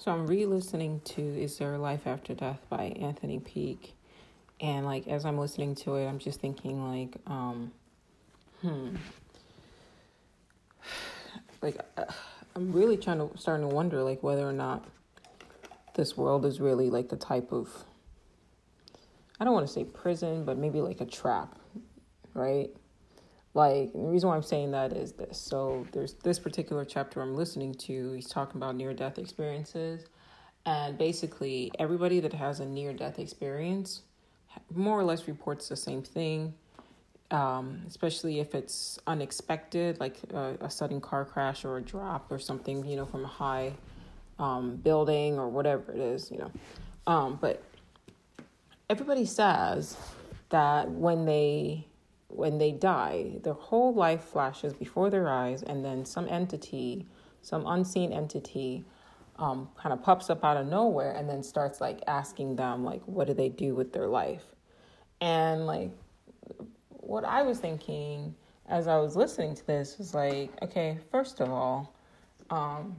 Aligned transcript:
So 0.00 0.12
I'm 0.12 0.28
re-listening 0.28 1.00
to 1.06 1.20
"Is 1.20 1.58
There 1.58 1.76
Life 1.76 2.06
After 2.06 2.32
Death" 2.32 2.60
by 2.70 2.84
Anthony 3.00 3.40
Peake, 3.40 3.94
and 4.60 4.86
like 4.86 5.08
as 5.08 5.24
I'm 5.24 5.36
listening 5.36 5.74
to 5.76 5.96
it, 5.96 6.06
I'm 6.06 6.20
just 6.20 6.40
thinking 6.40 6.88
like, 6.88 7.16
um, 7.26 7.72
hmm, 8.62 8.90
like 11.62 11.80
uh, 11.96 12.04
I'm 12.54 12.72
really 12.72 12.96
trying 12.96 13.18
to 13.18 13.36
starting 13.36 13.68
to 13.68 13.74
wonder 13.74 14.04
like 14.04 14.22
whether 14.22 14.48
or 14.48 14.52
not 14.52 14.86
this 15.94 16.16
world 16.16 16.46
is 16.46 16.60
really 16.60 16.90
like 16.90 17.08
the 17.08 17.16
type 17.16 17.50
of 17.50 17.68
I 19.40 19.44
don't 19.44 19.52
want 19.52 19.66
to 19.66 19.72
say 19.72 19.82
prison, 19.82 20.44
but 20.44 20.58
maybe 20.58 20.80
like 20.80 21.00
a 21.00 21.06
trap, 21.06 21.58
right? 22.34 22.70
Like 23.58 23.92
the 23.92 23.98
reason 23.98 24.28
why 24.28 24.36
I'm 24.36 24.42
saying 24.44 24.70
that 24.70 24.92
is 24.92 25.14
this. 25.14 25.36
So 25.36 25.84
there's 25.90 26.12
this 26.12 26.38
particular 26.38 26.84
chapter 26.84 27.20
I'm 27.20 27.34
listening 27.34 27.74
to. 27.74 28.12
He's 28.12 28.28
talking 28.28 28.56
about 28.56 28.76
near 28.76 28.94
death 28.94 29.18
experiences, 29.18 30.06
and 30.64 30.96
basically 30.96 31.72
everybody 31.76 32.20
that 32.20 32.32
has 32.32 32.60
a 32.60 32.64
near 32.64 32.92
death 32.92 33.18
experience 33.18 34.02
more 34.72 34.96
or 34.96 35.02
less 35.02 35.26
reports 35.26 35.68
the 35.68 35.74
same 35.74 36.02
thing. 36.02 36.54
Um, 37.32 37.82
especially 37.88 38.38
if 38.38 38.54
it's 38.54 39.00
unexpected, 39.08 39.98
like 39.98 40.18
a, 40.32 40.56
a, 40.60 40.70
sudden 40.70 41.00
car 41.00 41.24
crash 41.24 41.64
or 41.64 41.78
a 41.78 41.82
drop 41.82 42.30
or 42.30 42.38
something, 42.38 42.86
you 42.86 42.94
know, 42.94 43.06
from 43.06 43.24
a 43.24 43.28
high 43.28 43.72
um, 44.38 44.76
building 44.76 45.36
or 45.36 45.48
whatever 45.48 45.90
it 45.92 45.98
is, 45.98 46.30
you 46.30 46.38
know. 46.38 46.52
Um, 47.08 47.38
but 47.40 47.60
everybody 48.88 49.26
says 49.26 49.96
that 50.50 50.88
when 50.88 51.26
they 51.26 51.87
when 52.28 52.58
they 52.58 52.72
die, 52.72 53.38
their 53.42 53.54
whole 53.54 53.94
life 53.94 54.22
flashes 54.22 54.72
before 54.72 55.10
their 55.10 55.28
eyes, 55.28 55.62
and 55.62 55.84
then 55.84 56.04
some 56.04 56.28
entity, 56.28 57.06
some 57.42 57.66
unseen 57.66 58.12
entity, 58.12 58.84
um, 59.38 59.68
kind 59.76 59.92
of 59.92 60.02
pops 60.02 60.30
up 60.30 60.44
out 60.44 60.56
of 60.56 60.66
nowhere 60.66 61.12
and 61.12 61.28
then 61.28 61.42
starts 61.42 61.80
like 61.80 62.00
asking 62.06 62.56
them 62.56 62.84
like, 62.84 63.02
what 63.06 63.26
do 63.26 63.34
they 63.34 63.48
do 63.48 63.74
with 63.74 63.92
their 63.92 64.08
life? 64.08 64.42
And 65.20 65.66
like, 65.66 65.90
what 66.90 67.24
I 67.24 67.42
was 67.42 67.58
thinking 67.58 68.34
as 68.68 68.86
I 68.86 68.98
was 68.98 69.16
listening 69.16 69.54
to 69.54 69.66
this 69.66 69.96
was 69.98 70.12
like, 70.12 70.50
okay, 70.62 70.98
first 71.10 71.40
of 71.40 71.50
all, 71.50 71.94
um, 72.50 72.96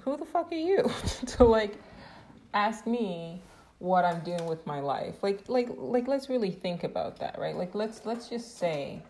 who 0.00 0.16
the 0.16 0.24
fuck 0.24 0.52
are 0.52 0.56
you 0.56 0.90
to 1.26 1.44
like 1.44 1.76
ask 2.54 2.86
me 2.86 3.40
what 3.82 4.04
I'm 4.04 4.20
doing 4.20 4.46
with 4.46 4.64
my 4.64 4.78
life. 4.78 5.16
Like 5.22 5.40
like 5.48 5.68
like 5.76 6.06
let's 6.06 6.28
really 6.28 6.52
think 6.52 6.84
about 6.84 7.18
that, 7.18 7.36
right? 7.36 7.56
Like 7.56 7.74
let's 7.74 8.06
let's 8.06 8.28
just 8.28 8.56
say 8.56 9.02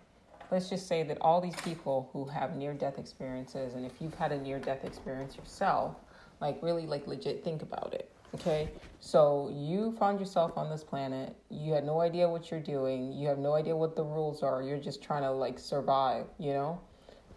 let's 0.51 0.71
just 0.71 0.89
say 0.89 1.03
that 1.03 1.19
all 1.21 1.43
these 1.43 1.57
people 1.57 2.09
who 2.13 2.25
have 2.25 2.57
near 2.57 2.73
death 2.73 2.99
experiences 2.99 3.75
and 3.75 3.85
if 3.85 3.93
you've 4.01 4.15
had 4.15 4.33
a 4.33 4.41
near 4.41 4.59
death 4.59 4.85
experience 4.85 5.37
yourself, 5.37 5.97
like 6.41 6.59
really 6.63 6.87
like 6.87 7.07
legit 7.07 7.45
think 7.45 7.61
about 7.61 7.93
it. 7.93 8.11
Okay? 8.35 8.71
So 9.01 9.53
you 9.55 9.95
found 9.99 10.19
yourself 10.19 10.57
on 10.57 10.71
this 10.71 10.83
planet, 10.83 11.37
you 11.51 11.75
had 11.75 11.85
no 11.85 12.01
idea 12.01 12.27
what 12.27 12.51
you're 12.51 12.61
doing, 12.61 13.13
you 13.13 13.29
have 13.29 13.39
no 13.39 13.53
idea 13.53 13.77
what 13.77 13.95
the 13.95 14.05
rules 14.05 14.43
are, 14.43 14.63
you're 14.63 14.81
just 14.81 15.03
trying 15.03 15.23
to 15.23 15.31
like 15.31 15.59
survive, 15.59 16.25
you 16.39 16.55
know? 16.55 16.81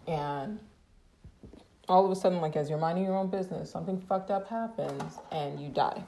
And 0.08 0.58
all 1.90 2.06
of 2.06 2.12
a 2.12 2.16
sudden, 2.16 2.40
like 2.40 2.56
as 2.56 2.70
you're 2.70 2.80
minding 2.80 3.04
your 3.04 3.18
own 3.18 3.30
business, 3.30 3.70
something 3.70 4.00
fucked 4.00 4.32
up 4.32 4.48
happens 4.48 5.20
and 5.34 5.60
you 5.60 5.68
die 5.68 6.02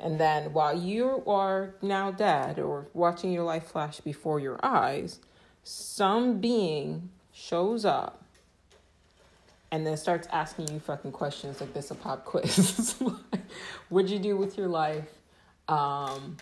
and 0.00 0.18
then 0.18 0.52
while 0.52 0.76
you 0.76 1.22
are 1.26 1.74
now 1.82 2.10
dead 2.10 2.58
or 2.58 2.88
watching 2.94 3.32
your 3.32 3.44
life 3.44 3.64
flash 3.64 4.00
before 4.00 4.40
your 4.40 4.58
eyes, 4.62 5.20
some 5.62 6.40
being 6.40 7.10
shows 7.32 7.84
up 7.84 8.24
and 9.70 9.86
then 9.86 9.96
starts 9.96 10.26
asking 10.32 10.68
you 10.68 10.80
fucking 10.80 11.12
questions 11.12 11.60
like 11.60 11.72
this 11.74 11.90
a 11.90 11.94
pop 11.94 12.24
quiz. 12.26 12.96
What'd 13.88 14.10
you 14.10 14.18
do 14.18 14.36
with 14.36 14.56
your 14.56 14.68
life? 14.68 15.08
Um, 15.68 16.36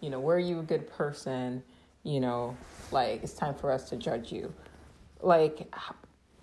you 0.00 0.08
know, 0.08 0.20
were 0.20 0.38
you 0.38 0.60
a 0.60 0.62
good 0.62 0.90
person? 0.90 1.62
You 2.04 2.20
know, 2.20 2.56
like 2.90 3.22
it's 3.22 3.34
time 3.34 3.54
for 3.54 3.70
us 3.70 3.88
to 3.90 3.96
judge 3.96 4.32
you. 4.32 4.52
Like, 5.20 5.74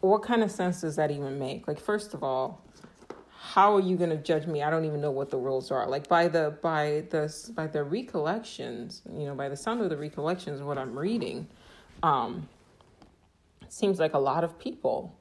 what 0.01 0.21
kind 0.21 0.43
of 0.43 0.51
sense 0.51 0.81
does 0.81 0.97
that 0.97 1.09
even 1.09 1.39
make? 1.39 1.67
Like, 1.67 1.79
first 1.79 2.13
of 2.13 2.23
all, 2.23 2.61
how 3.39 3.75
are 3.75 3.79
you 3.79 3.95
going 3.97 4.09
to 4.09 4.17
judge 4.17 4.47
me? 4.47 4.63
I 4.63 4.69
don't 4.69 4.85
even 4.85 4.99
know 4.99 5.11
what 5.11 5.29
the 5.29 5.37
rules 5.37 5.69
are. 5.69 5.87
Like 5.87 6.07
by 6.07 6.27
the 6.27 6.57
by 6.61 7.03
the 7.11 7.51
by 7.55 7.67
the 7.67 7.83
recollections, 7.83 9.03
you 9.11 9.25
know, 9.25 9.35
by 9.35 9.47
the 9.47 9.55
sound 9.55 9.81
of 9.81 9.89
the 9.89 9.97
recollections, 9.97 10.61
what 10.61 10.77
I'm 10.77 10.97
reading, 10.97 11.47
um, 12.01 12.49
seems 13.69 13.99
like 13.99 14.15
a 14.15 14.19
lot 14.19 14.43
of 14.43 14.57
people, 14.57 15.15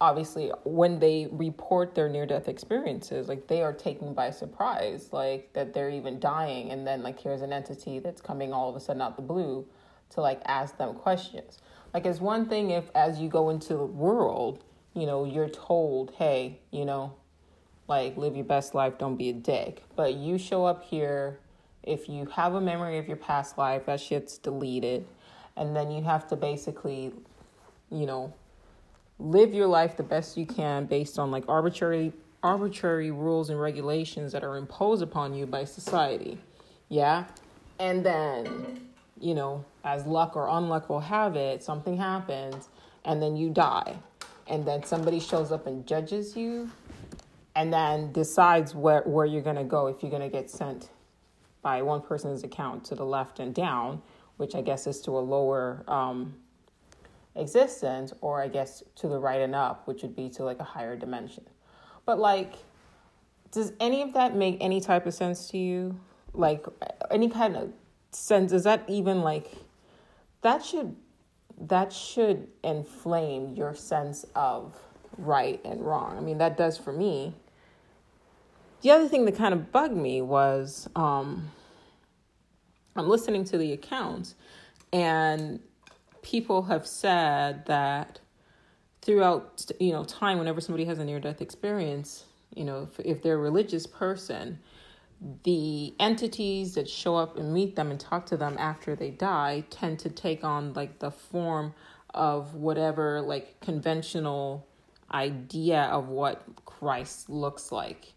obviously, 0.00 0.52
when 0.64 1.00
they 1.00 1.28
report 1.32 1.96
their 1.96 2.08
near 2.08 2.24
death 2.24 2.48
experiences, 2.48 3.28
like 3.28 3.48
they 3.48 3.62
are 3.62 3.72
taken 3.72 4.14
by 4.14 4.30
surprise, 4.30 5.08
like 5.12 5.52
that 5.54 5.74
they're 5.74 5.90
even 5.90 6.20
dying, 6.20 6.70
and 6.70 6.86
then 6.86 7.02
like 7.02 7.18
here's 7.18 7.42
an 7.42 7.52
entity 7.52 7.98
that's 7.98 8.20
coming 8.20 8.52
all 8.52 8.68
of 8.68 8.76
a 8.76 8.80
sudden 8.80 9.02
out 9.02 9.16
the 9.16 9.22
blue 9.22 9.66
to 10.10 10.20
like 10.20 10.40
ask 10.46 10.76
them 10.78 10.94
questions. 10.94 11.58
Like 11.92 12.06
it's 12.06 12.20
one 12.20 12.46
thing 12.48 12.70
if 12.70 12.84
as 12.94 13.18
you 13.18 13.28
go 13.28 13.50
into 13.50 13.74
the 13.76 13.84
world, 13.84 14.62
you 14.94 15.06
know, 15.06 15.24
you're 15.24 15.48
told, 15.48 16.12
hey, 16.12 16.60
you 16.70 16.84
know, 16.84 17.12
like 17.88 18.16
live 18.16 18.34
your 18.34 18.44
best 18.44 18.74
life 18.74 18.98
don't 18.98 19.16
be 19.16 19.30
a 19.30 19.32
dick. 19.32 19.82
But 19.96 20.14
you 20.14 20.38
show 20.38 20.64
up 20.64 20.84
here 20.84 21.38
if 21.82 22.08
you 22.08 22.26
have 22.26 22.54
a 22.54 22.60
memory 22.60 22.98
of 22.98 23.06
your 23.06 23.16
past 23.16 23.58
life 23.58 23.86
that 23.86 24.00
shit's 24.00 24.38
deleted. 24.38 25.06
And 25.56 25.76
then 25.76 25.90
you 25.90 26.02
have 26.02 26.26
to 26.28 26.36
basically 26.36 27.12
you 27.90 28.06
know 28.06 28.32
live 29.18 29.54
your 29.54 29.66
life 29.66 29.96
the 29.96 30.02
best 30.02 30.36
you 30.36 30.46
can 30.46 30.86
based 30.86 31.18
on 31.18 31.30
like 31.30 31.44
arbitrary 31.48 32.12
arbitrary 32.42 33.10
rules 33.10 33.48
and 33.48 33.60
regulations 33.60 34.32
that 34.32 34.44
are 34.44 34.56
imposed 34.56 35.02
upon 35.02 35.34
you 35.34 35.46
by 35.46 35.64
society. 35.64 36.38
Yeah? 36.88 37.24
And 37.78 38.04
then 38.04 38.88
you 39.20 39.34
know 39.34 39.64
as 39.84 40.06
luck 40.06 40.36
or 40.36 40.48
unluck 40.48 40.88
will 40.88 41.00
have 41.00 41.36
it 41.36 41.62
something 41.62 41.96
happens 41.96 42.68
and 43.04 43.22
then 43.22 43.36
you 43.36 43.50
die. 43.50 43.96
And 44.46 44.66
then 44.66 44.84
somebody 44.84 45.20
shows 45.20 45.52
up 45.52 45.66
and 45.66 45.86
judges 45.86 46.36
you 46.36 46.70
and 47.56 47.72
then 47.72 48.12
decides 48.12 48.74
where, 48.74 49.02
where 49.02 49.26
you're 49.26 49.42
going 49.42 49.56
to 49.56 49.64
go 49.64 49.86
if 49.86 50.02
you're 50.02 50.10
going 50.10 50.22
to 50.22 50.28
get 50.28 50.50
sent 50.50 50.90
by 51.62 51.82
one 51.82 52.02
person's 52.02 52.44
account 52.44 52.84
to 52.84 52.94
the 52.94 53.04
left 53.04 53.40
and 53.40 53.54
down, 53.54 54.02
which 54.36 54.54
I 54.54 54.60
guess 54.60 54.86
is 54.86 55.00
to 55.02 55.12
a 55.12 55.20
lower 55.20 55.84
um, 55.88 56.34
existence, 57.36 58.12
or 58.20 58.42
I 58.42 58.48
guess 58.48 58.82
to 58.96 59.08
the 59.08 59.18
right 59.18 59.40
and 59.40 59.54
up, 59.54 59.86
which 59.86 60.02
would 60.02 60.14
be 60.14 60.28
to 60.30 60.44
like 60.44 60.60
a 60.60 60.64
higher 60.64 60.96
dimension. 60.96 61.44
But 62.04 62.18
like, 62.18 62.54
does 63.50 63.72
any 63.80 64.02
of 64.02 64.12
that 64.14 64.36
make 64.36 64.58
any 64.60 64.80
type 64.80 65.06
of 65.06 65.14
sense 65.14 65.48
to 65.50 65.58
you? 65.58 65.98
Like, 66.32 66.66
any 67.10 67.28
kind 67.28 67.56
of 67.56 67.72
sense? 68.10 68.52
Is 68.52 68.64
that 68.64 68.84
even 68.88 69.22
like 69.22 69.52
that 70.42 70.64
should 70.64 70.96
that 71.60 71.92
should 71.92 72.48
inflame 72.64 73.54
your 73.54 73.74
sense 73.74 74.26
of 74.34 74.76
right 75.16 75.60
and 75.64 75.80
wrong? 75.80 76.18
I 76.18 76.20
mean, 76.20 76.38
that 76.38 76.56
does 76.56 76.76
for 76.76 76.92
me 76.92 77.34
the 78.84 78.90
other 78.90 79.08
thing 79.08 79.24
that 79.24 79.34
kind 79.34 79.54
of 79.54 79.72
bugged 79.72 79.96
me 79.96 80.20
was 80.20 80.86
um, 80.94 81.50
I'm 82.94 83.08
listening 83.08 83.44
to 83.46 83.56
the 83.56 83.72
accounts, 83.72 84.34
and 84.92 85.58
people 86.20 86.64
have 86.64 86.86
said 86.86 87.64
that 87.64 88.20
throughout 89.00 89.70
you 89.80 89.92
know 89.92 90.04
time, 90.04 90.38
whenever 90.38 90.60
somebody 90.60 90.84
has 90.84 90.98
a 90.98 91.04
near 91.04 91.18
death 91.18 91.40
experience, 91.40 92.24
you 92.54 92.64
know, 92.64 92.82
if, 92.82 93.06
if 93.06 93.22
they're 93.22 93.36
a 93.36 93.38
religious 93.38 93.86
person, 93.86 94.58
the 95.44 95.94
entities 95.98 96.74
that 96.74 96.86
show 96.86 97.16
up 97.16 97.38
and 97.38 97.54
meet 97.54 97.76
them 97.76 97.90
and 97.90 97.98
talk 97.98 98.26
to 98.26 98.36
them 98.36 98.54
after 98.58 98.94
they 98.94 99.10
die 99.10 99.64
tend 99.70 99.98
to 100.00 100.10
take 100.10 100.44
on 100.44 100.74
like 100.74 100.98
the 100.98 101.10
form 101.10 101.72
of 102.12 102.54
whatever 102.54 103.22
like 103.22 103.58
conventional 103.60 104.66
idea 105.14 105.84
of 105.84 106.08
what 106.08 106.42
Christ 106.66 107.30
looks 107.30 107.72
like 107.72 108.13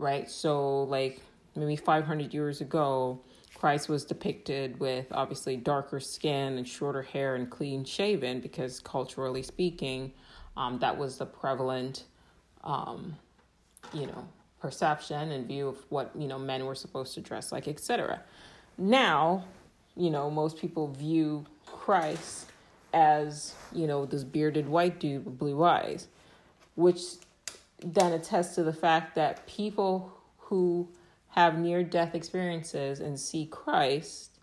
right? 0.00 0.30
So, 0.30 0.84
like 0.84 1.20
maybe 1.54 1.76
500 1.76 2.32
years 2.32 2.60
ago, 2.60 3.20
Christ 3.54 3.88
was 3.88 4.04
depicted 4.04 4.80
with 4.80 5.06
obviously 5.10 5.56
darker 5.56 6.00
skin 6.00 6.56
and 6.56 6.66
shorter 6.66 7.02
hair 7.02 7.34
and 7.34 7.50
clean 7.50 7.84
shaven 7.84 8.40
because 8.40 8.80
culturally 8.80 9.42
speaking, 9.42 10.12
um, 10.56 10.78
that 10.78 10.96
was 10.96 11.18
the 11.18 11.26
prevalent, 11.26 12.04
um, 12.64 13.16
you 13.92 14.06
know, 14.06 14.26
perception 14.60 15.32
and 15.32 15.46
view 15.46 15.68
of 15.68 15.78
what 15.88 16.10
you 16.16 16.28
know 16.28 16.38
men 16.38 16.64
were 16.64 16.74
supposed 16.74 17.14
to 17.14 17.20
dress 17.20 17.52
like, 17.52 17.68
etc. 17.68 18.22
Now, 18.78 19.44
you 19.96 20.10
know, 20.10 20.30
most 20.30 20.58
people 20.58 20.88
view 20.88 21.44
Christ 21.66 22.46
as 22.92 23.54
you 23.72 23.86
know 23.86 24.06
this 24.06 24.24
bearded 24.24 24.68
white 24.68 25.00
dude 25.00 25.24
with 25.24 25.38
blue 25.38 25.62
eyes, 25.62 26.08
which 26.76 27.00
then 27.84 28.12
attests 28.12 28.54
to 28.56 28.62
the 28.62 28.72
fact 28.72 29.14
that 29.14 29.46
people 29.46 30.12
who 30.38 30.88
have 31.28 31.58
near 31.58 31.82
death 31.82 32.14
experiences 32.14 33.00
and 33.00 33.18
see 33.18 33.46
Christ 33.46 34.38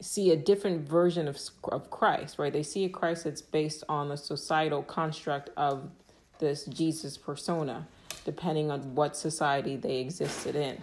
see 0.00 0.30
a 0.32 0.36
different 0.36 0.86
version 0.88 1.28
of, 1.28 1.38
of 1.70 1.90
Christ, 1.90 2.38
right? 2.38 2.52
They 2.52 2.62
see 2.62 2.84
a 2.84 2.88
Christ 2.88 3.24
that's 3.24 3.40
based 3.40 3.84
on 3.88 4.08
the 4.08 4.16
societal 4.16 4.82
construct 4.82 5.50
of 5.56 5.90
this 6.38 6.64
Jesus 6.66 7.16
persona. 7.16 7.86
depending 8.24 8.70
on 8.70 8.94
what 8.94 9.16
society 9.16 9.76
they 9.76 9.98
existed 9.98 10.56
in. 10.56 10.80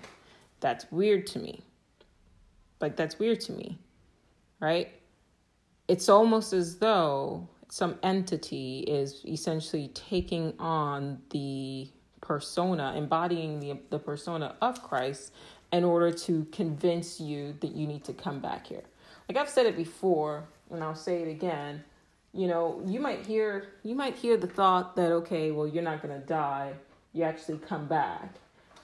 That's 0.60 0.90
weird 0.92 1.28
to 1.28 1.40
me. 1.40 1.62
Like, 2.80 2.96
that's 2.96 3.19
weird 3.19 3.42
to 3.42 3.52
me, 3.52 3.78
right? 4.60 4.90
It's 5.88 6.10
almost 6.10 6.54
as 6.54 6.78
though 6.78 7.48
some 7.71 7.97
entity 8.03 8.79
is 8.79 9.23
essentially 9.25 9.88
taking 9.94 10.53
on 10.59 11.21
the 11.29 11.88
persona, 12.19 12.94
embodying 12.97 13.62
the, 13.62 13.79
the 13.89 13.97
persona 13.97 14.56
of 14.62 14.83
Christ 14.83 15.31
in 15.71 15.85
order 15.85 16.12
to 16.12 16.45
convince 16.51 17.21
you 17.21 17.56
that 17.62 17.71
you 17.71 17.88
need 17.88 18.03
to 18.03 18.12
come 18.12 18.41
back 18.41 18.68
here. 18.68 18.83
Like 19.29 19.38
I've 19.38 19.50
said 19.50 19.68
it 19.68 19.77
before, 19.77 20.44
and 20.69 20.83
I'll 20.83 20.95
say 20.95 21.21
it 21.21 21.29
again. 21.29 21.81
You 22.33 22.50
know, 22.50 22.83
you 22.85 23.00
might 23.00 23.25
hear 23.25 23.69
you 23.83 23.95
might 23.95 24.17
hear 24.17 24.35
the 24.35 24.47
thought 24.47 24.97
that 24.97 25.13
okay, 25.13 25.51
well, 25.51 25.65
you're 25.65 25.81
not 25.81 26.01
going 26.01 26.19
to 26.19 26.27
die. 26.27 26.74
You 27.13 27.24
actually 27.24 27.59
come 27.59 27.88
back, 27.88 28.35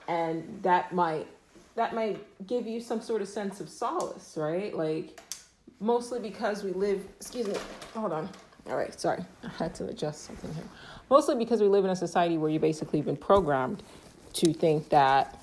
and 0.07 0.59
that 0.63 0.93
might 0.93 1.27
that 1.75 1.93
might 1.93 2.25
give 2.47 2.65
you 2.65 2.79
some 2.79 3.01
sort 3.01 3.21
of 3.21 3.27
sense 3.27 3.59
of 3.59 3.67
solace, 3.67 4.37
right? 4.37 4.73
Like 4.73 5.19
mostly 5.81 6.21
because 6.21 6.63
we 6.63 6.71
live. 6.71 7.05
Excuse 7.19 7.47
me. 7.47 7.55
Hold 7.93 8.13
on. 8.13 8.29
All 8.69 8.75
right, 8.75 8.99
sorry, 8.99 9.23
I 9.43 9.49
had 9.57 9.73
to 9.75 9.85
adjust 9.87 10.25
something 10.25 10.53
here. 10.53 10.65
Mostly 11.09 11.35
because 11.35 11.61
we 11.61 11.67
live 11.67 11.85
in 11.85 11.91
a 11.91 11.95
society 11.95 12.37
where 12.37 12.49
you 12.49 12.59
basically 12.59 13.01
been 13.01 13.15
programmed 13.15 13.81
to 14.33 14.51
think 14.53 14.89
that 14.89 15.41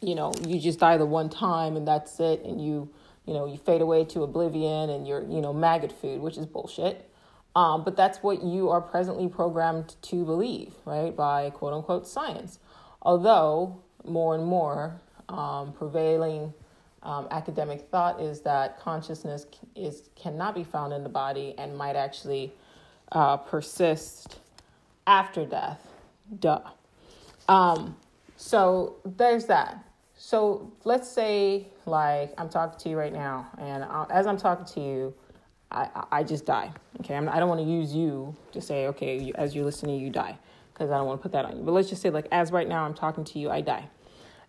you 0.00 0.14
know 0.14 0.32
you 0.46 0.60
just 0.60 0.78
die 0.78 0.96
the 0.96 1.06
one 1.06 1.28
time 1.28 1.76
and 1.76 1.86
that's 1.86 2.20
it, 2.20 2.44
and 2.44 2.64
you 2.64 2.88
you 3.26 3.34
know 3.34 3.46
you 3.46 3.58
fade 3.58 3.80
away 3.80 4.04
to 4.04 4.22
oblivion 4.22 4.90
and 4.90 5.08
you're 5.08 5.22
you 5.22 5.40
know 5.40 5.52
maggot 5.52 5.90
food, 5.90 6.20
which 6.20 6.36
is 6.36 6.46
bullshit. 6.46 7.10
Um, 7.56 7.82
but 7.84 7.96
that's 7.96 8.18
what 8.18 8.42
you 8.42 8.68
are 8.68 8.82
presently 8.82 9.28
programmed 9.28 9.96
to 10.02 10.24
believe, 10.24 10.74
right, 10.84 11.16
by 11.16 11.50
quote 11.50 11.72
unquote 11.72 12.06
science. 12.06 12.60
Although 13.02 13.80
more 14.04 14.34
and 14.34 14.44
more 14.44 15.00
um, 15.28 15.72
prevailing 15.72 16.52
um, 17.02 17.28
academic 17.30 17.88
thought 17.90 18.20
is 18.20 18.40
that 18.40 18.80
consciousness 18.80 19.46
is 19.74 20.10
cannot 20.16 20.54
be 20.54 20.64
found 20.64 20.92
in 20.92 21.02
the 21.02 21.08
body 21.08 21.54
and 21.58 21.76
might 21.76 21.96
actually 21.96 22.52
uh, 23.12 23.36
persist 23.36 24.40
after 25.06 25.44
death. 25.44 25.86
Duh. 26.40 26.60
Um, 27.48 27.96
so 28.36 28.96
there's 29.04 29.46
that. 29.46 29.82
So 30.16 30.72
let's 30.84 31.08
say, 31.08 31.66
like, 31.84 32.32
I'm 32.38 32.48
talking 32.48 32.78
to 32.80 32.88
you 32.88 32.96
right 32.96 33.12
now, 33.12 33.46
and 33.58 33.84
I, 33.84 34.06
as 34.10 34.26
I'm 34.26 34.38
talking 34.38 34.64
to 34.74 34.80
you, 34.80 35.14
I, 35.70 36.04
I 36.10 36.22
just 36.22 36.46
die. 36.46 36.72
Okay, 37.00 37.14
I'm, 37.14 37.28
I 37.28 37.38
don't 37.38 37.48
want 37.48 37.60
to 37.60 37.66
use 37.66 37.94
you 37.94 38.34
to 38.52 38.60
say, 38.60 38.86
okay, 38.88 39.18
you, 39.18 39.32
as 39.36 39.54
you're 39.54 39.64
listening, 39.64 40.00
you 40.00 40.10
die, 40.10 40.38
because 40.72 40.90
I 40.90 40.96
don't 40.96 41.06
want 41.06 41.20
to 41.20 41.22
put 41.22 41.32
that 41.32 41.44
on 41.44 41.58
you. 41.58 41.62
But 41.62 41.72
let's 41.72 41.88
just 41.88 42.02
say, 42.02 42.10
like, 42.10 42.26
as 42.32 42.50
right 42.50 42.66
now 42.66 42.84
I'm 42.84 42.94
talking 42.94 43.24
to 43.24 43.38
you, 43.38 43.50
I 43.50 43.60
die 43.60 43.88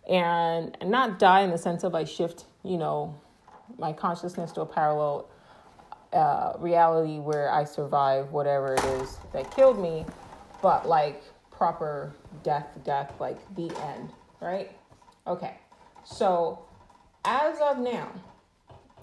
and 0.08 0.76
not 0.84 1.18
die 1.18 1.42
in 1.42 1.50
the 1.50 1.58
sense 1.58 1.84
of 1.84 1.94
I 1.94 2.04
shift, 2.04 2.44
you 2.64 2.78
know, 2.78 3.14
my 3.78 3.92
consciousness 3.92 4.52
to 4.52 4.62
a 4.62 4.66
parallel 4.66 5.28
uh, 6.12 6.54
reality 6.58 7.18
where 7.18 7.50
I 7.50 7.64
survive 7.64 8.32
whatever 8.32 8.74
it 8.74 8.84
is 8.84 9.18
that 9.32 9.54
killed 9.54 9.80
me, 9.80 10.06
but 10.62 10.88
like 10.88 11.22
proper 11.50 12.14
death, 12.42 12.66
death, 12.84 13.12
like 13.20 13.38
the 13.56 13.70
end, 13.88 14.10
right? 14.40 14.70
Okay, 15.26 15.58
so 16.04 16.64
as 17.24 17.58
of 17.60 17.78
now, 17.78 18.10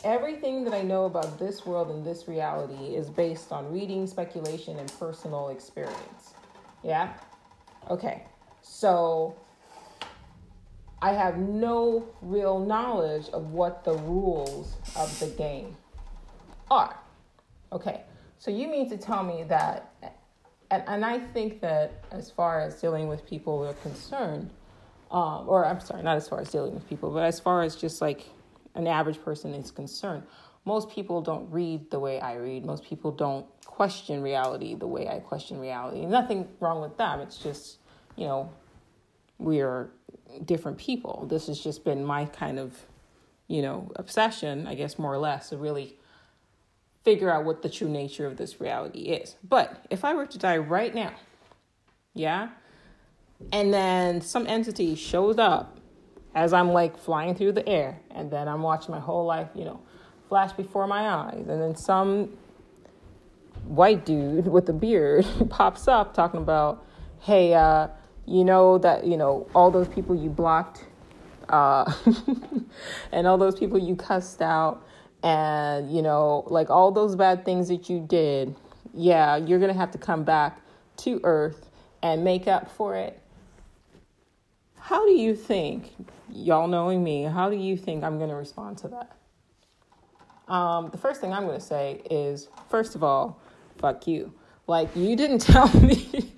everything 0.03 0.63
that 0.63 0.73
I 0.73 0.81
know 0.81 1.05
about 1.05 1.37
this 1.37 1.65
world 1.65 1.89
and 1.89 2.05
this 2.05 2.27
reality 2.27 2.95
is 2.95 3.09
based 3.09 3.51
on 3.51 3.71
reading, 3.71 4.07
speculation, 4.07 4.79
and 4.79 4.91
personal 4.99 5.49
experience. 5.49 6.33
Yeah? 6.83 7.13
Okay, 7.89 8.23
so 8.61 9.35
I 11.01 11.13
have 11.13 11.37
no 11.37 12.07
real 12.21 12.59
knowledge 12.59 13.29
of 13.29 13.51
what 13.51 13.83
the 13.83 13.93
rules 13.93 14.75
of 14.95 15.19
the 15.19 15.27
game 15.27 15.75
are. 16.71 16.97
Okay, 17.71 18.01
so 18.39 18.51
you 18.51 18.67
mean 18.67 18.89
to 18.89 18.97
tell 18.97 19.23
me 19.23 19.43
that, 19.43 19.93
and, 20.71 20.83
and 20.87 21.05
I 21.05 21.19
think 21.19 21.61
that 21.61 22.03
as 22.11 22.31
far 22.31 22.61
as 22.61 22.79
dealing 22.79 23.07
with 23.07 23.25
people 23.25 23.65
are 23.65 23.73
concerned, 23.75 24.49
um, 25.11 25.47
or 25.47 25.65
I'm 25.65 25.79
sorry, 25.79 26.03
not 26.03 26.17
as 26.17 26.27
far 26.27 26.39
as 26.41 26.49
dealing 26.49 26.73
with 26.73 26.87
people, 26.87 27.11
but 27.11 27.23
as 27.23 27.39
far 27.39 27.61
as 27.61 27.75
just 27.75 28.01
like 28.01 28.25
an 28.75 28.87
average 28.87 29.21
person 29.23 29.53
is 29.53 29.71
concerned, 29.71 30.23
most 30.65 30.89
people 30.89 31.21
don't 31.21 31.49
read 31.51 31.91
the 31.91 31.99
way 31.99 32.19
I 32.19 32.35
read. 32.35 32.65
Most 32.65 32.83
people 32.83 33.11
don't 33.11 33.45
question 33.65 34.21
reality 34.21 34.73
the 34.73 34.87
way 34.87 35.07
I 35.07 35.19
question 35.19 35.59
reality. 35.59 36.05
Nothing 36.05 36.47
wrong 36.59 36.81
with 36.81 36.97
them. 36.97 37.19
It's 37.19 37.37
just, 37.37 37.77
you 38.15 38.25
know, 38.25 38.49
we 39.37 39.61
are 39.61 39.89
different 40.43 40.77
people. 40.77 41.25
This 41.29 41.47
has 41.47 41.59
just 41.59 41.83
been 41.83 42.03
my 42.03 42.25
kind 42.25 42.59
of, 42.59 42.85
you 43.47 43.61
know, 43.61 43.91
obsession, 43.95 44.67
I 44.67 44.75
guess, 44.75 44.97
more 44.97 45.13
or 45.13 45.17
less, 45.17 45.49
to 45.49 45.57
really 45.57 45.97
figure 47.03 47.29
out 47.29 47.45
what 47.45 47.61
the 47.61 47.69
true 47.69 47.89
nature 47.89 48.25
of 48.25 48.37
this 48.37 48.59
reality 48.59 49.01
is. 49.01 49.35
But 49.47 49.85
if 49.89 50.03
I 50.03 50.13
were 50.13 50.25
to 50.25 50.37
die 50.37 50.57
right 50.57 50.93
now, 50.93 51.13
yeah, 52.13 52.49
and 53.51 53.73
then 53.73 54.21
some 54.21 54.47
entity 54.47 54.95
shows 54.95 55.37
up 55.37 55.79
as 56.33 56.51
I'm 56.51 56.71
like 56.71 56.97
flying 56.97 57.35
through 57.35 57.53
the 57.53 57.67
air, 57.67 57.99
and 58.11 58.31
then 58.31 58.47
I'm 58.47 58.61
watching 58.61 58.91
my 58.91 58.99
whole 58.99 59.25
life, 59.25 59.49
you 59.55 59.65
know, 59.65 59.81
flash 60.27 60.51
before 60.53 60.87
my 60.87 61.07
eyes, 61.09 61.45
and 61.47 61.61
then 61.61 61.75
some 61.75 62.37
white 63.63 64.05
dude 64.05 64.47
with 64.55 64.67
a 64.69 64.73
beard 64.73 65.25
pops 65.49 65.87
up 65.87 66.13
talking 66.13 66.41
about, 66.41 66.85
hey, 67.21 67.53
uh, 67.53 67.87
you 68.25 68.43
know 68.43 68.77
that 68.77 69.05
you 69.05 69.17
know 69.17 69.47
all 69.53 69.71
those 69.71 69.87
people 69.87 70.15
you 70.15 70.29
blocked 70.29 70.85
uh, 71.49 71.91
and 73.11 73.27
all 73.27 73.37
those 73.37 73.57
people 73.57 73.77
you 73.77 73.95
cussed 73.95 74.41
out 74.41 74.83
and 75.23 75.95
you 75.95 76.01
know 76.01 76.43
like 76.47 76.69
all 76.69 76.91
those 76.91 77.15
bad 77.15 77.45
things 77.45 77.67
that 77.67 77.89
you 77.89 77.99
did 77.99 78.55
yeah 78.93 79.35
you're 79.35 79.59
gonna 79.59 79.73
have 79.73 79.91
to 79.91 79.97
come 79.97 80.23
back 80.23 80.61
to 80.97 81.19
earth 81.23 81.69
and 82.01 82.23
make 82.23 82.47
up 82.47 82.69
for 82.69 82.95
it. 82.95 83.19
How 84.79 85.05
do 85.05 85.13
you 85.13 85.35
think 85.35 85.93
y'all 86.31 86.67
knowing 86.67 87.03
me 87.03 87.23
how 87.23 87.49
do 87.49 87.55
you 87.55 87.77
think 87.77 88.03
i'm 88.03 88.19
gonna 88.19 88.35
respond 88.35 88.77
to 88.79 88.87
that? 88.87 89.15
Um, 90.51 90.89
the 90.89 90.97
first 90.97 91.21
thing 91.21 91.33
i'm 91.33 91.45
gonna 91.45 91.59
say 91.59 92.01
is 92.09 92.49
first 92.69 92.95
of 92.95 93.03
all 93.03 93.39
fuck 93.77 94.07
you. 94.07 94.33
Like 94.67 94.95
you 94.95 95.15
didn't 95.15 95.39
tell 95.53 95.67
me 95.79 96.33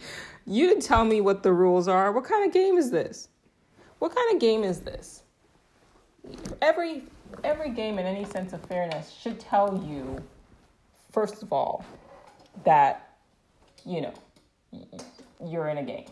you 0.48 0.68
didn't 0.68 0.84
tell 0.84 1.04
me 1.04 1.20
what 1.20 1.44
the 1.44 1.52
rules 1.52 1.90
are. 1.90 2.12
What 2.12 2.24
kind 2.24 2.48
of 2.48 2.54
game 2.54 2.78
is 2.78 2.90
this? 2.90 3.28
What 4.00 4.16
kind 4.16 4.34
of 4.34 4.40
game 4.40 4.64
is 4.64 4.80
this? 4.80 5.24
Every 6.62 7.04
every 7.44 7.70
game 7.70 8.00
in 8.00 8.06
any 8.06 8.24
sense 8.24 8.54
of 8.54 8.64
fairness 8.66 9.12
should 9.12 9.40
tell 9.40 9.84
you 9.86 10.18
first 11.12 11.44
of 11.44 11.52
all 11.52 11.86
that 12.64 13.18
you 13.86 14.02
know 14.02 14.14
you're 15.46 15.68
in 15.68 15.80
a 15.80 15.84
game. 15.84 16.06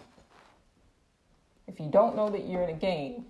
If 1.68 1.80
you 1.80 1.88
don't 1.90 2.16
know 2.16 2.30
that 2.30 2.48
you're 2.48 2.62
in 2.62 2.70
a 2.70 2.80
game, 2.80 3.26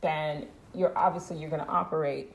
then 0.00 0.46
you're 0.74 0.96
obviously 0.96 1.36
you're 1.38 1.50
going 1.50 1.62
to 1.62 1.68
operate 1.68 2.32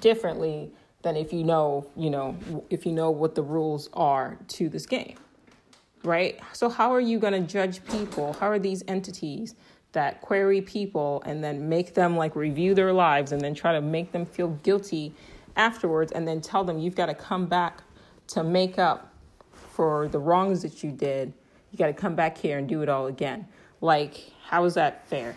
differently 0.00 0.70
than 1.02 1.16
if 1.16 1.32
you 1.32 1.44
know, 1.44 1.86
you 1.96 2.08
know, 2.08 2.36
if 2.70 2.86
you 2.86 2.92
know 2.92 3.10
what 3.10 3.34
the 3.34 3.42
rules 3.42 3.90
are 3.92 4.38
to 4.48 4.68
this 4.68 4.86
game 4.86 5.16
right? 6.04 6.38
So, 6.52 6.68
how 6.68 6.92
are 6.92 7.00
you 7.00 7.18
going 7.18 7.32
to 7.32 7.40
judge 7.40 7.84
people? 7.86 8.34
How 8.34 8.48
are 8.48 8.58
these 8.58 8.82
entities 8.88 9.54
that 9.92 10.20
query 10.20 10.60
people 10.60 11.22
and 11.26 11.44
then 11.44 11.68
make 11.68 11.94
them 11.94 12.16
like 12.16 12.34
review 12.34 12.74
their 12.74 12.92
lives 12.92 13.32
and 13.32 13.40
then 13.40 13.54
try 13.54 13.72
to 13.72 13.80
make 13.80 14.12
them 14.12 14.24
feel 14.24 14.48
guilty 14.48 15.12
afterwards 15.56 16.12
and 16.12 16.26
then 16.26 16.40
tell 16.40 16.64
them 16.64 16.78
you've 16.78 16.94
got 16.94 17.06
to 17.06 17.14
come 17.14 17.46
back 17.46 17.82
to 18.26 18.42
make 18.42 18.78
up 18.78 19.12
for 19.52 20.08
the 20.08 20.18
wrongs 20.18 20.62
that 20.62 20.82
you 20.82 20.90
did? 20.90 21.32
You 21.70 21.78
got 21.78 21.86
to 21.86 21.92
come 21.92 22.14
back 22.14 22.38
here 22.38 22.58
and 22.58 22.68
do 22.68 22.82
it 22.82 22.88
all 22.88 23.06
again. 23.06 23.46
Like, 23.80 24.32
how 24.46 24.64
is 24.64 24.74
that 24.74 25.06
fair? 25.08 25.36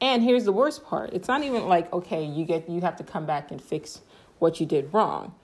And 0.00 0.22
here's 0.22 0.44
the 0.44 0.52
worst 0.52 0.84
part. 0.84 1.12
It's 1.12 1.28
not 1.28 1.42
even 1.44 1.66
like, 1.66 1.92
okay, 1.92 2.24
you 2.24 2.44
get 2.44 2.68
you 2.68 2.80
have 2.82 2.96
to 2.96 3.04
come 3.04 3.26
back 3.26 3.50
and 3.50 3.62
fix 3.62 4.00
what 4.38 4.60
you 4.60 4.66
did 4.66 4.92
wrong. 4.92 5.34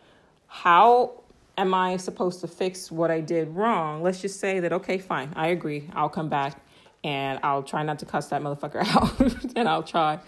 How 0.46 1.19
am 1.60 1.74
I 1.74 1.96
supposed 1.96 2.40
to 2.40 2.48
fix 2.48 2.90
what 2.90 3.10
I 3.10 3.20
did 3.20 3.48
wrong? 3.48 4.02
Let's 4.02 4.20
just 4.20 4.40
say 4.40 4.60
that, 4.60 4.72
okay, 4.72 4.98
fine, 4.98 5.32
I 5.36 5.48
agree. 5.48 5.88
I'll 5.92 6.08
come 6.08 6.28
back 6.28 6.60
and 7.04 7.38
I'll 7.42 7.62
try 7.62 7.82
not 7.82 7.98
to 8.00 8.06
cuss 8.06 8.28
that 8.28 8.42
motherfucker 8.42 8.84
out 8.96 9.56
and 9.56 9.68
I'll 9.68 9.82
try 9.82 10.18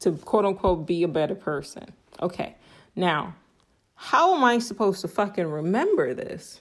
to 0.00 0.12
quote 0.12 0.44
unquote 0.44 0.86
be 0.86 1.02
a 1.02 1.08
better 1.08 1.34
person. 1.34 1.92
Okay, 2.20 2.56
now, 2.96 3.34
how 3.94 4.34
am 4.34 4.44
I 4.44 4.58
supposed 4.58 5.00
to 5.02 5.08
fucking 5.08 5.46
remember 5.46 6.14
this 6.14 6.60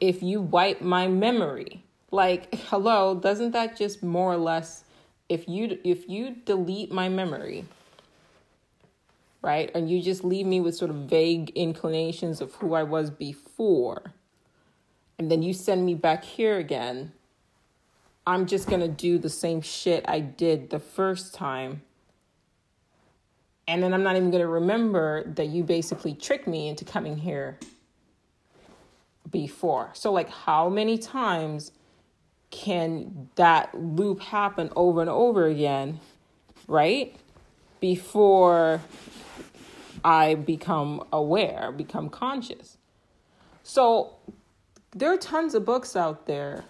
if 0.00 0.22
you 0.22 0.40
wipe 0.40 0.80
my 0.80 1.08
memory? 1.08 1.82
Like, 2.10 2.54
hello, 2.54 3.14
doesn't 3.14 3.52
that 3.52 3.76
just 3.76 4.02
more 4.02 4.32
or 4.32 4.36
less 4.36 4.84
if 5.28 5.48
you 5.48 5.78
if 5.84 6.08
you 6.08 6.36
delete 6.44 6.92
my 6.92 7.08
memory, 7.08 7.64
right? 9.44 9.70
And 9.74 9.90
you 9.90 10.00
just 10.00 10.24
leave 10.24 10.46
me 10.46 10.62
with 10.62 10.74
sort 10.74 10.90
of 10.90 10.96
vague 10.96 11.50
inclinations 11.50 12.40
of 12.40 12.54
who 12.54 12.72
I 12.72 12.82
was 12.82 13.10
before. 13.10 14.14
and 15.18 15.30
then 15.30 15.42
you 15.42 15.52
send 15.52 15.86
me 15.86 15.94
back 15.94 16.24
here 16.24 16.58
again, 16.58 17.12
I'm 18.26 18.46
just 18.46 18.68
going 18.68 18.80
to 18.80 18.88
do 18.88 19.18
the 19.18 19.28
same 19.28 19.60
shit 19.60 20.04
I 20.08 20.18
did 20.18 20.70
the 20.70 20.80
first 20.80 21.34
time. 21.34 21.82
And 23.68 23.82
then 23.82 23.94
I'm 23.94 24.02
not 24.02 24.16
even 24.16 24.30
going 24.30 24.42
to 24.42 24.48
remember 24.48 25.22
that 25.34 25.46
you 25.46 25.62
basically 25.62 26.14
tricked 26.14 26.48
me 26.48 26.68
into 26.68 26.84
coming 26.84 27.18
here 27.18 27.58
before. 29.30 29.90
So, 29.92 30.10
like, 30.10 30.30
how 30.30 30.68
many 30.68 30.98
times 30.98 31.70
can 32.50 33.28
that 33.36 33.74
loop 33.74 34.20
happen 34.20 34.70
over 34.74 35.00
and 35.00 35.10
over 35.10 35.46
again, 35.46 36.00
right? 36.66 37.14
Before 37.80 38.80
I 40.04 40.34
become 40.34 41.04
aware, 41.12 41.72
become 41.72 42.10
conscious. 42.10 42.76
So, 43.62 44.14
there 44.94 45.12
are 45.12 45.16
tons 45.16 45.54
of 45.54 45.64
books 45.64 45.96
out 45.96 46.26
there 46.26 46.64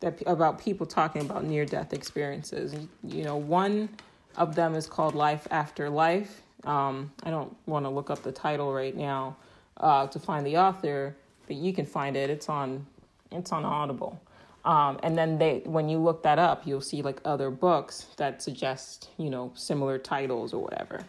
that 0.00 0.20
about 0.26 0.58
people 0.58 0.84
talking 0.84 1.22
about 1.22 1.44
near 1.44 1.64
death 1.64 1.92
experiences. 1.92 2.74
You 3.02 3.24
know, 3.24 3.36
one 3.36 3.88
of 4.36 4.54
them 4.54 4.74
is 4.74 4.86
called 4.86 5.14
Life 5.14 5.46
After 5.50 5.88
Life. 5.88 6.42
Um, 6.64 7.12
I 7.22 7.30
don't 7.30 7.56
want 7.66 7.86
to 7.86 7.88
look 7.88 8.10
up 8.10 8.22
the 8.22 8.32
title 8.32 8.72
right 8.72 8.94
now 8.94 9.36
uh, 9.78 10.06
to 10.08 10.18
find 10.18 10.46
the 10.46 10.58
author, 10.58 11.16
but 11.46 11.56
you 11.56 11.72
can 11.72 11.86
find 11.86 12.16
it. 12.16 12.30
It's 12.30 12.48
on 12.48 12.86
it's 13.30 13.52
on 13.52 13.64
Audible. 13.64 14.20
Um, 14.64 15.00
and 15.02 15.16
then 15.16 15.38
they 15.38 15.62
when 15.64 15.88
you 15.88 15.98
look 15.98 16.22
that 16.24 16.38
up, 16.38 16.66
you'll 16.66 16.80
see 16.80 17.02
like 17.02 17.20
other 17.24 17.50
books 17.50 18.06
that 18.16 18.42
suggest 18.42 19.10
you 19.18 19.30
know 19.30 19.52
similar 19.54 19.98
titles 19.98 20.52
or 20.52 20.62
whatever. 20.62 21.04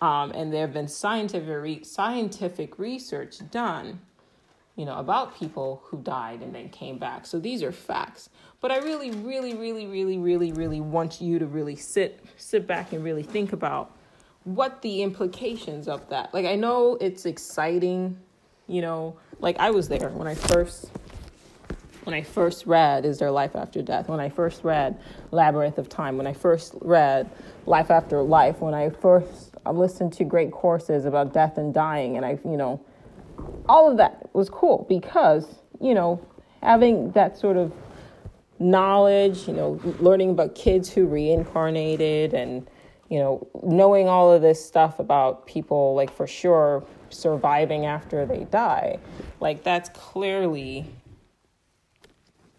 Um, 0.00 0.32
and 0.32 0.52
there 0.52 0.62
have 0.62 0.74
been 0.74 0.88
scientific 0.88 1.48
re- 1.48 1.84
scientific 1.84 2.78
research 2.78 3.38
done 3.50 4.00
you 4.76 4.84
know, 4.84 4.96
about 4.96 5.38
people 5.38 5.82
who 5.84 5.98
died 5.98 6.42
and 6.42 6.54
then 6.54 6.68
came 6.68 6.98
back. 6.98 7.26
So 7.26 7.38
these 7.38 7.62
are 7.62 7.70
facts. 7.70 8.28
But 8.60 8.72
I 8.72 8.78
really, 8.78 9.10
really, 9.10 9.54
really, 9.54 9.86
really, 9.86 10.18
really, 10.18 10.52
really 10.52 10.80
want 10.80 11.20
you 11.20 11.38
to 11.38 11.46
really 11.46 11.76
sit 11.76 12.24
sit 12.36 12.66
back 12.66 12.92
and 12.92 13.04
really 13.04 13.22
think 13.22 13.52
about 13.52 13.96
what 14.42 14.82
the 14.82 15.02
implications 15.02 15.86
of 15.86 16.08
that. 16.08 16.34
Like 16.34 16.46
I 16.46 16.56
know 16.56 16.96
it's 17.00 17.24
exciting, 17.24 18.18
you 18.66 18.82
know, 18.82 19.16
like 19.38 19.58
I 19.58 19.70
was 19.70 19.88
there 19.88 20.08
when 20.08 20.26
I 20.26 20.34
first 20.34 20.90
when 22.02 22.14
I 22.14 22.22
first 22.22 22.66
read 22.66 23.06
Is 23.06 23.18
There 23.18 23.30
Life 23.30 23.56
After 23.56 23.80
Death, 23.80 24.08
when 24.08 24.20
I 24.20 24.28
first 24.28 24.64
read 24.64 24.98
Labyrinth 25.30 25.78
of 25.78 25.88
Time, 25.88 26.18
when 26.18 26.26
I 26.26 26.34
first 26.34 26.74
read 26.82 27.30
Life 27.64 27.90
After 27.90 28.20
Life, 28.20 28.60
when 28.60 28.74
I 28.74 28.90
first 28.90 29.53
listened 29.70 30.12
to 30.14 30.24
great 30.24 30.50
courses 30.50 31.04
about 31.04 31.32
death 31.32 31.58
and 31.58 31.72
dying 31.72 32.16
and 32.16 32.24
I, 32.24 32.38
you 32.44 32.56
know, 32.56 32.80
all 33.68 33.90
of 33.90 33.96
that 33.96 34.28
was 34.34 34.48
cool 34.50 34.86
because, 34.88 35.46
you 35.80 35.94
know, 35.94 36.24
having 36.62 37.10
that 37.12 37.38
sort 37.38 37.56
of 37.56 37.72
knowledge, 38.58 39.46
you 39.46 39.52
know, 39.52 39.80
learning 40.00 40.30
about 40.30 40.54
kids 40.54 40.90
who 40.90 41.06
reincarnated 41.06 42.34
and, 42.34 42.66
you 43.08 43.18
know, 43.18 43.46
knowing 43.62 44.08
all 44.08 44.32
of 44.32 44.42
this 44.42 44.64
stuff 44.64 44.98
about 44.98 45.46
people, 45.46 45.94
like 45.94 46.12
for 46.12 46.26
sure, 46.26 46.84
surviving 47.10 47.86
after 47.86 48.26
they 48.26 48.44
die, 48.44 48.98
like 49.40 49.62
that's 49.62 49.88
clearly, 49.90 50.86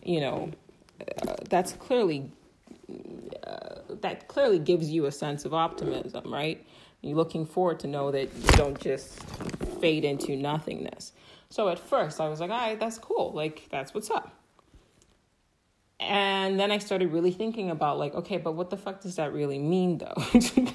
you 0.04 0.20
know, 0.20 0.52
uh, 1.28 1.36
that's 1.50 1.74
clearly, 1.74 2.30
uh, 3.46 3.76
that 4.02 4.28
clearly 4.28 4.60
gives 4.60 4.90
you 4.90 5.06
a 5.06 5.12
sense 5.12 5.46
of 5.46 5.54
optimism, 5.54 6.32
right? 6.32 6.66
You're 7.06 7.16
looking 7.16 7.46
forward 7.46 7.80
to 7.82 7.88
know 7.88 8.10
that 8.10 8.34
you 8.34 8.48
don't 8.54 8.80
just 8.80 9.20
fade 9.80 10.04
into 10.04 10.36
nothingness. 10.36 11.12
So 11.50 11.70
at 11.70 11.78
first 11.78 12.20
I 12.20 12.28
was 12.28 12.40
like, 12.40 12.50
all 12.50 12.58
right, 12.58 12.80
that's 12.80 12.98
cool. 12.98 13.32
Like, 13.32 13.68
that's 13.70 13.94
what's 13.94 14.10
up. 14.10 14.34
And 16.00 16.60
then 16.60 16.72
I 16.72 16.80
started 16.80 17.14
really 17.14 17.32
thinking 17.32 17.70
about 17.70 18.00
like, 18.00 18.16
okay, 18.16 18.38
but 18.38 18.54
what 18.54 18.72
the 18.72 18.78
fuck 18.78 19.02
does 19.02 19.18
that 19.18 19.34
really 19.34 19.60
mean 19.60 20.00
though? 20.00 20.16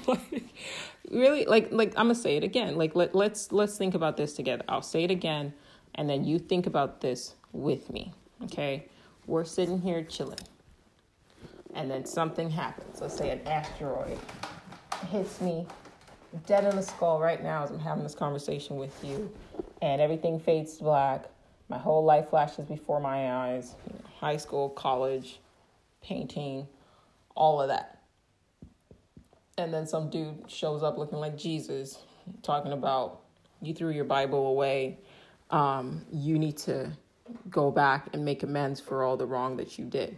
like, 0.07 0.43
really 1.11 1.45
like 1.45 1.67
like 1.71 1.89
I'm 1.89 2.05
gonna 2.05 2.15
say 2.15 2.37
it 2.37 2.43
again. 2.43 2.75
Like 2.75 2.95
let 2.95 3.13
let's 3.13 3.51
let's 3.51 3.77
think 3.77 3.93
about 3.93 4.17
this 4.17 4.33
together. 4.33 4.63
I'll 4.67 4.81
say 4.81 5.03
it 5.03 5.11
again 5.11 5.53
and 5.93 6.09
then 6.09 6.23
you 6.23 6.39
think 6.39 6.65
about 6.65 7.01
this 7.01 7.35
with 7.51 7.91
me. 7.91 8.13
Okay? 8.45 8.87
We're 9.27 9.45
sitting 9.45 9.79
here 9.79 10.01
chilling. 10.03 10.39
And 11.75 11.91
then 11.91 12.05
something 12.05 12.49
happens. 12.49 12.99
Let's 12.99 13.15
say 13.15 13.29
an 13.29 13.47
asteroid 13.47 14.17
hits 15.11 15.39
me 15.39 15.67
dead 16.47 16.65
in 16.65 16.75
the 16.75 16.81
skull 16.81 17.19
right 17.19 17.41
now 17.41 17.63
as 17.63 17.71
I'm 17.71 17.79
having 17.79 18.03
this 18.03 18.15
conversation 18.15 18.77
with 18.77 19.03
you, 19.03 19.31
and 19.81 20.01
everything 20.01 20.39
fades 20.39 20.77
to 20.77 20.83
black. 20.83 21.25
My 21.69 21.77
whole 21.77 22.03
life 22.03 22.29
flashes 22.29 22.65
before 22.65 22.99
my 22.99 23.31
eyes 23.31 23.75
high 24.19 24.37
school, 24.37 24.69
college, 24.69 25.39
painting, 26.03 26.67
all 27.35 27.59
of 27.59 27.69
that. 27.69 27.99
And 29.57 29.73
then 29.73 29.87
some 29.87 30.09
dude 30.09 30.49
shows 30.49 30.83
up 30.83 30.97
looking 30.97 31.17
like 31.17 31.37
Jesus, 31.37 31.97
talking 32.43 32.71
about 32.71 33.21
you 33.61 33.73
threw 33.73 33.89
your 33.89 34.05
Bible 34.05 34.47
away. 34.47 34.99
Um, 35.49 36.05
you 36.11 36.37
need 36.37 36.57
to 36.59 36.91
go 37.49 37.71
back 37.71 38.09
and 38.13 38.23
make 38.23 38.43
amends 38.43 38.79
for 38.79 39.03
all 39.03 39.17
the 39.17 39.25
wrong 39.25 39.57
that 39.57 39.79
you 39.79 39.85
did. 39.85 40.17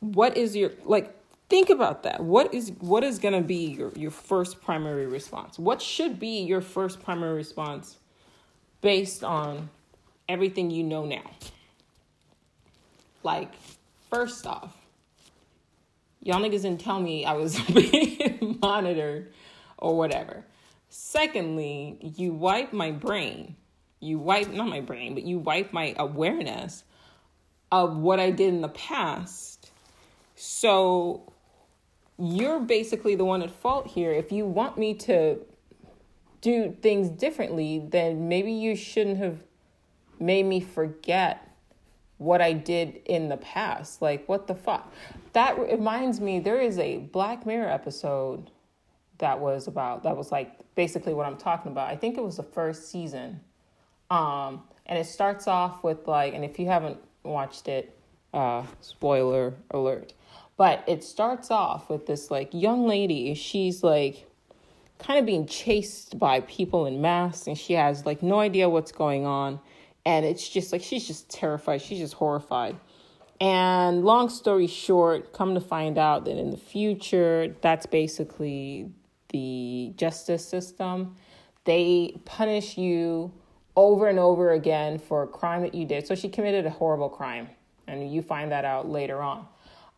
What 0.00 0.36
is 0.36 0.54
your, 0.54 0.70
like, 0.84 1.14
think 1.54 1.70
about 1.70 2.02
that. 2.02 2.20
What 2.20 2.52
is 2.52 2.72
what 2.80 3.04
is 3.04 3.20
going 3.20 3.34
to 3.34 3.40
be 3.40 3.66
your, 3.66 3.92
your 3.94 4.10
first 4.10 4.60
primary 4.60 5.06
response? 5.06 5.56
What 5.56 5.80
should 5.80 6.18
be 6.18 6.42
your 6.42 6.60
first 6.60 7.00
primary 7.00 7.34
response 7.34 7.96
based 8.80 9.22
on 9.22 9.70
everything 10.28 10.72
you 10.72 10.82
know 10.82 11.04
now? 11.06 11.30
Like 13.22 13.52
first 14.10 14.48
off 14.48 14.76
y'all 16.22 16.40
niggas 16.40 16.62
didn't 16.62 16.80
tell 16.80 17.00
me 17.00 17.24
i 17.24 17.32
was 17.32 17.58
being 17.74 18.58
monitored 18.60 19.32
or 19.78 19.96
whatever. 19.96 20.44
Secondly 20.88 21.98
you 22.00 22.32
wipe 22.32 22.72
my 22.72 22.90
brain. 22.90 23.54
You 24.00 24.18
wipe 24.18 24.48
not 24.48 24.66
my 24.68 24.80
brain 24.80 25.14
but 25.14 25.22
you 25.22 25.38
wipe 25.38 25.72
my 25.72 25.94
awareness 25.98 26.82
of 27.70 27.96
what 27.96 28.18
i 28.18 28.30
did 28.32 28.48
in 28.48 28.60
the 28.60 28.68
past. 28.68 29.70
So 30.34 31.32
you're 32.18 32.60
basically 32.60 33.14
the 33.14 33.24
one 33.24 33.42
at 33.42 33.50
fault 33.50 33.86
here. 33.88 34.12
If 34.12 34.30
you 34.30 34.46
want 34.46 34.78
me 34.78 34.94
to 34.94 35.38
do 36.40 36.76
things 36.82 37.08
differently, 37.08 37.82
then 37.88 38.28
maybe 38.28 38.52
you 38.52 38.76
shouldn't 38.76 39.18
have 39.18 39.38
made 40.20 40.44
me 40.44 40.60
forget 40.60 41.50
what 42.18 42.40
I 42.40 42.52
did 42.52 43.00
in 43.06 43.28
the 43.28 43.36
past. 43.38 44.00
Like, 44.00 44.28
what 44.28 44.46
the 44.46 44.54
fuck? 44.54 44.92
That 45.32 45.58
reminds 45.58 46.20
me, 46.20 46.38
there 46.38 46.60
is 46.60 46.78
a 46.78 46.98
Black 46.98 47.44
Mirror 47.46 47.68
episode 47.68 48.50
that 49.18 49.40
was 49.40 49.66
about, 49.66 50.02
that 50.04 50.16
was 50.16 50.30
like 50.30 50.52
basically 50.74 51.14
what 51.14 51.26
I'm 51.26 51.36
talking 51.36 51.72
about. 51.72 51.88
I 51.88 51.96
think 51.96 52.16
it 52.16 52.22
was 52.22 52.36
the 52.36 52.42
first 52.42 52.90
season. 52.90 53.40
Um, 54.10 54.62
and 54.86 54.98
it 54.98 55.06
starts 55.06 55.48
off 55.48 55.82
with 55.82 56.06
like, 56.06 56.34
and 56.34 56.44
if 56.44 56.58
you 56.58 56.66
haven't 56.66 56.98
watched 57.24 57.68
it, 57.68 57.98
uh, 58.32 58.64
spoiler 58.80 59.54
alert 59.70 60.12
but 60.56 60.84
it 60.86 61.02
starts 61.02 61.50
off 61.50 61.88
with 61.88 62.06
this 62.06 62.30
like 62.30 62.52
young 62.52 62.86
lady. 62.86 63.34
She's 63.34 63.82
like 63.82 64.26
kind 64.98 65.18
of 65.18 65.26
being 65.26 65.46
chased 65.46 66.18
by 66.18 66.40
people 66.40 66.86
in 66.86 67.00
masks 67.00 67.46
and 67.46 67.58
she 67.58 67.72
has 67.74 68.06
like 68.06 68.22
no 68.22 68.40
idea 68.40 68.68
what's 68.68 68.92
going 68.92 69.26
on. 69.26 69.60
And 70.06 70.24
it's 70.24 70.48
just 70.48 70.72
like 70.72 70.82
she's 70.82 71.06
just 71.06 71.28
terrified. 71.30 71.82
She's 71.82 71.98
just 71.98 72.14
horrified. 72.14 72.76
And 73.40 74.04
long 74.04 74.28
story 74.28 74.66
short, 74.66 75.32
come 75.32 75.54
to 75.54 75.60
find 75.60 75.98
out 75.98 76.24
that 76.26 76.38
in 76.38 76.50
the 76.50 76.56
future, 76.56 77.54
that's 77.60 77.86
basically 77.86 78.90
the 79.30 79.92
justice 79.96 80.46
system. 80.46 81.16
They 81.64 82.20
punish 82.24 82.78
you 82.78 83.32
over 83.76 84.08
and 84.08 84.18
over 84.18 84.52
again 84.52 84.98
for 84.98 85.24
a 85.24 85.26
crime 85.26 85.62
that 85.62 85.74
you 85.74 85.84
did. 85.84 86.06
So 86.06 86.14
she 86.14 86.28
committed 86.28 86.64
a 86.66 86.70
horrible 86.70 87.08
crime, 87.08 87.48
and 87.88 88.12
you 88.12 88.22
find 88.22 88.52
that 88.52 88.64
out 88.64 88.88
later 88.88 89.20
on. 89.20 89.46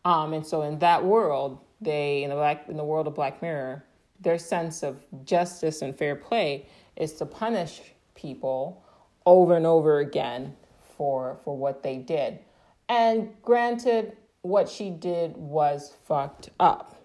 Um, 0.07 0.31
and 0.31 0.47
so 0.47 0.61
in 0.61 0.79
that 0.79 1.03
world, 1.03 1.59
they 1.81 2.23
in 2.23 2.29
the 2.29 2.35
black 2.37 2.69
in 2.69 2.77
the 2.77 2.83
world 2.85 3.07
of 3.07 3.13
Black 3.13 3.41
Mirror, 3.41 3.83
their 4.21 4.37
sense 4.37 4.81
of 4.81 5.03
justice 5.25 5.81
and 5.81 5.93
fair 5.97 6.15
play 6.15 6.65
is 6.95 7.11
to 7.15 7.25
punish 7.25 7.81
people 8.15 8.85
over 9.25 9.57
and 9.57 9.65
over 9.65 9.99
again 9.99 10.55
for 10.95 11.37
for 11.43 11.57
what 11.57 11.83
they 11.83 11.97
did. 11.97 12.39
And 12.87 13.31
granted, 13.41 14.15
what 14.43 14.69
she 14.69 14.91
did 14.91 15.35
was 15.35 15.93
fucked 16.05 16.51
up. 16.57 17.03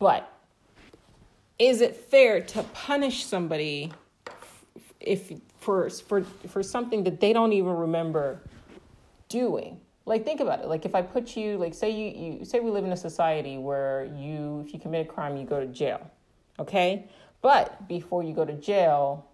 But 0.00 0.28
is 1.56 1.82
it 1.82 1.94
fair 1.94 2.40
to 2.40 2.64
punish 2.74 3.24
somebody 3.24 3.92
if 4.98 5.30
for 5.60 5.88
for 5.88 6.24
for 6.48 6.64
something 6.64 7.04
that 7.04 7.20
they 7.20 7.32
don't 7.32 7.52
even 7.52 7.74
remember 7.74 8.42
doing? 9.28 9.81
Like 10.04 10.24
think 10.24 10.40
about 10.40 10.60
it 10.60 10.66
like 10.66 10.84
if 10.84 10.94
i 10.94 11.02
put 11.02 11.36
you 11.36 11.56
like 11.56 11.74
say 11.74 11.90
you, 11.90 12.38
you 12.38 12.44
say 12.44 12.60
we 12.60 12.70
live 12.70 12.84
in 12.84 12.92
a 12.92 12.96
society 12.96 13.58
where 13.58 14.10
you 14.16 14.62
if 14.66 14.72
you 14.72 14.80
commit 14.80 15.06
a 15.06 15.08
crime 15.08 15.36
you 15.36 15.44
go 15.44 15.60
to 15.60 15.66
jail 15.66 16.10
okay 16.58 17.08
but 17.40 17.86
before 17.88 18.22
you 18.22 18.34
go 18.34 18.44
to 18.44 18.54
jail 18.54 19.26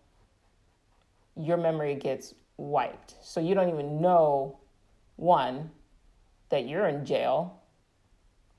your 1.38 1.56
memory 1.56 1.94
gets 1.94 2.34
wiped. 2.58 3.14
So 3.22 3.40
you 3.40 3.54
don't 3.54 3.68
even 3.70 4.02
know, 4.02 4.58
one, 5.16 5.70
that 6.50 6.68
you're 6.68 6.88
in 6.88 7.06
jail, 7.06 7.60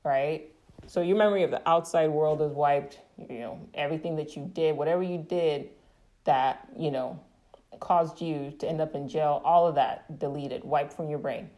right? 0.04 0.50
So 0.88 1.02
your 1.02 1.18
memory 1.18 1.44
of 1.44 1.52
the 1.52 1.68
outside 1.70 2.10
world 2.10 2.42
is 2.42 2.54
wiped. 2.54 3.00
You 3.18 3.40
know, 3.40 3.60
everything 3.74 4.16
that 4.16 4.36
you 4.36 4.50
did, 4.54 4.76
whatever 4.76 5.04
you 5.04 5.18
did 5.18 5.70
that, 6.24 6.68
you 6.78 6.90
know, 6.90 7.20
caused 7.80 8.22
you 8.22 8.54
to 8.60 8.68
end 8.68 8.82
up 8.82 8.96
in 8.96 9.08
jail, 9.08 9.42
all 9.44 9.68
of 9.68 9.76
that 9.76 10.20
deleted, 10.20 10.64
wiped 10.64 10.94
from 10.94 11.10
your 11.10 11.20
brain. 11.20 11.50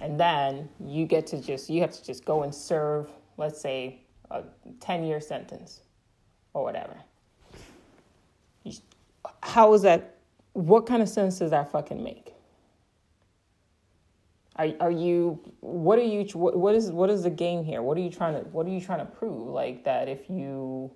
And 0.00 0.18
then 0.18 0.68
you 0.84 1.06
get 1.06 1.26
to 1.28 1.40
just, 1.40 1.70
you 1.70 1.80
have 1.80 1.92
to 1.92 2.04
just 2.04 2.24
go 2.24 2.42
and 2.42 2.54
serve, 2.54 3.08
let's 3.36 3.60
say, 3.60 4.00
a 4.30 4.42
10 4.80 5.04
year 5.04 5.20
sentence 5.20 5.82
or 6.52 6.62
whatever. 6.62 6.96
How 9.42 9.72
is 9.74 9.82
that? 9.82 10.16
What 10.52 10.86
kind 10.86 11.02
of 11.02 11.08
sense 11.08 11.38
does 11.38 11.50
that 11.50 11.70
fucking 11.72 12.02
make? 12.02 12.34
Are, 14.56 14.68
are 14.80 14.90
you 14.90 15.40
what 15.60 15.98
are 15.98 16.02
you 16.02 16.24
what, 16.34 16.56
what 16.56 16.74
is 16.76 16.92
what 16.92 17.10
is 17.10 17.24
the 17.24 17.30
game 17.30 17.64
here 17.64 17.82
what 17.82 17.98
are 17.98 18.00
you 18.00 18.10
trying 18.10 18.34
to 18.34 18.48
what 18.50 18.66
are 18.66 18.70
you 18.70 18.80
trying 18.80 19.00
to 19.00 19.04
prove 19.04 19.48
like 19.48 19.82
that 19.82 20.08
if 20.08 20.30
you 20.30 20.92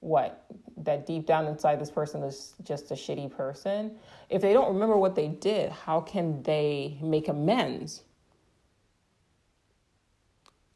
what 0.00 0.44
that 0.76 1.06
deep 1.06 1.26
down 1.26 1.46
inside 1.46 1.80
this 1.80 1.90
person 1.90 2.22
is 2.22 2.54
just 2.62 2.90
a 2.90 2.94
shitty 2.94 3.30
person? 3.30 3.96
If 4.28 4.42
they 4.42 4.52
don't 4.52 4.72
remember 4.72 4.96
what 4.96 5.14
they 5.14 5.28
did 5.28 5.70
how 5.70 6.00
can 6.00 6.42
they 6.42 6.98
make 7.02 7.28
amends? 7.28 8.02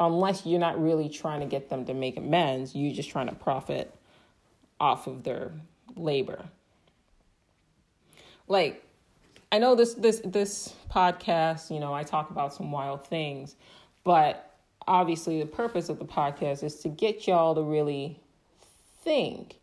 Unless 0.00 0.46
you're 0.46 0.58
not 0.60 0.82
really 0.82 1.08
trying 1.08 1.40
to 1.40 1.46
get 1.46 1.68
them 1.68 1.84
to 1.84 1.94
make 1.94 2.16
amends 2.16 2.74
you're 2.74 2.94
just 2.94 3.10
trying 3.10 3.28
to 3.28 3.34
profit 3.34 3.94
off 4.80 5.06
of 5.06 5.22
their 5.22 5.52
labor. 5.94 6.44
Like 8.48 8.84
I 9.52 9.58
know 9.58 9.74
this 9.74 9.94
this 9.94 10.20
this 10.24 10.74
podcast, 10.90 11.70
you 11.70 11.78
know, 11.78 11.92
I 11.92 12.02
talk 12.02 12.30
about 12.30 12.54
some 12.54 12.72
wild 12.72 13.06
things, 13.06 13.56
but 14.02 14.56
obviously 14.86 15.40
the 15.40 15.46
purpose 15.46 15.88
of 15.88 15.98
the 15.98 16.04
podcast 16.04 16.62
is 16.62 16.76
to 16.76 16.88
get 16.88 17.26
y'all 17.26 17.54
to 17.54 17.62
really 17.62 18.21
think 19.02 19.60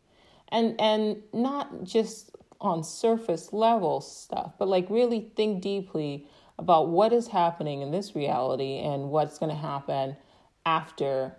and 0.49 0.79
and 0.79 1.17
not 1.33 1.83
just 1.83 2.31
on 2.61 2.83
surface 2.83 3.53
level 3.53 4.01
stuff, 4.01 4.53
but 4.59 4.67
like 4.67 4.89
really 4.89 5.31
think 5.35 5.61
deeply 5.61 6.27
about 6.57 6.89
what 6.89 7.13
is 7.13 7.29
happening 7.29 7.81
in 7.81 7.91
this 7.91 8.15
reality 8.15 8.79
and 8.79 9.09
what's 9.09 9.39
going 9.39 9.49
to 9.49 9.57
happen 9.57 10.17
after 10.65 11.33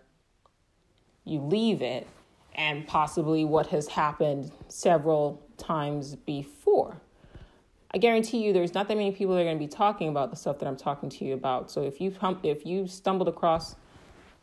you 1.25 1.41
leave 1.41 1.83
it 1.83 2.07
and 2.55 2.87
possibly 2.87 3.45
what 3.45 3.67
has 3.67 3.87
happened 3.89 4.51
several 4.69 5.43
times 5.59 6.17
before. 6.17 7.01
I 7.93 7.99
guarantee 7.99 8.43
you 8.43 8.53
there's 8.53 8.73
not 8.73 8.89
that 8.89 8.97
many 8.97 9.13
people 9.13 9.35
that 9.35 9.43
are 9.43 9.45
going 9.45 9.59
to 9.59 9.65
be 9.65 9.69
talking 9.69 10.09
about 10.09 10.31
the 10.31 10.37
stuff 10.37 10.59
that 10.61 10.67
I'm 10.67 10.77
talking 10.77 11.11
to 11.11 11.25
you 11.25 11.35
about. 11.35 11.71
So 11.71 11.83
if 11.83 12.01
you've 12.01 12.19
if 12.43 12.65
you've 12.65 12.91
stumbled 12.91 13.29
across 13.29 13.77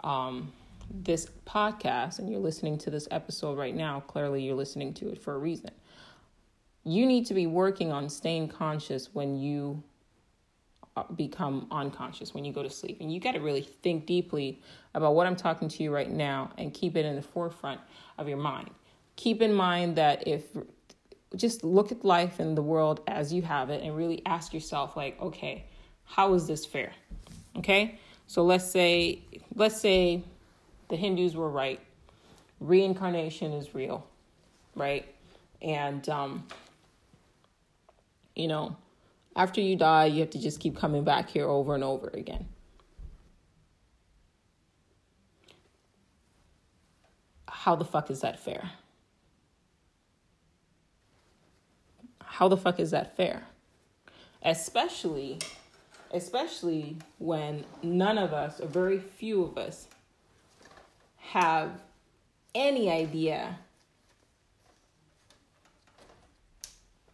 um, 0.04 0.52
this 0.90 1.28
podcast 1.46 2.20
and 2.20 2.30
you're 2.30 2.40
listening 2.40 2.78
to 2.80 2.90
this 2.90 3.08
episode 3.12 3.58
right 3.58 3.76
now, 3.76 4.00
clearly 4.02 4.44
you're 4.44 4.56
listening 4.56 4.94
to 4.96 5.10
it 5.10 5.22
for 5.22 5.36
a 5.36 5.38
reason. 5.38 5.72
You 6.84 7.06
need 7.06 7.26
to 7.28 7.34
be 7.34 7.48
working 7.48 7.92
on 7.92 8.10
staying 8.10 8.50
conscious 8.50 9.14
when 9.14 9.38
you 9.38 9.84
uh, 10.96 11.04
become 11.16 11.68
unconscious, 11.72 12.34
when 12.34 12.46
you 12.46 12.54
go 12.54 12.64
to 12.64 12.70
sleep. 12.70 12.98
And 13.02 13.14
you 13.14 13.20
got 13.20 13.34
to 13.34 13.40
really 13.40 13.62
think 13.62 14.06
deeply 14.06 14.62
about 14.94 15.16
what 15.16 15.28
I'm 15.28 15.36
talking 15.36 15.68
to 15.70 15.84
you 15.84 15.94
right 15.94 16.10
now 16.10 16.52
and 16.58 16.74
keep 16.74 16.96
it 16.96 17.06
in 17.06 17.16
the 17.16 17.22
forefront 17.22 17.82
of 18.18 18.28
your 18.28 18.38
mind. 18.38 18.70
Keep 19.16 19.42
in 19.42 19.54
mind 19.54 19.96
that 19.98 20.28
if 20.28 20.44
just 21.36 21.64
look 21.64 21.92
at 21.92 22.06
life 22.06 22.40
and 22.40 22.58
the 22.58 22.62
world 22.62 23.02
as 23.08 23.34
you 23.34 23.42
have 23.42 23.70
it 23.70 23.84
and 23.84 23.96
really 23.96 24.22
ask 24.26 24.54
yourself 24.54 24.96
like 24.96 25.22
okay 25.22 25.66
how 26.06 26.34
is 26.34 26.48
this 26.48 26.66
fair 26.66 26.94
okay 27.58 28.00
so 28.28 28.44
let's 28.44 28.70
say 28.70 29.22
let's 29.56 29.80
say 29.80 30.24
the 30.90 30.96
hindus 30.96 31.36
were 31.36 31.50
right. 31.50 31.80
Reincarnation 32.60 33.54
is 33.54 33.76
real 33.76 34.08
right? 34.78 35.06
And 35.62 36.08
um 36.08 36.48
you 38.36 38.48
know 38.48 38.78
after 39.36 39.60
you 39.60 39.76
die 39.76 40.06
you 40.06 40.22
have 40.22 40.30
to 40.30 40.40
just 40.40 40.60
keep 40.60 40.78
coming 40.78 41.04
back 41.04 41.30
here 41.30 41.48
over 41.48 41.76
and 41.76 41.84
over 41.84 42.10
again. 42.14 42.48
How 47.50 47.76
the 47.76 47.86
fuck 47.86 48.10
is 48.10 48.22
that 48.22 48.40
fair? 48.40 48.72
How 52.24 52.48
the 52.48 52.56
fuck 52.56 52.80
is 52.80 52.92
that 52.92 53.18
fair? 53.18 53.44
Especially, 54.44 55.40
especially 56.14 56.98
when 57.18 57.66
none 57.82 58.18
of 58.18 58.32
us, 58.32 58.62
or 58.62 58.68
very 58.68 59.00
few 59.00 59.44
of 59.44 59.58
us, 59.58 59.88
have 61.32 61.72
any 62.56 62.90
idea 62.90 63.60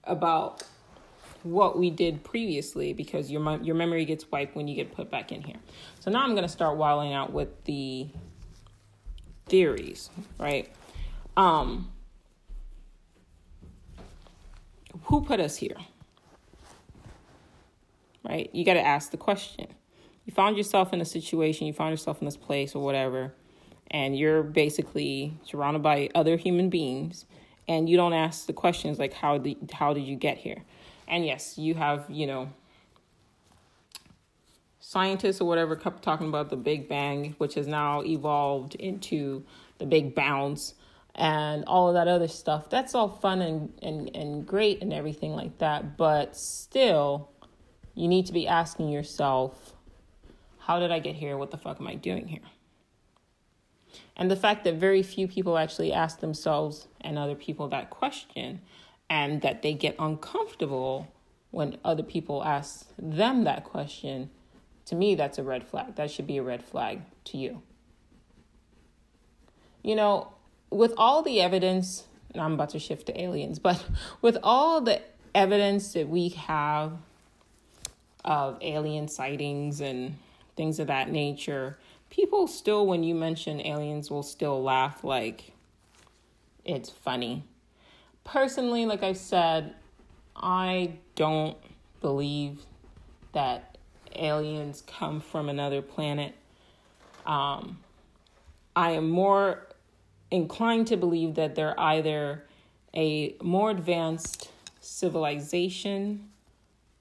about 0.04 0.64
what 1.42 1.78
we 1.78 1.90
did 1.90 2.24
previously 2.24 2.94
because 2.94 3.32
your 3.32 3.58
your 3.62 3.76
memory 3.76 4.06
gets 4.06 4.30
wiped 4.32 4.56
when 4.56 4.68
you 4.68 4.76
get 4.76 4.94
put 4.94 5.10
back 5.10 5.32
in 5.32 5.42
here. 5.42 5.58
So 6.00 6.12
now 6.12 6.24
I'm 6.24 6.32
going 6.32 6.44
to 6.44 6.50
start 6.50 6.78
wilding 6.78 7.14
out 7.14 7.34
with 7.34 7.64
the 7.66 8.08
theories, 9.48 10.10
right? 10.40 10.72
Um 11.36 11.90
who 15.06 15.22
put 15.22 15.40
us 15.40 15.58
here? 15.58 15.76
Right? 18.24 18.50
You 18.54 18.64
got 18.64 18.76
to 18.76 18.86
ask 18.86 19.12
the 19.12 19.18
question. 19.18 19.68
You 20.26 20.34
found 20.34 20.56
yourself 20.56 20.94
in 20.94 21.02
a 21.02 21.06
situation, 21.06 21.68
you 21.68 21.74
found 21.74 21.92
yourself 21.92 22.22
in 22.22 22.26
this 22.26 22.38
place 22.38 22.74
or 22.76 22.84
whatever, 22.84 23.34
and 23.94 24.18
you're 24.18 24.44
basically 24.44 25.38
surrounded 25.46 25.84
by 25.84 26.10
other 26.16 26.36
human 26.36 26.70
beings, 26.70 27.26
and 27.68 27.88
you 27.88 27.96
don't 27.96 28.14
ask 28.14 28.48
the 28.48 28.54
questions 28.54 29.00
like 29.00 29.14
how 29.14 29.38
did 29.38 29.72
how 29.72 29.94
did 29.94 30.04
you 30.04 30.18
get 30.18 30.38
here? 30.40 30.64
And 31.08 31.26
yes, 31.26 31.58
you 31.58 31.76
have, 31.76 32.06
you 32.10 32.28
know, 32.28 32.50
scientists 34.80 35.40
or 35.40 35.48
whatever 35.48 35.76
kept 35.76 36.02
talking 36.02 36.28
about 36.28 36.50
the 36.50 36.56
Big 36.56 36.90
Bang, 36.90 37.36
which 37.38 37.54
has 37.54 37.68
now 37.68 38.02
evolved 38.04 38.76
into 38.76 39.44
the 39.78 39.86
Big 39.86 40.16
Bounce 40.16 40.74
and 41.16 41.64
all 41.66 41.88
of 41.88 41.94
that 41.94 42.08
other 42.08 42.28
stuff. 42.28 42.70
That's 42.70 42.96
all 42.96 43.10
fun 43.10 43.42
and, 43.42 43.74
and, 43.82 44.16
and 44.16 44.48
great 44.48 44.82
and 44.82 44.92
everything 44.92 45.36
like 45.36 45.60
that. 45.60 45.98
But 45.98 46.36
still, 46.36 47.30
you 47.94 48.08
need 48.08 48.26
to 48.28 48.34
be 48.34 48.48
asking 48.48 48.90
yourself, 48.90 49.74
how 50.58 50.80
did 50.80 50.92
I 50.92 51.00
get 51.00 51.16
here? 51.16 51.38
What 51.38 51.52
the 51.52 51.58
fuck 51.58 51.80
am 51.80 51.88
I 51.88 51.96
doing 51.96 52.28
here? 52.28 52.40
And 54.16 54.30
the 54.30 54.36
fact 54.36 54.64
that 54.64 54.76
very 54.76 55.02
few 55.02 55.28
people 55.28 55.58
actually 55.58 55.92
ask 55.92 56.20
themselves 56.20 56.88
and 57.02 57.18
other 57.18 57.36
people 57.36 57.68
that 57.70 57.90
question, 57.90 58.62
and 59.10 59.42
that 59.42 59.62
they 59.62 59.74
get 59.74 59.96
uncomfortable 60.00 61.08
when 61.52 61.78
other 61.84 62.04
people 62.04 62.44
ask 62.44 62.88
them 62.98 63.44
that 63.44 63.64
question, 63.64 64.30
to 64.86 64.96
me, 64.96 65.16
that's 65.16 65.38
a 65.38 65.44
red 65.44 65.68
flag. 65.68 65.96
That 65.96 66.10
should 66.12 66.28
be 66.28 66.38
a 66.38 66.44
red 66.44 66.64
flag 66.64 67.02
to 67.26 67.38
you. 67.38 67.62
You 69.84 69.96
know, 69.96 70.34
with 70.70 70.94
all 70.98 71.22
the 71.22 71.42
evidence, 71.42 72.06
I'm 72.34 72.54
about 72.54 72.70
to 72.70 72.80
shift 72.80 73.06
to 73.08 73.22
aliens, 73.22 73.60
but 73.60 73.84
with 74.22 74.38
all 74.44 74.82
the 74.82 75.02
evidence 75.36 75.94
that 75.94 76.10
we 76.10 76.30
have 76.30 76.94
of 78.26 78.58
alien 78.62 79.08
sightings 79.08 79.82
and 79.82 80.18
things 80.56 80.80
of 80.80 80.88
that 80.88 81.10
nature, 81.10 81.78
people 82.14 82.46
still, 82.46 82.86
when 82.86 83.04
you 83.04 83.16
mention 83.16 83.60
aliens, 83.66 84.12
will 84.12 84.22
still 84.22 84.62
laugh 84.62 85.04
like 85.04 85.52
it's 86.64 86.90
funny. 86.90 87.44
Personally, 88.24 88.86
like 88.86 89.02
I 89.02 89.14
said, 89.14 89.74
I 90.36 90.94
don't 91.16 91.58
believe 92.02 92.62
that 93.32 93.80
aliens 94.16 94.84
come 94.86 95.22
from 95.22 95.50
another 95.50 95.82
planet. 95.82 96.36
Um, 97.26 97.80
I 98.76 98.92
am 98.92 99.10
more 99.10 99.68
inclined 100.30 100.88
to 100.88 100.98
believe 100.98 101.34
that 101.36 101.56
they're 101.56 101.80
either 101.80 102.46
a 102.96 103.36
more 103.42 103.72
advanced 103.72 104.52
civilization 104.80 106.30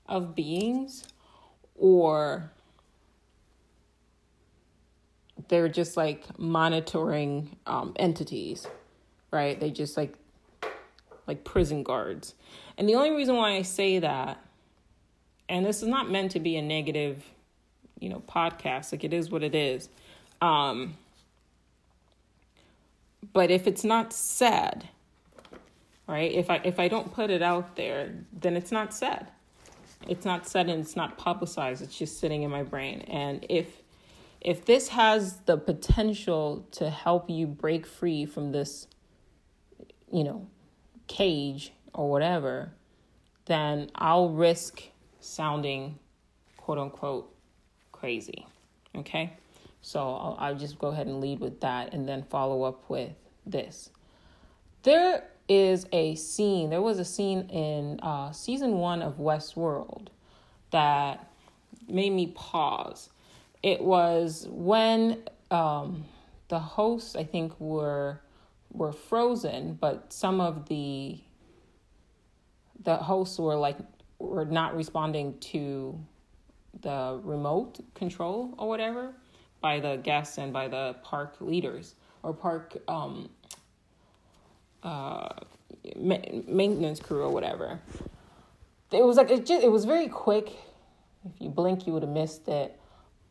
of 0.07 0.35
beings 0.35 1.05
or 1.75 2.51
they're 5.53 5.69
just 5.69 5.97
like 5.97 6.39
monitoring 6.39 7.57
um, 7.67 7.93
entities 7.97 8.67
right 9.31 9.61
they 9.61 9.71
just 9.71 9.97
like 9.97 10.15
like 11.29 11.45
prison 11.45 11.85
guards 11.85 12.35
and 12.77 12.89
the 12.89 12.95
only 12.95 13.11
reason 13.11 13.37
why 13.37 13.53
i 13.53 13.63
say 13.63 14.01
that 14.01 14.45
and 15.49 15.65
this 15.65 15.83
is 15.83 15.89
not 15.89 16.11
meant 16.11 16.33
to 16.33 16.41
be 16.41 16.57
a 16.57 16.63
negative 16.63 17.25
you 18.01 18.09
know 18.09 18.23
podcast 18.29 18.91
like 18.91 19.05
it 19.05 19.13
is 19.13 19.31
what 19.31 19.45
it 19.45 19.55
is 19.55 19.89
um 20.41 20.97
but 23.33 23.51
if 23.51 23.67
it's 23.67 23.85
not 23.85 24.13
said, 24.13 24.89
right? 26.07 26.33
If 26.33 26.51
I 26.51 26.61
if 26.65 26.79
I 26.79 26.89
don't 26.89 27.13
put 27.13 27.31
it 27.31 27.43
out 27.43 27.77
there, 27.77 28.13
then 28.33 28.57
it's 28.57 28.73
not 28.73 28.93
said. 28.93 29.29
It's 30.09 30.25
not 30.25 30.49
said 30.49 30.69
and 30.69 30.81
it's 30.81 30.97
not 30.97 31.17
publicized. 31.17 31.83
It's 31.83 31.97
just 31.97 32.19
sitting 32.19 32.43
in 32.43 32.51
my 32.51 32.65
brain. 32.65 33.03
And 33.03 33.47
if 33.49 33.82
if 34.45 34.65
this 34.65 34.89
has 34.89 35.37
the 35.47 35.57
potential 35.57 36.67
to 36.73 36.91
help 36.91 37.31
you 37.31 37.47
break 37.47 37.87
free 37.87 38.27
from 38.27 38.51
this, 38.51 38.89
you 40.13 40.25
know, 40.25 40.49
cage 41.07 41.73
or 41.95 42.11
whatever, 42.11 42.73
then 43.47 43.89
I'll 43.95 44.31
risk 44.31 44.83
sounding 45.21 45.99
quote 46.57 46.79
unquote 46.79 47.33
crazy. 47.93 48.47
Okay? 48.97 49.33
So 49.81 50.01
I'll, 50.01 50.37
I'll 50.41 50.57
just 50.57 50.79
go 50.79 50.89
ahead 50.89 51.07
and 51.07 51.21
lead 51.21 51.39
with 51.39 51.61
that 51.61 51.95
and 51.95 52.09
then 52.09 52.25
follow 52.25 52.65
up 52.65 52.91
with 52.91 53.13
this. 53.47 53.91
There 54.83 55.25
is 55.49 55.87
a 55.93 56.17
scene, 56.17 56.71
there 56.71 56.83
was 56.83 56.99
a 56.99 57.05
scene 57.05 57.49
in 57.49 58.01
uh, 58.01 58.33
season 58.33 58.79
one 58.79 59.03
of 59.03 59.19
Westworld 59.19 60.09
that 60.73 61.31
made 61.89 62.11
me 62.11 62.33
pause. 62.35 63.11
It 63.63 63.81
was 63.81 64.47
when 64.51 65.23
um, 65.51 66.05
the 66.49 66.59
hosts, 66.59 67.17
I 67.17 67.25
think, 67.25 67.59
were 67.61 68.21
were 68.73 68.93
frozen, 68.93 69.75
but 69.75 70.13
some 70.13 70.41
of 70.41 70.69
the 70.69 71.19
the 72.83 72.97
hosts 72.97 73.39
were 73.39 73.55
like 73.55 73.79
were 74.19 74.45
not 74.45 74.75
responding 74.75 75.39
to 75.39 75.99
the 76.81 77.21
remote 77.23 77.81
control 77.95 78.55
or 78.59 78.69
whatever 78.69 79.15
by 79.61 79.79
the 79.79 79.97
guests 79.97 80.39
and 80.39 80.53
by 80.53 80.69
the 80.69 80.97
park 81.03 81.37
leaders 81.41 81.95
or 82.23 82.33
park 82.33 82.77
um, 82.89 83.29
uh, 84.83 85.29
ma- 85.97 86.19
maintenance 86.49 86.99
crew 86.99 87.23
or 87.23 87.31
whatever. 87.31 87.79
It 88.91 89.05
was 89.05 89.17
like 89.17 89.31
it 89.31 89.47
just 89.47 89.63
it 89.63 89.71
was 89.71 89.85
very 89.85 90.09
quick. 90.09 90.53
If 91.25 91.41
you 91.41 91.51
blink, 91.51 91.87
you 91.87 91.93
would 91.93 92.03
have 92.03 92.11
missed 92.11 92.49
it. 92.49 92.79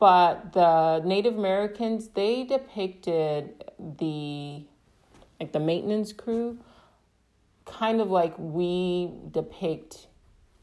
But 0.02 0.52
the 0.52 0.98
Native 1.04 1.38
Americans 1.38 2.08
they 2.08 2.42
depicted 2.42 3.62
the 3.78 4.64
like 5.38 5.52
the 5.52 5.60
maintenance 5.60 6.12
crew 6.12 6.58
kind 7.66 8.00
of 8.00 8.10
like 8.10 8.34
we 8.36 9.12
depict 9.30 10.08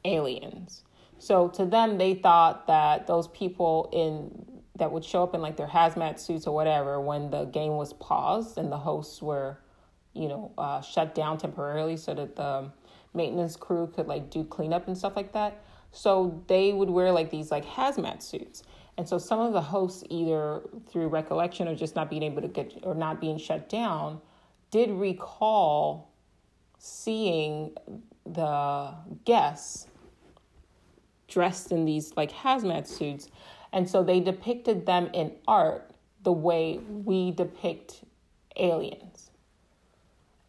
aliens. 0.03 0.83
So 1.19 1.47
to 1.47 1.65
them, 1.65 1.97
they 1.97 2.15
thought 2.15 2.67
that 2.67 3.07
those 3.07 3.29
people 3.29 3.89
in 3.93 4.61
that 4.77 4.91
would 4.91 5.05
show 5.05 5.23
up 5.23 5.33
in 5.33 5.41
like 5.41 5.55
their 5.55 5.67
hazmat 5.67 6.19
suits 6.19 6.45
or 6.45 6.53
whatever 6.53 6.99
when 6.99 7.31
the 7.31 7.45
game 7.45 7.77
was 7.77 7.93
paused 7.93 8.57
and 8.57 8.69
the 8.69 8.79
hosts 8.79 9.21
were, 9.21 9.57
you 10.13 10.27
know, 10.27 10.51
uh, 10.57 10.81
shut 10.81 11.15
down 11.15 11.37
temporarily 11.37 11.95
so 11.95 12.13
that 12.13 12.35
the 12.35 12.69
maintenance 13.13 13.55
crew 13.55 13.87
could 13.95 14.05
like 14.05 14.29
do 14.29 14.43
cleanup 14.43 14.89
and 14.89 14.97
stuff 14.97 15.15
like 15.15 15.31
that. 15.31 15.63
So 15.93 16.43
they 16.47 16.73
would 16.73 16.89
wear 16.89 17.13
like 17.13 17.31
these 17.31 17.51
like 17.51 17.65
hazmat 17.65 18.21
suits. 18.21 18.63
And 18.99 19.07
so 19.07 19.17
some 19.17 19.39
of 19.39 19.53
the 19.53 19.61
hosts, 19.61 20.03
either 20.09 20.61
through 20.89 21.07
recollection 21.07 21.69
or 21.69 21.73
just 21.73 21.95
not 21.95 22.09
being 22.09 22.21
able 22.21 22.41
to 22.41 22.49
get 22.49 22.73
or 22.83 22.93
not 22.93 23.21
being 23.21 23.37
shut 23.37 23.69
down, 23.69 24.19
did 24.71 24.91
recall 24.91 26.11
seeing 26.79 27.71
the 28.25 28.93
guests 29.23 29.87
dressed 31.29 31.71
in 31.71 31.85
these 31.85 32.11
like 32.17 32.29
hazmat 32.29 32.87
suits. 32.87 33.29
And 33.71 33.89
so 33.89 34.03
they 34.03 34.19
depicted 34.19 34.85
them 34.85 35.09
in 35.13 35.31
art 35.47 35.91
the 36.23 36.33
way 36.33 36.81
we 36.89 37.31
depict 37.31 38.03
aliens. 38.57 39.31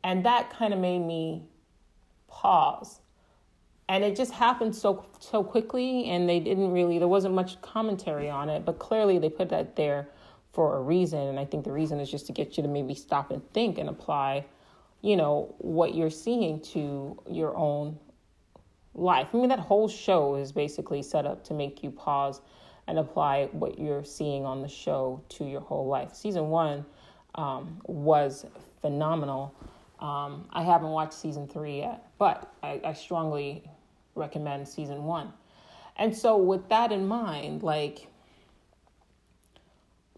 And 0.03 0.27
that 0.27 0.51
kind 0.51 0.75
of 0.75 0.81
made 0.81 1.07
me 1.07 1.45
pause. 2.27 3.00
And 3.91 4.05
it 4.05 4.15
just 4.15 4.31
happened 4.31 4.77
so 4.77 5.05
so 5.19 5.43
quickly 5.43 6.05
and 6.11 6.29
they 6.29 6.39
didn't 6.39 6.71
really 6.71 7.01
there 7.01 7.09
wasn't 7.09 7.35
much 7.35 7.61
commentary 7.61 8.31
on 8.31 8.49
it, 8.49 8.65
but 8.65 8.79
clearly 8.79 9.19
they 9.19 9.29
put 9.29 9.49
that 9.49 9.75
there 9.75 10.07
for 10.53 10.77
a 10.77 10.81
reason 10.81 11.19
and 11.19 11.41
I 11.41 11.45
think 11.45 11.65
the 11.65 11.73
reason 11.73 11.99
is 11.99 12.09
just 12.09 12.27
to 12.27 12.33
get 12.33 12.57
you 12.57 12.63
to 12.63 12.69
maybe 12.69 12.95
stop 12.95 13.33
and 13.33 13.43
think 13.53 13.79
and 13.79 13.89
apply, 13.89 14.47
you 15.03 15.17
know, 15.17 15.57
what 15.59 15.97
you're 15.97 16.09
seeing 16.09 16.61
to 16.75 17.21
your 17.29 17.57
own 17.57 17.99
life. 18.95 19.27
I 19.35 19.37
mean, 19.37 19.49
that 19.49 19.59
whole 19.59 19.89
show 19.89 20.37
is 20.37 20.53
basically 20.53 21.03
set 21.03 21.27
up 21.27 21.43
to 21.47 21.55
make 21.55 21.83
you 21.83 21.91
pause 21.91 22.43
and 22.87 22.97
apply 22.97 23.47
what 23.51 23.77
you're 23.77 24.05
seeing 24.05 24.45
on 24.45 24.63
the 24.63 24.69
show 24.69 25.21
to 25.31 25.45
your 25.45 25.63
whole 25.63 25.89
life. 25.89 26.15
Season 26.15 26.49
one 26.49 26.87
um, 27.35 27.81
was 27.87 28.47
phenomenal. 28.81 29.53
Um, 29.99 30.47
I 30.53 30.63
haven't 30.63 30.91
watched 30.91 31.15
season 31.15 31.49
three 31.49 31.79
yet, 31.79 32.07
but 32.19 32.55
I, 32.63 32.81
I 32.85 32.93
strongly 32.93 33.65
recommend 34.21 34.69
season 34.69 35.05
one. 35.05 35.33
And 35.97 36.17
so, 36.17 36.37
with 36.37 36.69
that 36.69 36.93
in 36.93 37.09
mind, 37.09 37.63
like, 37.63 38.07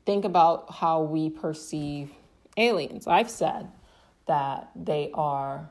think 0.04 0.24
about 0.24 0.70
how 0.70 1.02
we 1.02 1.30
perceive 1.30 2.10
aliens. 2.56 3.06
I've 3.06 3.30
said 3.30 3.68
that 4.26 4.70
they 4.76 5.10
are, 5.14 5.68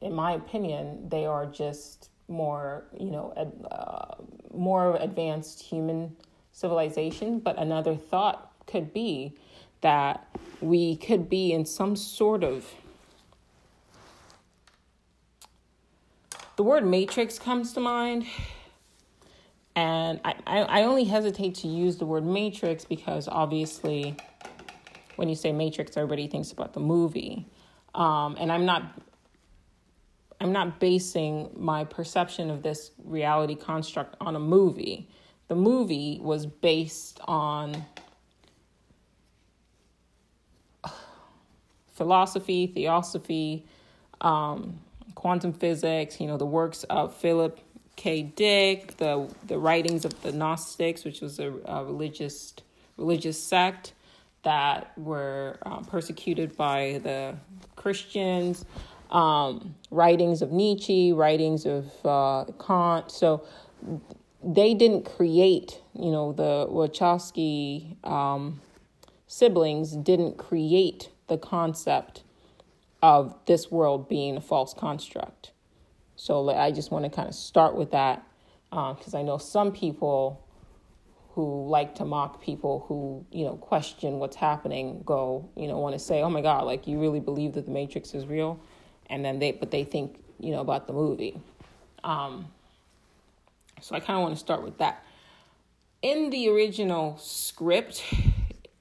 in 0.00 0.12
my 0.14 0.32
opinion, 0.32 1.08
they 1.08 1.26
are 1.26 1.46
just 1.46 2.10
more, 2.28 2.84
you 2.98 3.10
know, 3.10 3.32
uh, 3.70 4.22
more 4.54 4.96
advanced 4.96 5.62
human 5.62 6.16
civilization. 6.52 7.38
But 7.38 7.58
another 7.58 7.96
thought 7.96 8.52
could 8.66 8.92
be 8.92 9.34
that 9.80 10.26
we 10.60 10.96
could 10.96 11.28
be 11.28 11.52
in 11.52 11.64
some 11.64 11.96
sort 11.96 12.42
of 12.42 12.66
the 16.56 16.62
word 16.62 16.86
matrix 16.86 17.38
comes 17.38 17.72
to 17.72 17.80
mind 17.80 18.26
and 19.74 20.20
I, 20.24 20.34
I 20.46 20.82
only 20.84 21.04
hesitate 21.04 21.54
to 21.56 21.68
use 21.68 21.96
the 21.96 22.06
word 22.06 22.24
matrix 22.24 22.84
because 22.84 23.28
obviously 23.28 24.16
when 25.16 25.28
you 25.28 25.34
say 25.34 25.52
matrix 25.52 25.96
everybody 25.96 26.26
thinks 26.26 26.52
about 26.52 26.72
the 26.72 26.80
movie 26.80 27.46
um, 27.94 28.36
and 28.38 28.50
i'm 28.50 28.64
not 28.64 28.82
I'm 30.40 30.52
not 30.52 30.80
basing 30.80 31.50
my 31.56 31.84
perception 31.84 32.50
of 32.50 32.62
this 32.62 32.90
reality 33.04 33.54
construct 33.54 34.16
on 34.20 34.36
a 34.36 34.40
movie. 34.40 35.08
The 35.48 35.54
movie 35.54 36.18
was 36.20 36.44
based 36.46 37.20
on 37.26 37.84
philosophy, 41.94 42.66
theosophy, 42.66 43.64
um, 44.20 44.78
quantum 45.16 45.52
physics, 45.52 46.20
you 46.20 46.28
know, 46.28 46.36
the 46.36 46.46
works 46.46 46.84
of 46.84 47.12
Philip 47.16 47.58
K. 47.96 48.22
Dick, 48.22 48.96
the 48.98 49.28
the 49.48 49.58
writings 49.58 50.04
of 50.04 50.22
the 50.22 50.30
Gnostics, 50.30 51.02
which 51.04 51.20
was 51.20 51.40
a, 51.40 51.52
a 51.64 51.84
religious 51.84 52.54
religious 52.96 53.42
sect 53.42 53.94
that 54.44 54.96
were 54.96 55.58
um, 55.62 55.84
persecuted 55.84 56.56
by 56.56 57.00
the 57.02 57.34
Christians 57.74 58.64
um, 59.10 59.74
writings 59.90 60.42
of 60.42 60.52
Nietzsche, 60.52 61.12
writings 61.12 61.66
of 61.66 61.90
uh, 62.04 62.44
Kant. 62.64 63.10
So 63.10 63.44
they 64.44 64.74
didn't 64.74 65.04
create, 65.04 65.80
you 65.94 66.10
know, 66.10 66.32
the 66.32 66.68
Wachowski 66.70 67.96
um, 68.06 68.60
siblings 69.26 69.96
didn't 69.96 70.38
create 70.38 71.10
the 71.26 71.38
concept 71.38 72.22
of 73.06 73.36
this 73.46 73.70
world 73.70 74.08
being 74.08 74.36
a 74.36 74.40
false 74.40 74.74
construct. 74.74 75.52
So 76.16 76.50
I 76.50 76.72
just 76.72 76.90
want 76.90 77.04
to 77.04 77.08
kind 77.08 77.28
of 77.28 77.36
start 77.36 77.76
with 77.76 77.92
that 77.92 78.26
because 78.70 79.14
uh, 79.14 79.18
I 79.18 79.22
know 79.22 79.38
some 79.38 79.70
people 79.70 80.42
who 81.30 81.68
like 81.68 81.94
to 81.94 82.04
mock 82.04 82.42
people 82.42 82.84
who 82.88 83.24
you 83.30 83.44
know 83.44 83.54
question 83.56 84.18
what's 84.18 84.34
happening 84.34 85.02
go 85.04 85.48
you 85.54 85.68
know 85.68 85.78
want 85.78 85.92
to 85.92 85.98
say 85.98 86.22
oh 86.22 86.30
my 86.30 86.40
god 86.40 86.64
like 86.64 86.86
you 86.86 86.98
really 86.98 87.20
believe 87.20 87.52
that 87.52 87.64
the 87.64 87.70
matrix 87.70 88.12
is 88.12 88.26
real? 88.26 88.58
And 89.08 89.24
then 89.24 89.38
they 89.38 89.52
but 89.52 89.70
they 89.70 89.84
think 89.84 90.18
you 90.40 90.50
know 90.50 90.60
about 90.60 90.88
the 90.88 90.92
movie. 90.92 91.40
Um, 92.02 92.48
so 93.80 93.94
i 93.94 94.00
kind 94.00 94.16
of 94.16 94.22
want 94.22 94.34
to 94.34 94.40
start 94.40 94.64
with 94.64 94.78
that. 94.78 95.04
In 96.02 96.30
the 96.30 96.48
original 96.48 97.18
script 97.18 98.02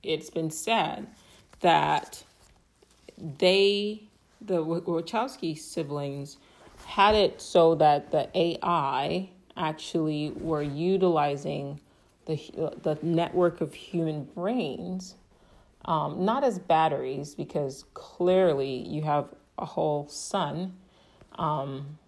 it's 0.01 0.31
been 0.31 0.49
said 0.49 1.05
that 1.59 2.23
they 3.17 4.04
the 4.45 4.63
wachowski 4.63 5.57
siblings 5.57 6.37
had 6.85 7.15
it 7.15 7.41
so 7.41 7.75
that 7.75 8.11
the 8.11 8.29
ai 8.37 9.29
actually 9.57 10.31
were 10.39 10.61
utilizing 10.61 11.79
the 12.25 12.35
the 12.83 12.97
network 13.01 13.61
of 13.61 13.73
human 13.73 14.23
brains 14.23 15.15
um, 15.85 16.25
not 16.25 16.43
as 16.43 16.57
batteries 16.57 17.35
because 17.35 17.85
clearly 17.93 18.87
you 18.87 19.03
have 19.03 19.27
a 19.59 19.65
whole 19.65 20.07
sun. 20.07 20.73
Um, 21.37 21.99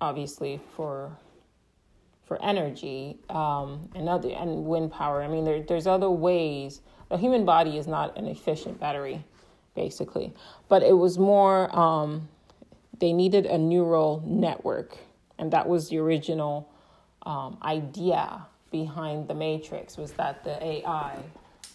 obviously 0.00 0.60
for 0.76 1.16
for 2.24 2.42
energy 2.42 3.16
um, 3.30 3.88
and 3.94 4.08
other 4.08 4.30
and 4.30 4.66
wind 4.66 4.92
power. 4.92 5.22
I 5.22 5.28
mean, 5.28 5.44
there, 5.44 5.62
there's 5.62 5.86
other 5.86 6.10
ways. 6.10 6.82
The 7.08 7.16
human 7.16 7.46
body 7.46 7.78
is 7.78 7.86
not 7.86 8.18
an 8.18 8.26
efficient 8.26 8.78
battery. 8.78 9.24
Basically. 9.74 10.32
But 10.68 10.82
it 10.82 10.96
was 10.96 11.18
more, 11.18 11.74
um, 11.76 12.28
they 12.98 13.12
needed 13.12 13.46
a 13.46 13.58
neural 13.58 14.22
network, 14.26 14.98
and 15.38 15.52
that 15.52 15.68
was 15.68 15.88
the 15.88 15.98
original 15.98 16.68
um, 17.22 17.58
idea 17.62 18.46
behind 18.70 19.28
the 19.28 19.34
Matrix 19.34 19.96
was 19.96 20.12
that 20.12 20.44
the 20.44 20.62
AI 20.62 21.16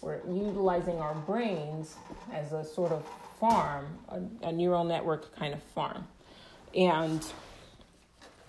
were 0.00 0.20
utilizing 0.28 0.98
our 1.00 1.14
brains 1.14 1.96
as 2.32 2.52
a 2.52 2.64
sort 2.64 2.92
of 2.92 3.06
farm, 3.40 3.86
a, 4.08 4.48
a 4.48 4.52
neural 4.52 4.84
network 4.84 5.34
kind 5.36 5.54
of 5.54 5.62
farm. 5.62 6.06
And 6.74 7.24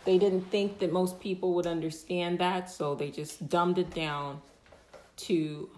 they 0.04 0.18
didn't 0.18 0.50
think 0.52 0.80
that 0.80 0.92
most 0.92 1.20
people 1.20 1.54
would 1.56 1.68
understand 1.68 2.40
that, 2.40 2.70
so 2.70 2.94
they 2.96 3.10
just 3.10 3.50
dumbed 3.50 3.80
it 3.80 3.94
down 3.94 4.42
to 5.18 5.70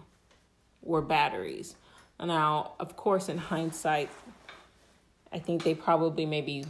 were 0.82 1.02
batteries. 1.02 1.76
Now, 2.20 2.72
of 2.80 2.96
course, 2.96 3.28
in 3.28 3.38
hindsight, 3.38 4.10
I 5.32 5.38
think 5.38 5.62
they 5.62 5.74
probably 5.74 6.26
maybe 6.26 6.64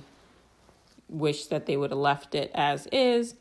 wish 1.08 1.46
that 1.46 1.66
they 1.66 1.76
would 1.76 1.90
have 1.90 1.98
left 1.98 2.34
it 2.34 2.50
as 2.54 2.86
is 2.92 3.34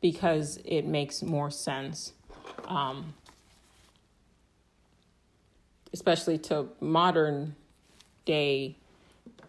because 0.00 0.58
it 0.64 0.84
makes 0.84 1.22
more 1.22 1.50
sense. 1.50 2.12
Um, 2.66 3.14
especially 5.92 6.38
to 6.38 6.68
modern 6.80 7.54
day 8.24 8.76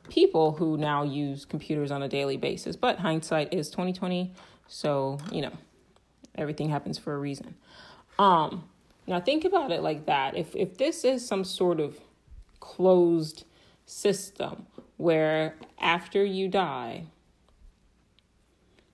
people 0.10 0.52
who 0.54 0.78
now 0.78 1.04
use 1.04 1.46
computers 1.46 1.92
on 1.92 2.04
a 2.04 2.08
daily 2.08 2.38
basis. 2.38 2.76
But 2.76 3.00
hindsight 3.00 3.54
is 3.54 3.70
2020, 3.70 4.34
so 4.68 5.20
you 5.32 5.42
know, 5.42 5.54
everything 6.36 6.70
happens 6.70 6.98
for 6.98 7.14
a 7.14 7.18
reason. 7.18 7.56
Um, 8.20 8.66
now 9.08 9.20
think 9.20 9.46
about 9.46 9.72
it 9.72 9.82
like 9.82 10.06
that. 10.06 10.36
If 10.38 10.56
if 10.56 10.78
this 10.78 11.04
is 11.04 11.26
some 11.26 11.44
sort 11.44 11.80
of 11.80 12.00
closed 12.60 13.46
system 13.86 14.66
where 14.98 15.56
after 15.80 16.24
you 16.24 16.48
die, 16.48 17.06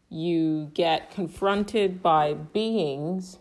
you 0.09 0.71
get 0.73 1.11
confronted 1.11 2.01
by 2.01 2.33
beings 2.33 3.37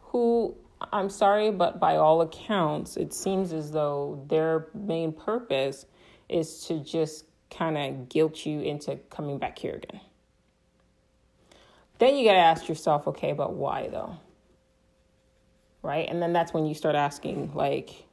who 0.00 0.54
I'm 0.92 1.10
sorry, 1.10 1.50
but 1.50 1.80
by 1.80 1.96
all 1.96 2.20
accounts, 2.20 2.96
it 2.96 3.12
seems 3.12 3.52
as 3.52 3.72
though 3.72 4.24
their 4.28 4.68
main 4.74 5.12
purpose 5.12 5.86
is 6.28 6.64
to 6.66 6.78
just 6.78 7.24
kind 7.50 7.76
of 7.76 8.08
guilt 8.08 8.46
you 8.46 8.60
into 8.60 8.96
coming 9.10 9.38
back 9.38 9.58
here 9.58 9.74
again. 9.74 10.00
Then 11.98 12.16
you 12.16 12.24
got 12.24 12.34
to 12.34 12.38
ask 12.38 12.68
yourself, 12.68 13.08
okay, 13.08 13.32
but 13.32 13.54
why 13.54 13.88
though? 13.88 14.18
Right? 15.82 16.08
And 16.08 16.20
then 16.20 16.32
that's 16.32 16.52
when 16.52 16.66
you 16.66 16.74
start 16.74 16.96
asking, 16.96 17.52
like, 17.54 18.06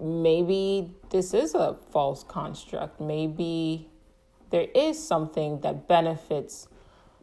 maybe 0.00 0.94
this 1.10 1.34
is 1.34 1.54
a 1.54 1.76
false 1.90 2.24
construct. 2.24 3.00
Maybe 3.00 3.88
there 4.50 4.66
is 4.74 5.02
something 5.02 5.60
that 5.60 5.88
benefits 5.88 6.68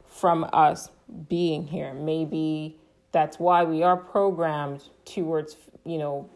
from 0.05 0.47
us 0.53 0.91
being 1.27 1.67
here. 1.67 1.93
Maybe 1.93 2.77
that's 3.11 3.39
why 3.39 3.63
we 3.63 3.81
are 3.83 3.97
programmed 3.97 4.83
towards, 5.05 5.57
you 5.85 5.97
know, 5.97 6.29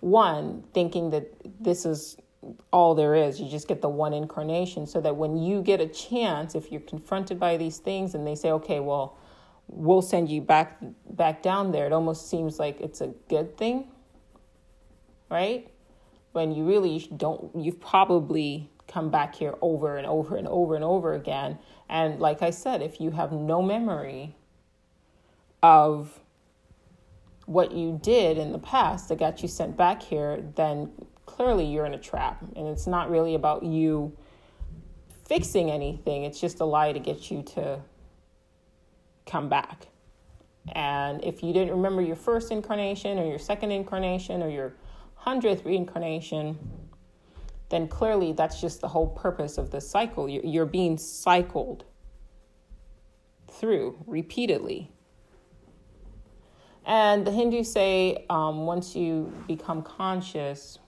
one, 0.00 0.64
thinking 0.72 1.10
that 1.10 1.32
this 1.60 1.84
is 1.84 2.16
all 2.72 2.94
there 2.94 3.14
is. 3.14 3.40
You 3.40 3.48
just 3.48 3.68
get 3.68 3.82
the 3.82 3.88
one 3.88 4.12
incarnation 4.14 4.86
so 4.86 5.00
that 5.00 5.16
when 5.16 5.36
you 5.36 5.60
get 5.60 5.80
a 5.80 5.88
chance, 5.88 6.54
if 6.54 6.70
you're 6.70 6.80
confronted 6.80 7.38
by 7.38 7.56
these 7.56 7.78
things 7.78 8.14
and 8.14 8.26
they 8.26 8.34
say, 8.34 8.50
okay, 8.52 8.80
well, 8.80 9.18
we'll 9.68 10.02
send 10.02 10.28
you 10.30 10.40
back 10.40 10.78
back 11.10 11.42
down 11.42 11.72
there, 11.72 11.86
it 11.86 11.92
almost 11.92 12.28
seems 12.28 12.58
like 12.58 12.80
it's 12.80 13.00
a 13.00 13.08
good 13.28 13.56
thing. 13.56 13.88
Right? 15.30 15.70
When 16.32 16.52
you 16.52 16.64
really 16.64 17.08
don't 17.16 17.50
you've 17.54 17.80
probably 17.80 18.70
come 18.88 19.10
back 19.10 19.34
here 19.34 19.54
over 19.60 19.96
and 19.96 20.06
over 20.06 20.36
and 20.36 20.48
over 20.48 20.74
and 20.74 20.84
over 20.84 21.12
again. 21.12 21.58
And 21.88 22.18
like 22.18 22.42
I 22.42 22.50
said, 22.50 22.82
if 22.82 23.00
you 23.00 23.10
have 23.10 23.32
no 23.32 23.62
memory 23.62 24.34
of 25.62 26.18
what 27.46 27.72
you 27.72 27.98
did 28.02 28.38
in 28.38 28.52
the 28.52 28.58
past 28.58 29.08
that 29.08 29.18
got 29.18 29.42
you 29.42 29.48
sent 29.48 29.76
back 29.76 30.02
here, 30.02 30.42
then 30.56 30.90
clearly 31.26 31.64
you're 31.64 31.86
in 31.86 31.94
a 31.94 31.98
trap. 31.98 32.42
And 32.56 32.66
it's 32.66 32.86
not 32.86 33.10
really 33.10 33.34
about 33.34 33.62
you 33.62 34.16
fixing 35.26 35.70
anything, 35.70 36.24
it's 36.24 36.40
just 36.40 36.60
a 36.60 36.64
lie 36.64 36.92
to 36.92 36.98
get 36.98 37.30
you 37.30 37.42
to 37.42 37.80
come 39.28 39.48
back. 39.48 39.88
And 40.72 41.24
if 41.24 41.42
you 41.42 41.52
didn't 41.52 41.70
remember 41.70 42.02
your 42.02 42.16
first 42.16 42.50
incarnation 42.50 43.18
or 43.18 43.26
your 43.26 43.38
second 43.38 43.70
incarnation 43.70 44.42
or 44.42 44.48
your 44.48 44.74
hundredth 45.14 45.64
reincarnation, 45.64 46.58
then 47.70 47.88
clearly 47.88 48.32
that's 48.32 48.60
just 48.60 48.80
the 48.80 48.88
whole 48.88 49.08
purpose 49.08 49.58
of 49.58 49.70
the 49.70 49.80
cycle. 49.80 50.28
You're 50.28 50.66
being 50.66 50.98
cycled 50.98 51.84
through 53.48 53.96
repeatedly 54.06 54.92
and 56.88 57.26
the 57.26 57.30
Hindus 57.30 57.70
say 57.70 58.24
um, 58.30 58.64
once 58.64 58.96
you 58.96 59.30
become 59.46 59.82
conscious, 59.82 60.78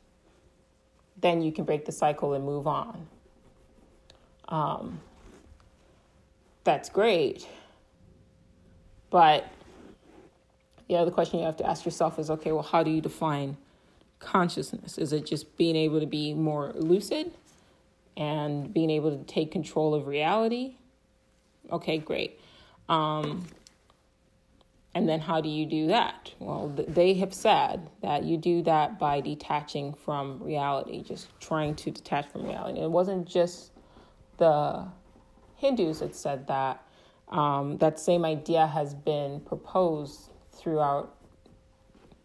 then 1.20 1.42
you 1.42 1.52
can 1.52 1.66
break 1.66 1.84
the 1.84 1.92
cycle 1.92 2.32
and 2.32 2.42
move 2.42 2.66
on. 2.66 3.06
Um, 4.48 5.02
that's 6.64 6.88
great. 6.88 7.46
But 9.10 9.46
the 10.88 10.96
other 10.96 11.10
question 11.10 11.40
you 11.40 11.44
have 11.44 11.56
to 11.58 11.66
ask 11.66 11.84
yourself 11.84 12.18
is 12.18 12.30
okay, 12.30 12.52
well, 12.52 12.62
how 12.62 12.82
do 12.82 12.90
you 12.90 13.00
define 13.00 13.56
consciousness? 14.18 14.98
Is 14.98 15.12
it 15.12 15.26
just 15.26 15.56
being 15.56 15.76
able 15.76 16.00
to 16.00 16.06
be 16.06 16.34
more 16.34 16.72
lucid 16.74 17.32
and 18.16 18.72
being 18.72 18.90
able 18.90 19.16
to 19.16 19.24
take 19.24 19.50
control 19.50 19.94
of 19.94 20.06
reality? 20.06 20.76
Okay, 21.70 21.98
great. 21.98 22.40
Um, 22.88 23.46
and 24.94 25.08
then 25.08 25.20
how 25.20 25.40
do 25.40 25.48
you 25.48 25.66
do 25.66 25.86
that? 25.88 26.32
Well, 26.40 26.68
they 26.88 27.14
have 27.14 27.32
said 27.32 27.88
that 28.02 28.24
you 28.24 28.36
do 28.36 28.62
that 28.62 28.98
by 28.98 29.20
detaching 29.20 29.94
from 29.94 30.42
reality, 30.42 31.02
just 31.02 31.28
trying 31.38 31.76
to 31.76 31.90
detach 31.92 32.28
from 32.28 32.44
reality. 32.44 32.80
It 32.80 32.90
wasn't 32.90 33.28
just 33.28 33.70
the 34.38 34.88
Hindus 35.56 36.00
that 36.00 36.16
said 36.16 36.48
that. 36.48 36.84
Um, 37.30 37.78
that 37.78 37.98
same 38.00 38.24
idea 38.24 38.66
has 38.66 38.94
been 38.94 39.40
proposed 39.40 40.30
throughout, 40.52 41.16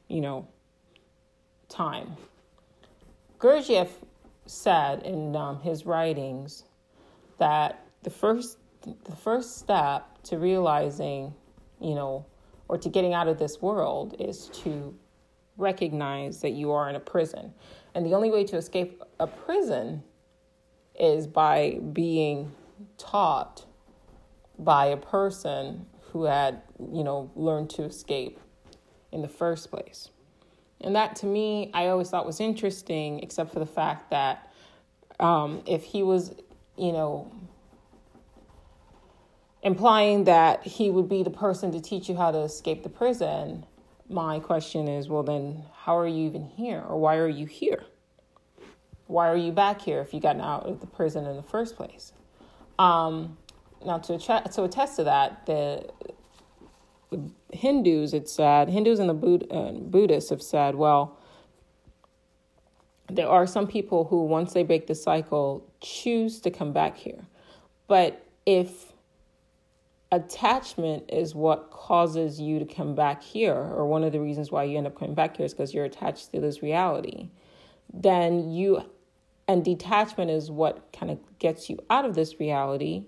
you 0.08 0.20
know, 0.20 0.48
time. 1.70 2.16
Gurdjieff 3.40 3.90
said 4.48 5.04
in 5.04 5.36
um, 5.36 5.60
his 5.62 5.86
writings 5.86 6.64
that 7.38 7.86
the 8.04 8.10
first 8.10 8.58
the 8.82 9.16
first 9.16 9.58
step 9.58 10.22
to 10.24 10.38
realizing, 10.38 11.34
you 11.82 11.96
know, 11.96 12.26
or 12.68 12.78
to 12.78 12.90
getting 12.90 13.14
out 13.14 13.28
of 13.28 13.40
this 13.40 13.60
world 13.62 14.16
is 14.20 14.48
to 14.50 14.96
recognize 15.58 16.42
that 16.42 16.52
you 16.52 16.72
are 16.72 16.90
in 16.90 16.96
a 16.96 17.00
prison. 17.00 17.52
And 17.96 18.06
the 18.06 18.14
only 18.14 18.30
way 18.30 18.44
to 18.46 18.58
escape 18.58 19.02
a 19.20 19.26
prison 19.26 20.04
is 21.00 21.26
by 21.26 21.80
being 21.94 22.52
taught 22.98 23.66
by 24.58 24.88
a 24.88 24.98
person 24.98 25.86
who 26.12 26.24
had, 26.24 26.62
you 26.80 27.04
know, 27.04 27.32
learned 27.36 27.70
to 27.72 27.84
escape 27.84 28.40
in 29.12 29.22
the 29.22 29.28
first 29.28 29.70
place. 29.70 30.10
And 30.82 30.96
that 30.96 31.16
to 31.18 31.26
me, 31.26 31.72
I 31.74 31.88
always 31.88 32.10
thought 32.10 32.26
was 32.26 32.40
interesting, 32.40 33.20
except 33.22 33.52
for 33.52 33.60
the 33.60 33.66
fact 33.66 34.12
that 34.12 34.52
um, 35.20 35.64
if 35.66 35.84
he 35.84 36.04
was, 36.04 36.34
you 36.78 36.92
know, 36.92 37.32
implying 39.64 40.26
that 40.26 40.64
he 40.66 40.92
would 40.92 41.10
be 41.10 41.24
the 41.24 41.30
person 41.30 41.72
to 41.72 41.82
teach 41.82 42.08
you 42.08 42.16
how 42.16 42.32
to 42.32 42.40
escape 42.40 42.84
the 42.84 42.90
prison, 42.90 43.66
my 44.08 44.40
question 44.40 44.88
is 44.88 45.10
well, 45.10 45.24
then 45.24 45.64
how 45.74 45.98
are 45.98 46.08
you 46.08 46.26
even 46.28 46.46
here? 46.46 46.84
Or 46.88 47.00
why 47.00 47.18
are 47.18 47.28
you 47.28 47.46
here? 47.46 47.84
Why 49.08 49.28
are 49.28 49.38
you 49.38 49.52
back 49.52 49.82
here 49.82 50.02
if 50.02 50.14
you 50.14 50.20
got 50.20 50.40
out 50.40 50.64
of 50.64 50.82
the 50.82 50.88
prison 50.88 51.26
in 51.26 51.36
the 51.36 51.44
first 51.44 51.76
place? 51.76 52.12
Um, 52.78 53.38
now, 53.86 54.00
to, 54.00 54.18
to 54.18 54.64
attest 54.64 54.96
to 54.98 55.04
that, 55.04 55.46
the, 55.46 55.88
the 57.12 57.22
Hindus, 57.54 58.14
it's 58.14 58.34
said, 58.34 58.70
Hindus 58.70 59.00
and 59.00 59.10
the 59.10 59.48
uh, 59.52 59.72
Buddhists 59.72 60.30
have 60.30 60.42
said, 60.42 60.76
well, 60.76 61.18
there 63.10 63.28
are 63.28 63.46
some 63.46 63.68
people 63.68 64.06
who, 64.06 64.26
once 64.26 64.54
they 64.54 64.64
break 64.64 64.88
the 64.88 64.96
cycle, 64.96 65.66
choose 65.82 66.40
to 66.42 66.52
come 66.52 66.74
back 66.74 66.98
here. 66.98 67.26
But 67.88 68.26
if 68.46 68.94
attachment 70.12 71.04
is 71.10 71.36
what 71.36 71.70
causes 71.72 72.40
you 72.40 72.60
to 72.60 72.66
come 72.66 72.96
back 72.96 73.22
here, 73.22 73.54
or 73.54 73.86
one 73.86 74.04
of 74.04 74.12
the 74.12 74.20
reasons 74.20 74.52
why 74.52 74.64
you 74.64 74.78
end 74.78 74.88
up 74.88 74.98
coming 74.98 75.14
back 75.14 75.38
here 75.38 75.46
is 75.46 75.54
because 75.54 75.74
you're 75.74 75.86
attached 75.86 76.32
to 76.32 76.40
this 76.40 76.64
reality, 76.64 77.30
then 77.94 78.52
you, 78.52 78.82
and 79.48 79.64
detachment 79.64 80.32
is 80.32 80.50
what 80.50 80.92
kind 80.92 81.12
of 81.12 81.20
gets 81.38 81.70
you 81.70 81.78
out 81.90 82.06
of 82.06 82.16
this 82.16 82.40
reality, 82.40 83.04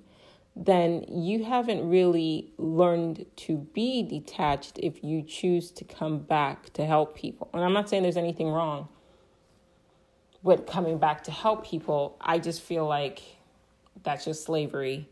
then 0.66 1.06
you 1.08 1.44
haven't 1.44 1.88
really 1.88 2.52
learned 2.58 3.26
to 3.36 3.58
be 3.58 4.02
detached 4.04 4.80
if 4.82 5.04
you 5.04 5.22
choose 5.22 5.72
to 5.72 5.84
come 5.84 6.20
back 6.20 6.74
to 6.74 6.86
help 6.86 7.16
people. 7.16 7.50
And 7.54 7.64
I'm 7.64 7.74
not 7.74 7.90
saying 7.90 8.04
there's 8.04 8.18
anything 8.18 8.50
wrong 8.50 8.90
with 10.44 10.66
coming 10.66 10.98
back 10.98 11.24
to 11.26 11.32
help 11.32 11.66
people, 11.66 12.16
I 12.22 12.40
just 12.40 12.62
feel 12.62 12.88
like 12.88 13.22
that's 14.04 14.26
just 14.26 14.46
slavery 14.46 15.10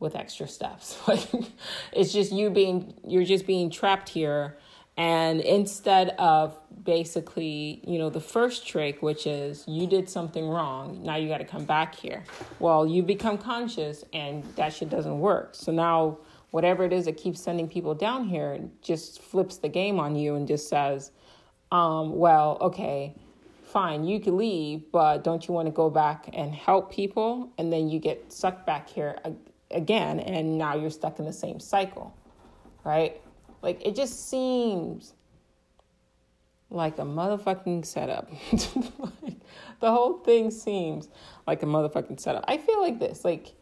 with 0.00 0.16
extra 0.16 0.48
steps. 0.48 0.98
It's 1.92 2.12
just 2.12 2.32
you 2.32 2.50
being 2.50 2.94
you're 3.06 3.24
just 3.24 3.46
being 3.46 3.70
trapped 3.70 4.08
here 4.08 4.56
and 4.96 5.40
instead 5.40 6.10
of 6.18 6.56
basically, 6.84 7.82
you 7.86 7.98
know, 7.98 8.10
the 8.10 8.20
first 8.20 8.66
trick 8.66 9.02
which 9.02 9.26
is 9.26 9.64
you 9.66 9.86
did 9.86 10.08
something 10.08 10.46
wrong, 10.46 11.02
now 11.02 11.16
you 11.16 11.28
got 11.28 11.38
to 11.38 11.44
come 11.44 11.64
back 11.64 11.94
here. 11.94 12.22
Well, 12.60 12.86
you 12.86 13.02
become 13.02 13.38
conscious 13.38 14.04
and 14.12 14.44
that 14.56 14.72
shit 14.72 14.90
doesn't 14.90 15.18
work. 15.18 15.54
So 15.54 15.72
now 15.72 16.18
whatever 16.52 16.84
it 16.84 16.92
is 16.92 17.06
that 17.06 17.16
keeps 17.16 17.40
sending 17.40 17.66
people 17.66 17.94
down 17.94 18.24
here 18.24 18.60
just 18.82 19.20
flips 19.20 19.56
the 19.56 19.68
game 19.68 19.98
on 19.98 20.14
you 20.14 20.36
and 20.36 20.46
just 20.46 20.68
says, 20.68 21.10
um, 21.72 22.14
well, 22.14 22.56
okay, 22.60 23.16
fine, 23.64 24.04
you 24.04 24.20
can 24.20 24.36
leave, 24.36 24.84
but 24.92 25.24
don't 25.24 25.48
you 25.48 25.54
want 25.54 25.66
to 25.66 25.72
go 25.72 25.90
back 25.90 26.28
and 26.32 26.54
help 26.54 26.92
people? 26.92 27.52
And 27.58 27.72
then 27.72 27.88
you 27.88 27.98
get 27.98 28.32
sucked 28.32 28.64
back 28.64 28.88
here 28.88 29.18
again, 29.72 30.20
and 30.20 30.56
now 30.56 30.76
you're 30.76 30.90
stuck 30.90 31.18
in 31.18 31.24
the 31.24 31.32
same 31.32 31.58
cycle, 31.58 32.16
right? 32.84 33.20
Like 33.64 33.80
it 33.86 33.96
just 33.96 34.28
seems 34.28 35.14
like 36.68 36.98
a 36.98 37.02
motherfucking 37.02 37.86
setup. 37.86 38.30
like, 38.52 39.36
the 39.80 39.90
whole 39.90 40.18
thing 40.18 40.50
seems 40.50 41.08
like 41.46 41.62
a 41.62 41.66
motherfucking 41.66 42.20
setup. 42.20 42.44
I 42.46 42.58
feel 42.58 42.78
like 42.82 42.98
this, 42.98 43.24
like 43.24 43.54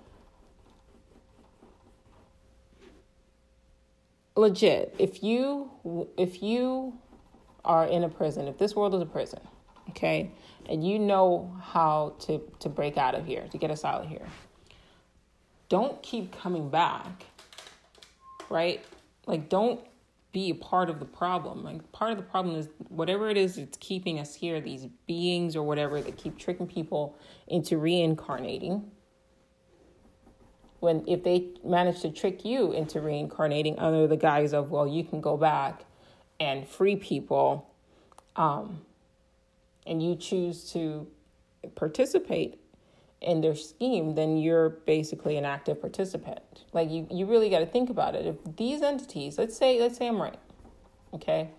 legit. 4.35 4.93
If 4.99 5.23
you 5.23 5.71
if 6.17 6.43
you 6.43 6.99
are 7.65 7.87
in 7.87 8.03
a 8.03 8.09
prison, 8.09 8.49
if 8.49 8.59
this 8.59 8.75
world 8.75 8.97
is 8.97 9.03
a 9.03 9.07
prison, 9.07 9.39
okay, 9.91 10.33
and 10.69 10.85
you 10.85 10.99
know 10.99 11.57
how 11.63 12.17
to 12.23 12.43
to 12.59 12.69
break 12.69 12.97
out 12.97 13.15
of 13.15 13.25
here, 13.25 13.47
to 13.53 13.57
get 13.57 13.71
us 13.71 13.85
out 13.85 14.03
of 14.03 14.09
here, 14.09 14.27
don't 15.69 16.03
keep 16.03 16.37
coming 16.37 16.71
back. 16.71 17.27
Right? 18.51 18.85
Like 19.27 19.49
don't 19.49 19.81
be 20.33 20.51
a 20.51 20.55
part 20.55 20.89
of 20.89 20.99
the 20.99 21.05
problem. 21.05 21.63
Like 21.63 21.93
part 21.93 22.11
of 22.11 22.17
the 22.17 22.25
problem 22.25 22.57
is 22.57 22.69
whatever 22.89 23.29
it 23.29 23.37
is 23.37 23.59
it's 23.59 23.77
keeping 23.79 24.19
us 24.19 24.35
here, 24.35 24.61
these 24.61 24.87
beings 25.07 25.55
or 25.55 25.63
whatever 25.63 26.01
that 26.01 26.17
keep 26.17 26.39
tricking 26.39 26.67
people 26.67 27.19
into 27.47 27.77
reincarnating. 27.77 28.91
When 30.81 31.05
if 31.07 31.23
they 31.23 31.51
manage 31.65 32.01
to 32.01 32.11
trick 32.11 32.45
you 32.45 32.73
into 32.73 33.01
reincarnating 33.01 33.79
under 33.79 34.07
the 34.07 34.17
guise 34.17 34.53
of, 34.53 34.71
well, 34.71 34.89
you 34.89 35.05
can 35.05 35.21
go 35.21 35.37
back 35.37 35.85
and 36.41 36.67
free 36.67 36.97
people, 36.97 37.71
um, 38.35 38.81
and 39.87 40.03
you 40.03 40.17
choose 40.17 40.73
to 40.73 41.07
participate 41.75 42.59
in 43.23 43.41
their 43.41 43.55
scheme, 43.55 44.15
then 44.15 44.37
you're 44.37 44.71
basically 44.71 45.37
an 45.37 45.45
active 45.45 45.81
participant. 45.81 46.41
Like 46.73 46.91
you, 46.91 47.07
you 47.11 47.27
really 47.27 47.51
got 47.51 47.61
to 47.61 47.67
think 47.67 47.91
about 47.91 48.15
it. 48.15 48.27
If 48.27 48.57
these 48.57 48.83
entities, 48.83 49.39
let's 49.39 49.57
say, 49.57 49.81
let's 49.81 49.97
say 49.97 50.09
I'm 50.09 50.21
right, 50.21 50.39
okay, 51.15 51.51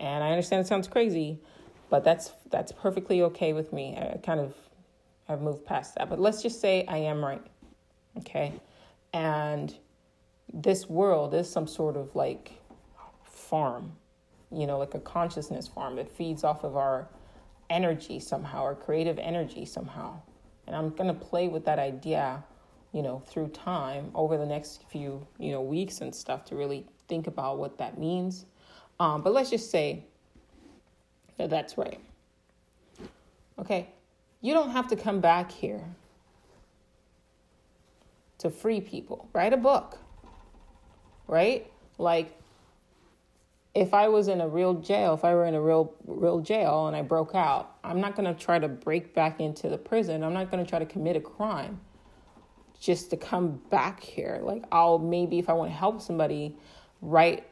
and 0.00 0.24
I 0.24 0.30
understand 0.30 0.64
it 0.64 0.68
sounds 0.68 0.88
crazy, 0.88 1.38
but 1.90 2.04
that's 2.04 2.32
that's 2.50 2.72
perfectly 2.72 3.22
okay 3.22 3.52
with 3.52 3.72
me. 3.72 3.96
I 3.96 4.18
kind 4.18 4.40
of 4.40 4.54
have 5.28 5.40
moved 5.40 5.64
past 5.64 5.94
that, 5.96 6.08
but 6.08 6.20
let's 6.20 6.42
just 6.42 6.60
say 6.60 6.84
I 6.86 6.98
am 6.98 7.24
right, 7.24 7.42
okay, 8.18 8.52
and 9.12 9.74
this 10.52 10.88
world 10.88 11.34
is 11.34 11.50
some 11.50 11.66
sort 11.66 11.96
of 11.96 12.14
like 12.14 12.52
farm, 13.24 13.92
you 14.52 14.66
know, 14.66 14.78
like 14.78 14.94
a 14.94 15.00
consciousness 15.00 15.66
farm 15.66 15.96
that 15.96 16.10
feeds 16.10 16.44
off 16.44 16.64
of 16.64 16.76
our 16.76 17.08
energy 17.70 18.20
somehow, 18.20 18.62
our 18.62 18.74
creative 18.74 19.18
energy 19.18 19.64
somehow 19.64 20.20
and 20.66 20.74
I'm 20.74 20.90
going 20.90 21.08
to 21.08 21.14
play 21.14 21.48
with 21.48 21.64
that 21.66 21.78
idea, 21.78 22.42
you 22.92 23.02
know, 23.02 23.22
through 23.26 23.48
time 23.48 24.10
over 24.14 24.36
the 24.36 24.46
next 24.46 24.84
few, 24.90 25.26
you 25.38 25.52
know, 25.52 25.60
weeks 25.60 26.00
and 26.00 26.14
stuff 26.14 26.44
to 26.46 26.56
really 26.56 26.86
think 27.08 27.26
about 27.26 27.58
what 27.58 27.78
that 27.78 27.98
means. 27.98 28.46
Um, 29.00 29.22
but 29.22 29.32
let's 29.32 29.50
just 29.50 29.70
say 29.70 30.04
that 31.38 31.50
that's 31.50 31.76
right. 31.76 32.00
Okay, 33.58 33.88
you 34.40 34.54
don't 34.54 34.70
have 34.70 34.88
to 34.88 34.96
come 34.96 35.20
back 35.20 35.50
here 35.50 35.82
to 38.38 38.50
free 38.50 38.80
people. 38.80 39.28
Write 39.32 39.52
a 39.52 39.56
book, 39.56 39.98
right? 41.28 41.70
Like, 41.98 42.36
if 43.74 43.92
I 43.92 44.08
was 44.08 44.28
in 44.28 44.40
a 44.40 44.48
real 44.48 44.74
jail, 44.74 45.14
if 45.14 45.24
I 45.24 45.34
were 45.34 45.46
in 45.46 45.54
a 45.54 45.60
real 45.60 45.92
real 46.06 46.40
jail 46.40 46.86
and 46.86 46.96
I 46.96 47.02
broke 47.02 47.34
out, 47.34 47.76
I'm 47.82 48.00
not 48.00 48.14
going 48.14 48.32
to 48.32 48.40
try 48.40 48.58
to 48.58 48.68
break 48.68 49.14
back 49.14 49.40
into 49.40 49.68
the 49.68 49.78
prison. 49.78 50.22
I'm 50.22 50.32
not 50.32 50.50
going 50.50 50.64
to 50.64 50.68
try 50.68 50.78
to 50.78 50.86
commit 50.86 51.16
a 51.16 51.20
crime 51.20 51.80
just 52.80 53.10
to 53.10 53.16
come 53.16 53.60
back 53.70 54.00
here. 54.00 54.40
Like 54.42 54.64
I'll 54.70 54.98
maybe 54.98 55.38
if 55.40 55.48
I 55.48 55.54
want 55.54 55.72
to 55.72 55.76
help 55.76 56.00
somebody, 56.00 56.56
write 57.00 57.46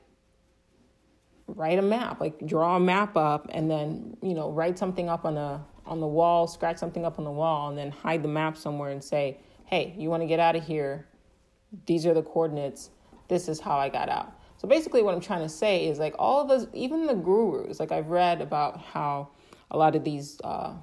write 1.49 1.79
a 1.79 1.83
map, 1.83 2.21
like 2.21 2.47
draw 2.47 2.77
a 2.77 2.81
map 2.81 3.17
up 3.17 3.49
and 3.51 3.69
then, 3.69 4.17
you 4.23 4.35
know, 4.35 4.51
write 4.51 4.79
something 4.79 5.09
up 5.09 5.25
on 5.25 5.35
the 5.35 5.61
on 5.85 5.99
the 5.99 6.07
wall, 6.07 6.47
scratch 6.47 6.79
something 6.79 7.05
up 7.05 7.19
on 7.19 7.25
the 7.25 7.31
wall 7.33 7.69
and 7.69 7.77
then 7.77 7.91
hide 7.91 8.23
the 8.23 8.29
map 8.29 8.57
somewhere 8.57 8.91
and 8.91 9.03
say, 9.03 9.39
"Hey, 9.65 9.93
you 9.99 10.09
want 10.09 10.23
to 10.23 10.29
get 10.29 10.39
out 10.39 10.55
of 10.55 10.65
here? 10.65 11.09
These 11.87 12.07
are 12.07 12.15
the 12.15 12.23
coordinates. 12.23 12.91
This 13.27 13.49
is 13.49 13.59
how 13.59 13.77
I 13.77 13.89
got 13.89 14.09
out." 14.09 14.33
So 14.63 14.69
basically, 14.69 15.03
what 15.03 15.13
I'm 15.13 15.21
trying 15.21 15.43
to 15.43 15.49
say 15.49 15.89
is 15.89 15.99
like 15.99 16.15
all 16.21 16.41
of 16.41 16.49
us, 16.49 16.69
even 16.73 17.07
the 17.09 17.15
gurus, 17.15 17.81
like 17.81 17.91
I've 17.91 18.07
read 18.07 18.41
about 18.41 18.81
how 18.81 19.31
a 19.73 19.77
lot 19.77 19.97
of 19.97 20.05
these 20.05 20.41
uh, 20.45 20.75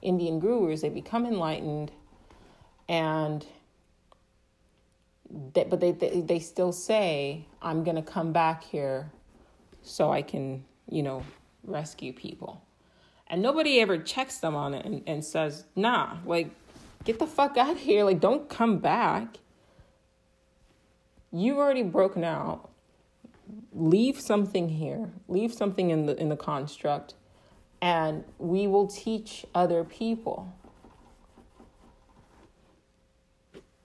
Indian 0.00 0.40
gurus, 0.40 0.80
they 0.80 0.88
become 0.88 1.26
enlightened 1.26 1.92
and 2.88 3.44
they, 5.52 5.64
but 5.64 5.80
they, 5.80 5.92
they, 5.92 6.22
they 6.22 6.38
still 6.38 6.72
say, 6.72 7.44
I'm 7.60 7.84
going 7.84 7.96
to 7.96 8.02
come 8.02 8.32
back 8.32 8.64
here 8.64 9.10
so 9.82 10.10
I 10.10 10.22
can, 10.22 10.64
you 10.88 11.02
know, 11.02 11.22
rescue 11.62 12.14
people. 12.14 12.64
And 13.26 13.42
nobody 13.42 13.80
ever 13.80 13.98
checks 13.98 14.38
them 14.38 14.56
on 14.56 14.72
it 14.72 14.86
and, 14.86 15.02
and 15.06 15.22
says, 15.22 15.66
nah, 15.76 16.16
like, 16.24 16.48
get 17.04 17.18
the 17.18 17.26
fuck 17.26 17.58
out 17.58 17.72
of 17.72 17.78
here. 17.78 18.02
Like, 18.02 18.18
don't 18.18 18.48
come 18.48 18.78
back. 18.78 19.36
You've 21.30 21.58
already 21.58 21.82
broken 21.82 22.24
out 22.24 22.69
leave 23.72 24.20
something 24.20 24.68
here, 24.68 25.10
leave 25.28 25.52
something 25.52 25.90
in 25.90 26.06
the 26.06 26.20
in 26.20 26.28
the 26.28 26.36
construct, 26.36 27.14
and 27.80 28.24
we 28.38 28.66
will 28.66 28.86
teach 28.86 29.44
other 29.54 29.84
people. 29.84 30.52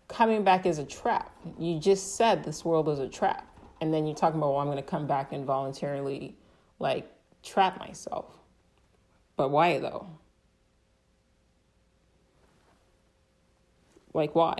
Coming 0.07 0.43
back 0.43 0.65
is 0.65 0.77
a 0.77 0.85
trap. 0.85 1.35
You 1.59 1.79
just 1.79 2.15
said 2.15 2.43
this 2.43 2.63
world 2.63 2.87
is 2.89 2.99
a 2.99 3.09
trap. 3.09 3.47
And 3.81 3.93
then 3.93 4.07
you're 4.07 4.15
talking 4.15 4.39
about, 4.39 4.51
well, 4.51 4.61
I'm 4.61 4.67
going 4.67 4.77
to 4.77 4.83
come 4.83 5.07
back 5.07 5.33
and 5.33 5.45
voluntarily 5.45 6.35
like 6.79 7.11
trap 7.43 7.79
myself. 7.79 8.25
But 9.35 9.51
why 9.51 9.79
though? 9.79 10.07
Like, 14.13 14.33
why? 14.33 14.55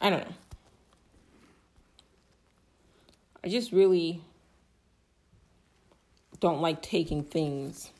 I 0.00 0.10
don't 0.10 0.18
know. 0.18 0.34
I 3.44 3.48
just 3.48 3.72
really 3.72 4.20
don't 6.40 6.60
like 6.60 6.82
taking 6.82 7.22
things 7.24 7.90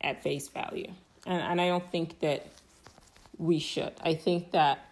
at 0.00 0.22
face 0.22 0.48
value. 0.48 0.90
And, 1.26 1.42
and 1.42 1.60
I 1.60 1.68
don't 1.68 1.90
think 1.90 2.20
that 2.20 2.46
we 3.38 3.58
should. 3.58 3.92
I 4.02 4.14
think 4.14 4.52
that 4.52 4.86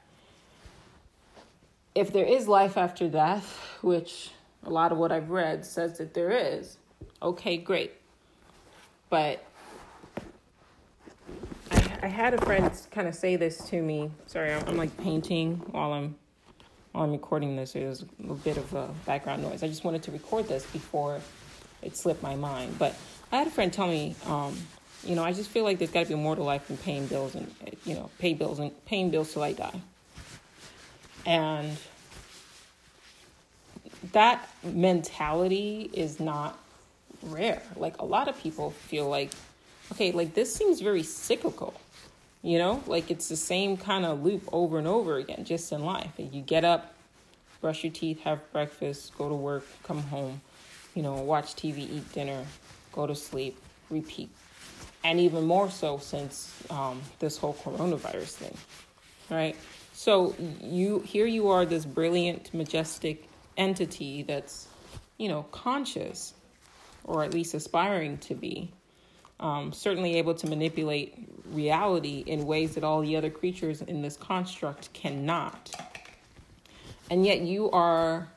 if 1.94 2.12
there 2.12 2.24
is 2.24 2.48
life 2.48 2.76
after 2.76 3.08
death, 3.08 3.78
which 3.82 4.30
a 4.64 4.70
lot 4.70 4.92
of 4.92 4.98
what 4.98 5.12
I've 5.12 5.30
read 5.30 5.64
says 5.64 5.98
that 5.98 6.14
there 6.14 6.30
is, 6.30 6.76
okay, 7.22 7.56
great. 7.56 7.92
But 9.10 9.44
I, 11.70 11.98
I 12.02 12.06
had 12.06 12.34
a 12.34 12.44
friend 12.44 12.70
kind 12.90 13.08
of 13.08 13.14
say 13.14 13.36
this 13.36 13.58
to 13.68 13.82
me. 13.82 14.10
Sorry, 14.26 14.52
I'm, 14.52 14.66
I'm 14.68 14.76
like 14.76 14.96
painting 14.98 15.56
while 15.70 15.92
I'm 15.92 16.16
I'm 16.94 17.12
recording 17.12 17.56
this. 17.56 17.72
There's 17.72 18.02
a 18.02 18.34
bit 18.34 18.56
of 18.56 18.72
a 18.74 18.88
background 19.06 19.42
noise. 19.42 19.62
I 19.62 19.68
just 19.68 19.84
wanted 19.84 20.02
to 20.04 20.10
record 20.10 20.48
this 20.48 20.64
before 20.66 21.20
it 21.82 21.96
slipped 21.96 22.22
my 22.22 22.34
mind. 22.34 22.78
But 22.78 22.94
I 23.30 23.36
had 23.36 23.46
a 23.46 23.50
friend 23.50 23.72
tell 23.72 23.86
me, 23.86 24.16
um, 24.26 24.56
you 25.04 25.14
know, 25.14 25.22
I 25.22 25.32
just 25.32 25.50
feel 25.50 25.64
like 25.64 25.78
there's 25.78 25.90
got 25.90 26.04
to 26.04 26.08
be 26.08 26.14
more 26.14 26.34
to 26.34 26.42
life 26.42 26.66
than 26.68 26.76
paying 26.78 27.06
bills 27.06 27.34
and 27.34 27.52
you 27.84 27.94
know, 27.94 28.10
pay 28.18 28.34
bills 28.34 28.58
and 28.58 28.72
paying 28.86 29.10
bills 29.10 29.32
till 29.32 29.42
I 29.42 29.52
die. 29.52 29.80
And 31.24 31.76
that 34.12 34.48
mentality 34.64 35.90
is 35.92 36.18
not 36.18 36.58
rare. 37.22 37.62
Like 37.76 37.98
a 37.98 38.04
lot 38.04 38.28
of 38.28 38.38
people 38.38 38.70
feel 38.70 39.08
like, 39.08 39.30
okay, 39.92 40.12
like 40.12 40.34
this 40.34 40.54
seems 40.54 40.80
very 40.80 41.02
cyclical. 41.02 41.74
You 42.48 42.56
know, 42.56 42.82
like 42.86 43.10
it's 43.10 43.28
the 43.28 43.36
same 43.36 43.76
kind 43.76 44.06
of 44.06 44.24
loop 44.24 44.48
over 44.50 44.78
and 44.78 44.88
over 44.88 45.18
again, 45.18 45.44
just 45.44 45.70
in 45.70 45.84
life. 45.84 46.12
You 46.16 46.40
get 46.40 46.64
up, 46.64 46.94
brush 47.60 47.84
your 47.84 47.92
teeth, 47.92 48.22
have 48.22 48.40
breakfast, 48.54 49.12
go 49.18 49.28
to 49.28 49.34
work, 49.34 49.66
come 49.82 50.00
home, 50.04 50.40
you 50.94 51.02
know, 51.02 51.12
watch 51.12 51.56
TV, 51.56 51.80
eat 51.80 52.10
dinner, 52.14 52.46
go 52.90 53.06
to 53.06 53.14
sleep, 53.14 53.58
repeat. 53.90 54.30
And 55.04 55.20
even 55.20 55.44
more 55.44 55.70
so 55.70 55.98
since 55.98 56.50
um, 56.70 57.02
this 57.18 57.36
whole 57.36 57.52
coronavirus 57.52 58.30
thing, 58.36 58.56
right? 59.28 59.54
So 59.92 60.34
you 60.62 61.00
here 61.00 61.26
you 61.26 61.50
are, 61.50 61.66
this 61.66 61.84
brilliant, 61.84 62.54
majestic 62.54 63.28
entity 63.58 64.22
that's, 64.22 64.68
you 65.18 65.28
know, 65.28 65.42
conscious, 65.52 66.32
or 67.04 67.24
at 67.24 67.34
least 67.34 67.52
aspiring 67.52 68.16
to 68.20 68.34
be, 68.34 68.72
um, 69.40 69.72
certainly 69.72 70.16
able 70.16 70.34
to 70.34 70.46
manipulate 70.46 71.14
reality 71.50 72.24
in 72.26 72.46
ways 72.46 72.74
that 72.74 72.84
all 72.84 73.00
the 73.00 73.16
other 73.16 73.30
creatures 73.30 73.82
in 73.82 74.02
this 74.02 74.16
construct 74.16 74.92
cannot. 74.92 75.70
And 77.10 77.24
yet 77.24 77.40
you 77.40 77.70
are 77.70 78.28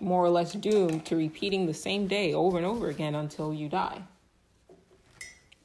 more 0.00 0.24
or 0.24 0.30
less 0.30 0.52
doomed 0.54 1.04
to 1.06 1.16
repeating 1.16 1.66
the 1.66 1.74
same 1.74 2.06
day 2.06 2.34
over 2.34 2.56
and 2.56 2.66
over 2.66 2.88
again 2.88 3.14
until 3.14 3.52
you 3.52 3.68
die. 3.68 4.02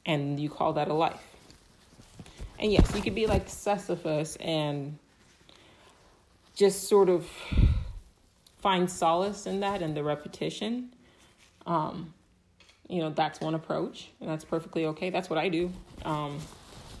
And 0.06 0.38
you 0.38 0.48
call 0.48 0.74
that 0.74 0.88
a 0.88 0.94
life. 0.94 1.22
And 2.58 2.70
yes, 2.70 2.94
you 2.94 3.02
could 3.02 3.14
be 3.14 3.26
like 3.26 3.48
Sisyphus 3.48 4.36
and 4.36 4.98
just 6.54 6.88
sort 6.88 7.08
of 7.08 7.26
find 8.60 8.88
solace 8.88 9.46
in 9.46 9.60
that 9.60 9.82
and 9.82 9.96
the 9.96 10.04
repetition. 10.04 10.90
Um, 11.66 12.14
you 12.88 13.00
know, 13.00 13.10
that's 13.10 13.40
one 13.40 13.54
approach, 13.54 14.10
and 14.20 14.28
that's 14.28 14.44
perfectly 14.44 14.86
okay. 14.86 15.10
That's 15.10 15.30
what 15.30 15.38
I 15.38 15.48
do. 15.48 15.72
Um, 16.04 16.38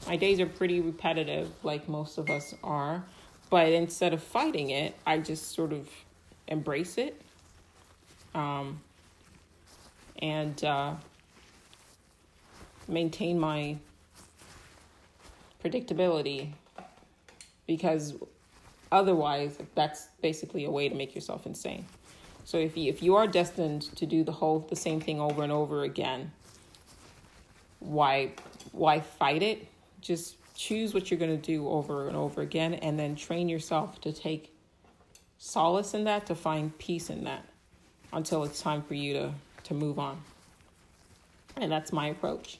my 0.06 0.16
days 0.16 0.40
are 0.40 0.46
pretty 0.46 0.80
repetitive, 0.80 1.50
like 1.62 1.88
most 1.88 2.18
of 2.18 2.30
us 2.30 2.54
are. 2.62 3.04
But 3.50 3.72
instead 3.72 4.12
of 4.12 4.22
fighting 4.22 4.70
it, 4.70 4.94
I 5.06 5.18
just 5.18 5.52
sort 5.52 5.72
of 5.72 5.88
embrace 6.48 6.98
it 6.98 7.20
um, 8.34 8.80
and 10.20 10.62
uh, 10.64 10.94
maintain 12.88 13.38
my 13.38 13.76
predictability 15.62 16.50
because 17.66 18.14
otherwise 18.92 19.58
that's 19.74 20.08
basically 20.20 20.64
a 20.64 20.70
way 20.70 20.88
to 20.88 20.94
make 20.94 21.14
yourself 21.14 21.46
insane 21.46 21.86
so 22.44 22.58
if 22.58 22.76
you 22.76 22.88
if 22.88 23.02
you 23.02 23.16
are 23.16 23.26
destined 23.26 23.82
to 23.96 24.06
do 24.06 24.22
the 24.22 24.32
whole 24.32 24.60
the 24.70 24.76
same 24.76 25.00
thing 25.00 25.20
over 25.20 25.42
and 25.42 25.52
over 25.52 25.82
again 25.82 26.30
why 27.80 28.30
why 28.72 29.00
fight 29.00 29.42
it 29.42 29.66
just 30.00 30.36
choose 30.54 30.94
what 30.94 31.10
you're 31.10 31.18
going 31.18 31.30
to 31.30 31.46
do 31.46 31.68
over 31.68 32.08
and 32.08 32.16
over 32.16 32.40
again 32.40 32.74
and 32.74 32.98
then 32.98 33.16
train 33.16 33.48
yourself 33.48 34.00
to 34.00 34.12
take 34.12 34.54
solace 35.38 35.94
in 35.94 36.04
that, 36.04 36.26
to 36.26 36.34
find 36.34 36.76
peace 36.78 37.10
in 37.10 37.24
that 37.24 37.44
until 38.12 38.44
it's 38.44 38.60
time 38.60 38.82
for 38.82 38.94
you 38.94 39.12
to, 39.14 39.32
to 39.64 39.74
move 39.74 39.98
on. 39.98 40.20
And 41.56 41.70
that's 41.70 41.92
my 41.92 42.06
approach. 42.06 42.58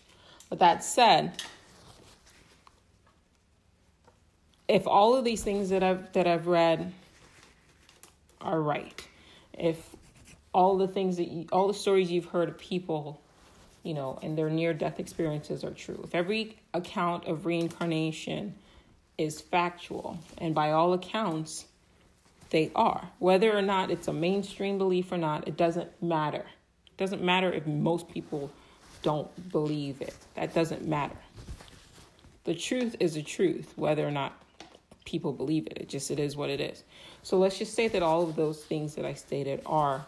But 0.51 0.59
that 0.59 0.85
said, 0.85 1.43
if 4.69 4.87
all 4.87 5.15
of 5.17 5.25
these 5.25 5.43
things 5.43 5.71
that 5.71 5.83
I've 5.83 6.13
that 6.13 6.27
I've 6.27 6.47
read 6.47 6.93
are 8.41 8.61
right, 8.61 9.07
if 9.59 9.95
all 10.53 10.77
the 10.77 10.89
things 10.89 11.17
that 11.17 11.29
you, 11.29 11.47
all 11.53 11.69
the 11.69 11.75
stories 11.75 12.11
you've 12.11 12.27
heard 12.27 12.49
of 12.49 12.59
people, 12.59 13.21
you 13.83 13.95
know, 13.95 14.19
and 14.23 14.39
their 14.39 14.51
near 14.51 14.73
death 14.73 15.01
experiences 15.01 15.65
are 15.65 15.71
true, 15.71 16.01
if 16.05 16.15
every 16.15 16.57
account 16.73 17.27
of 17.27 17.47
reincarnation 17.47 18.55
is 19.19 19.41
factual, 19.41 20.19
and 20.39 20.55
by 20.55 20.73
all 20.73 20.93
accounts, 20.93 21.67
they 22.51 22.71
are. 22.75 23.11
Whether 23.19 23.57
or 23.57 23.63
not 23.63 23.91
it's 23.91 24.09
a 24.09 24.13
mainstream 24.13 24.79
belief 24.79 25.11
or 25.13 25.19
not, 25.19 25.49
it 25.49 25.57
doesn't 25.57 26.03
matter. 26.03 26.45
It 26.87 26.97
doesn't 26.97 27.23
matter 27.23 27.53
if 27.53 27.67
most 27.67 28.09
people 28.09 28.51
don't 29.03 29.51
believe 29.51 30.01
it. 30.01 30.15
That 30.35 30.55
doesn't 30.55 30.87
matter. 30.87 31.17
The 32.45 32.55
truth 32.55 32.97
is 33.01 33.15
the 33.15 33.23
truth, 33.23 33.73
whether 33.77 34.07
or 34.07 34.11
not 34.11 34.41
people 35.05 35.33
believe 35.33 35.67
it. 35.67 35.79
It 35.79 35.89
just 35.89 36.11
it 36.11 36.19
is 36.19 36.37
what 36.37 36.51
it 36.51 36.61
is. 36.61 36.85
So 37.23 37.39
let's 37.39 37.59
just 37.59 37.75
say 37.75 37.89
that 37.89 38.03
all 38.03 38.23
of 38.23 38.37
those 38.37 38.63
things 38.65 38.95
that 38.95 39.05
I 39.05 39.15
stated 39.15 39.63
are 39.67 40.05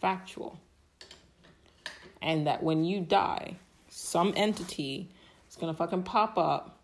factual. 0.00 0.58
And 2.20 2.46
that 2.46 2.62
when 2.62 2.84
you 2.84 3.00
die, 3.00 3.56
some 3.88 4.32
entity 4.36 5.08
is 5.50 5.56
gonna 5.56 5.74
fucking 5.74 6.04
pop 6.04 6.38
up 6.38 6.78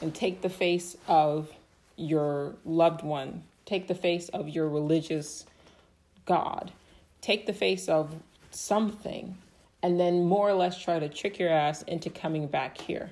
and 0.00 0.14
take 0.14 0.40
the 0.40 0.48
face 0.48 0.96
of 1.06 1.50
your 1.96 2.54
loved 2.64 3.02
one 3.02 3.42
take 3.70 3.86
the 3.86 3.94
face 3.94 4.28
of 4.30 4.48
your 4.48 4.68
religious 4.68 5.46
God, 6.26 6.72
take 7.20 7.46
the 7.46 7.52
face 7.52 7.88
of 7.88 8.12
something, 8.50 9.38
and 9.80 9.98
then 9.98 10.24
more 10.24 10.48
or 10.48 10.54
less 10.54 10.76
try 10.76 10.98
to 10.98 11.08
trick 11.08 11.38
your 11.38 11.50
ass 11.50 11.82
into 11.82 12.10
coming 12.10 12.48
back 12.48 12.78
here. 12.78 13.10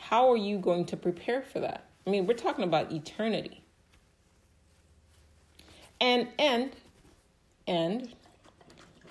How 0.00 0.32
are 0.32 0.38
you 0.38 0.58
going 0.58 0.86
to 0.86 0.96
prepare 0.96 1.42
for 1.42 1.60
that? 1.60 1.84
I 2.06 2.10
mean, 2.10 2.26
we're 2.26 2.34
talking 2.34 2.64
about 2.64 2.92
eternity. 2.92 3.62
And 6.00 6.28
and 6.38 6.70
and 7.66 8.14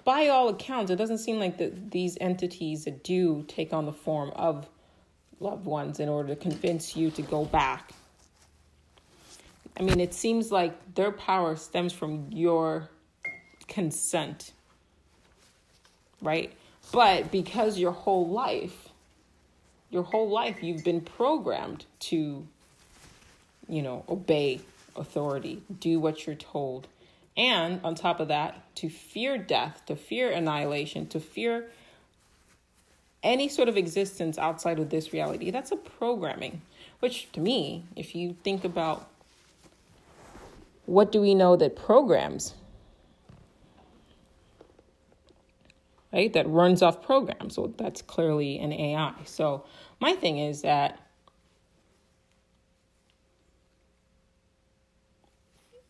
by 0.03 0.29
all 0.29 0.49
accounts, 0.49 0.89
it 0.89 0.95
doesn't 0.95 1.17
seem 1.19 1.39
like 1.39 1.57
that 1.57 1.91
these 1.91 2.17
entities 2.21 2.87
do 3.03 3.43
take 3.47 3.73
on 3.73 3.85
the 3.85 3.93
form 3.93 4.31
of 4.35 4.67
loved 5.39 5.65
ones 5.65 5.99
in 5.99 6.09
order 6.09 6.29
to 6.29 6.35
convince 6.35 6.95
you 6.95 7.11
to 7.11 7.21
go 7.21 7.45
back 7.45 7.93
I 9.79 9.83
mean, 9.83 9.99
it 9.99 10.13
seems 10.13 10.51
like 10.51 10.95
their 10.95 11.11
power 11.11 11.55
stems 11.55 11.93
from 11.93 12.27
your 12.31 12.89
consent, 13.67 14.53
right? 16.21 16.51
But 16.91 17.31
because 17.31 17.77
your 17.77 17.91
whole 17.91 18.27
life, 18.27 18.89
your 19.91 20.01
whole 20.01 20.29
life, 20.29 20.63
you've 20.63 20.83
been 20.83 21.01
programmed 21.01 21.85
to, 21.99 22.47
you 23.67 23.81
know, 23.81 24.03
obey 24.09 24.61
authority, 24.95 25.61
do 25.79 25.99
what 25.99 26.25
you're 26.25 26.35
told. 26.35 26.87
And 27.35 27.79
on 27.83 27.95
top 27.95 28.19
of 28.19 28.29
that, 28.29 28.75
to 28.77 28.89
fear 28.89 29.37
death, 29.37 29.83
to 29.85 29.95
fear 29.95 30.31
annihilation, 30.31 31.07
to 31.09 31.19
fear 31.19 31.69
any 33.21 33.47
sort 33.47 33.69
of 33.69 33.77
existence 33.77 34.37
outside 34.37 34.79
of 34.79 34.89
this 34.89 35.13
reality. 35.13 35.51
That's 35.51 35.71
a 35.71 35.75
programming, 35.75 36.61
which 36.99 37.31
to 37.33 37.39
me, 37.39 37.83
if 37.95 38.15
you 38.15 38.35
think 38.43 38.63
about 38.63 39.09
what 40.85 41.11
do 41.11 41.21
we 41.21 41.35
know 41.35 41.55
that 41.57 41.75
programs, 41.75 42.53
right, 46.13 46.31
that 46.33 46.47
runs 46.47 46.81
off 46.81 47.03
programs? 47.03 47.55
So 47.55 47.73
that's 47.77 48.01
clearly 48.01 48.57
an 48.59 48.71
AI. 48.71 49.13
So 49.25 49.65
my 49.99 50.13
thing 50.13 50.37
is 50.37 50.61
that 50.61 50.99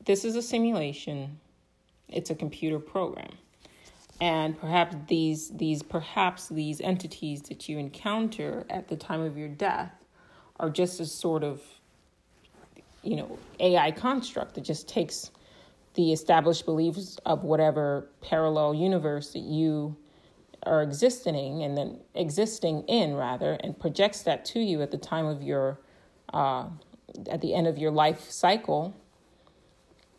this 0.08 0.24
is 0.24 0.38
a 0.38 0.42
simulation, 0.42 1.38
it's 2.08 2.30
a 2.30 2.36
computer 2.36 2.80
program. 2.80 3.30
And 4.20 4.60
perhaps 4.60 4.96
these 5.08 5.50
these 5.50 5.84
perhaps 5.84 6.48
these 6.48 6.82
entities 6.82 7.44
that 7.44 7.70
you 7.70 7.78
encounter 7.78 8.66
at 8.70 8.88
the 8.88 8.96
time 8.96 9.22
of 9.22 9.38
your 9.38 9.50
death 9.50 9.92
are 10.60 10.72
just 10.72 11.00
a 11.00 11.06
sort 11.06 11.44
of 11.44 11.62
you 13.04 13.18
know 13.18 13.38
AI 13.60 13.92
construct 13.92 14.56
that 14.56 14.62
just 14.62 14.88
takes 14.88 15.30
the 15.94 16.12
established 16.14 16.66
beliefs 16.66 17.20
of 17.26 17.44
whatever 17.44 18.10
parallel 18.22 18.74
universe 18.74 19.34
that 19.34 19.44
you 19.44 19.96
are 20.64 20.82
existing 20.82 21.36
in 21.36 21.62
and 21.62 21.78
then 21.78 22.00
existing 22.16 22.82
in 22.88 23.14
rather 23.14 23.58
and 23.64 23.78
projects 23.80 24.24
that 24.24 24.46
to 24.46 24.60
you 24.60 24.82
at 24.82 24.90
the 24.90 24.98
time 24.98 25.26
of 25.26 25.44
your 25.44 25.80
uh, 26.34 26.66
at 27.30 27.42
the 27.42 27.54
end 27.54 27.68
of 27.68 27.78
your 27.78 27.92
life 27.92 28.32
cycle 28.32 28.96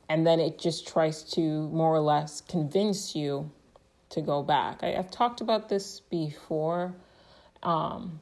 and 0.08 0.26
then 0.26 0.40
it 0.40 0.58
just 0.58 0.88
tries 0.88 1.22
to 1.22 1.68
more 1.68 1.94
or 1.94 2.00
less 2.00 2.40
convince 2.40 3.14
you 3.14 3.50
to 4.10 4.22
go 4.22 4.42
back. 4.42 4.82
I, 4.82 4.92
have 4.92 5.10
talked 5.10 5.40
about 5.40 5.68
this 5.68 6.00
before 6.00 6.94
um, 7.62 8.20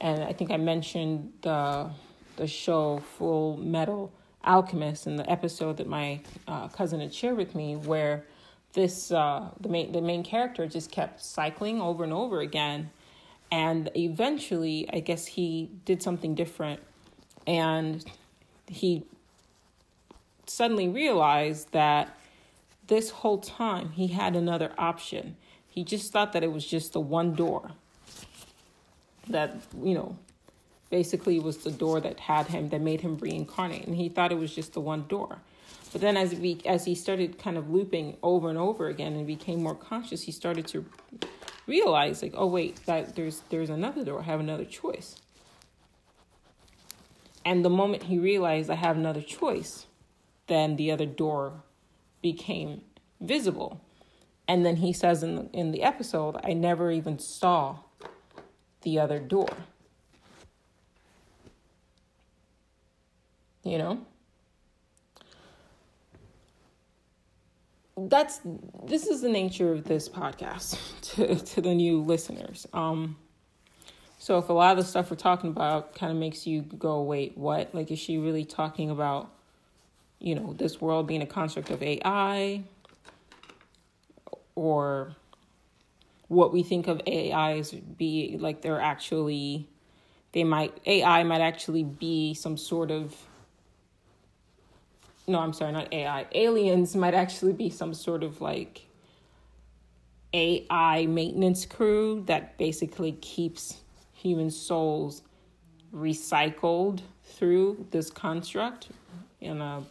and 0.00 0.22
i 0.22 0.32
think 0.32 0.50
i 0.50 0.56
mentioned 0.56 1.32
the 1.42 1.90
the 2.38 2.46
show 2.46 2.98
Full 3.18 3.58
Metal 3.58 4.10
Alchemist 4.44 5.06
in 5.06 5.16
the 5.16 5.28
episode 5.30 5.76
that 5.76 5.88
my 5.88 6.20
uh, 6.46 6.68
cousin 6.68 7.00
had 7.00 7.12
shared 7.12 7.36
with 7.36 7.54
me, 7.54 7.76
where 7.76 8.24
this 8.72 9.12
uh, 9.12 9.50
the 9.60 9.68
main 9.68 9.92
the 9.92 10.00
main 10.00 10.22
character 10.22 10.66
just 10.66 10.90
kept 10.90 11.22
cycling 11.22 11.80
over 11.80 12.04
and 12.04 12.12
over 12.12 12.40
again, 12.40 12.90
and 13.50 13.90
eventually, 13.96 14.88
I 14.90 15.00
guess 15.00 15.26
he 15.26 15.70
did 15.84 16.02
something 16.02 16.34
different, 16.34 16.80
and 17.46 18.04
he 18.66 19.04
suddenly 20.50 20.88
realized 20.88 21.72
that 21.72 22.16
this 22.86 23.10
whole 23.10 23.38
time 23.38 23.90
he 23.90 24.08
had 24.08 24.34
another 24.34 24.72
option. 24.78 25.36
He 25.68 25.84
just 25.84 26.12
thought 26.12 26.32
that 26.32 26.42
it 26.42 26.52
was 26.52 26.66
just 26.66 26.92
the 26.92 27.00
one 27.00 27.34
door 27.34 27.72
that 29.28 29.56
you 29.82 29.94
know 29.94 30.16
basically 30.90 31.38
was 31.38 31.58
the 31.58 31.70
door 31.70 32.00
that 32.00 32.18
had 32.18 32.46
him 32.46 32.70
that 32.70 32.80
made 32.80 33.02
him 33.02 33.18
reincarnate 33.18 33.86
and 33.86 33.94
he 33.94 34.08
thought 34.08 34.32
it 34.32 34.38
was 34.38 34.54
just 34.54 34.72
the 34.72 34.80
one 34.80 35.04
door 35.06 35.36
but 35.92 36.00
then 36.00 36.16
as 36.16 36.34
we 36.34 36.58
as 36.64 36.86
he 36.86 36.94
started 36.94 37.38
kind 37.38 37.58
of 37.58 37.68
looping 37.68 38.16
over 38.22 38.48
and 38.48 38.56
over 38.56 38.88
again 38.88 39.12
and 39.12 39.26
became 39.26 39.62
more 39.62 39.74
conscious 39.74 40.22
he 40.22 40.32
started 40.32 40.66
to 40.66 40.82
realize 41.68 42.22
like, 42.22 42.34
oh 42.36 42.46
wait, 42.46 42.84
that 42.86 43.14
there's 43.14 43.42
there's 43.50 43.70
another 43.70 44.04
door. 44.04 44.20
I 44.20 44.24
have 44.24 44.40
another 44.40 44.64
choice. 44.64 45.16
And 47.44 47.64
the 47.64 47.70
moment 47.70 48.02
he 48.04 48.18
realized 48.18 48.68
I 48.68 48.74
have 48.74 48.96
another 48.96 49.22
choice, 49.22 49.86
then 50.48 50.76
the 50.76 50.90
other 50.90 51.06
door 51.06 51.62
became 52.20 52.82
visible. 53.20 53.80
And 54.46 54.64
then 54.64 54.76
he 54.76 54.92
says 54.92 55.22
in 55.22 55.36
the, 55.36 55.48
in 55.52 55.72
the 55.72 55.82
episode, 55.82 56.36
I 56.42 56.54
never 56.54 56.90
even 56.90 57.18
saw 57.18 57.78
the 58.82 58.98
other 58.98 59.18
door. 59.18 59.50
You 63.62 63.78
know? 63.78 64.00
That's 67.96 68.40
this 68.84 69.06
is 69.06 69.22
the 69.22 69.28
nature 69.28 69.72
of 69.72 69.84
this 69.84 70.08
podcast 70.08 70.78
to, 71.14 71.34
to 71.34 71.60
the 71.60 71.74
new 71.74 72.00
listeners. 72.02 72.66
Um 72.72 73.16
so 74.20 74.38
if 74.38 74.48
a 74.48 74.52
lot 74.52 74.72
of 74.72 74.78
the 74.78 74.88
stuff 74.88 75.10
we're 75.10 75.16
talking 75.16 75.50
about 75.50 75.94
kind 75.94 76.10
of 76.10 76.18
makes 76.18 76.46
you 76.46 76.62
go, 76.62 77.02
wait, 77.02 77.36
what? 77.36 77.74
Like 77.74 77.90
is 77.90 77.98
she 77.98 78.18
really 78.18 78.44
talking 78.44 78.90
about, 78.90 79.30
you 80.20 80.34
know, 80.34 80.54
this 80.54 80.80
world 80.80 81.06
being 81.06 81.22
a 81.22 81.26
construct 81.26 81.70
of 81.70 81.82
AI? 81.82 82.62
Or 84.54 85.14
what 86.28 86.52
we 86.52 86.62
think 86.62 86.88
of 86.88 87.00
AIs 87.06 87.72
be 87.72 88.36
like 88.38 88.60
they're 88.60 88.80
actually 88.80 89.68
they 90.32 90.44
might 90.44 90.76
AI 90.84 91.22
might 91.22 91.40
actually 91.40 91.84
be 91.84 92.34
some 92.34 92.56
sort 92.56 92.90
of 92.90 93.16
no, 95.28 95.40
I'm 95.40 95.52
sorry, 95.52 95.72
not 95.72 95.92
AI. 95.92 96.26
Aliens 96.32 96.96
might 96.96 97.12
actually 97.12 97.52
be 97.52 97.68
some 97.68 97.92
sort 97.92 98.22
of 98.22 98.40
like 98.40 98.86
AI 100.32 101.06
maintenance 101.06 101.66
crew 101.66 102.22
that 102.26 102.56
basically 102.56 103.12
keeps 103.12 103.82
human 104.12 104.50
souls 104.50 105.22
recycled 105.94 107.00
through 107.24 107.86
this 107.90 108.10
construct 108.10 108.88
in 109.40 109.60
a 109.60 109.82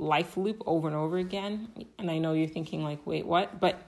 life 0.00 0.36
loop 0.36 0.62
over 0.66 0.88
and 0.88 0.96
over 0.96 1.18
again. 1.18 1.68
And 1.98 2.10
I 2.10 2.18
know 2.18 2.32
you're 2.32 2.48
thinking 2.48 2.82
like, 2.82 3.06
wait, 3.06 3.26
what? 3.26 3.60
But 3.60 3.82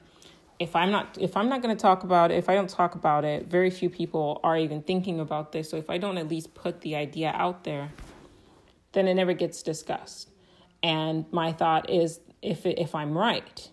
if 0.59 0.77
I'm 0.77 0.91
not 0.91 1.19
if 1.21 1.37
I'm 1.37 1.49
not 1.49 1.63
going 1.63 1.75
to 1.77 1.81
talk 1.81 2.05
about 2.05 2.31
it, 2.31 2.37
if 2.37 2.49
I 2.49 2.55
don't 2.55 2.69
talk 2.69 2.95
about 2.95 3.25
it, 3.25 3.47
very 3.47 3.71
few 3.71 3.91
people 3.91 4.41
are 4.45 4.57
even 4.57 4.83
thinking 4.83 5.19
about 5.19 5.53
this. 5.53 5.71
So 5.71 5.77
if 5.77 5.91
I 5.91 5.99
don't 5.99 6.19
at 6.19 6.29
least 6.29 6.55
put 6.55 6.83
the 6.83 6.95
idea 6.97 7.33
out 7.35 7.65
there, 7.65 7.91
then 8.93 9.09
it 9.09 9.15
never 9.15 9.33
gets 9.33 9.63
discussed. 9.63 10.31
And 10.83 11.25
my 11.33 11.53
thought 11.53 11.91
is 11.91 12.21
if 12.43 12.67
if 12.67 12.95
I'm 12.95 13.17
right, 13.17 13.71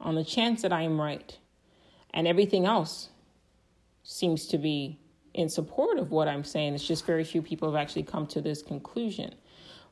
on 0.00 0.14
the 0.14 0.24
chance 0.24 0.62
that 0.62 0.72
I 0.72 0.82
am 0.82 1.00
right, 1.00 1.36
and 2.12 2.28
everything 2.28 2.66
else 2.66 3.08
seems 4.02 4.46
to 4.46 4.58
be 4.58 4.98
in 5.34 5.48
support 5.48 5.98
of 5.98 6.10
what 6.10 6.28
I'm 6.28 6.44
saying, 6.44 6.74
it's 6.74 6.86
just 6.86 7.06
very 7.06 7.24
few 7.24 7.42
people 7.42 7.70
have 7.70 7.80
actually 7.80 8.02
come 8.02 8.26
to 8.28 8.40
this 8.40 8.62
conclusion. 8.62 9.34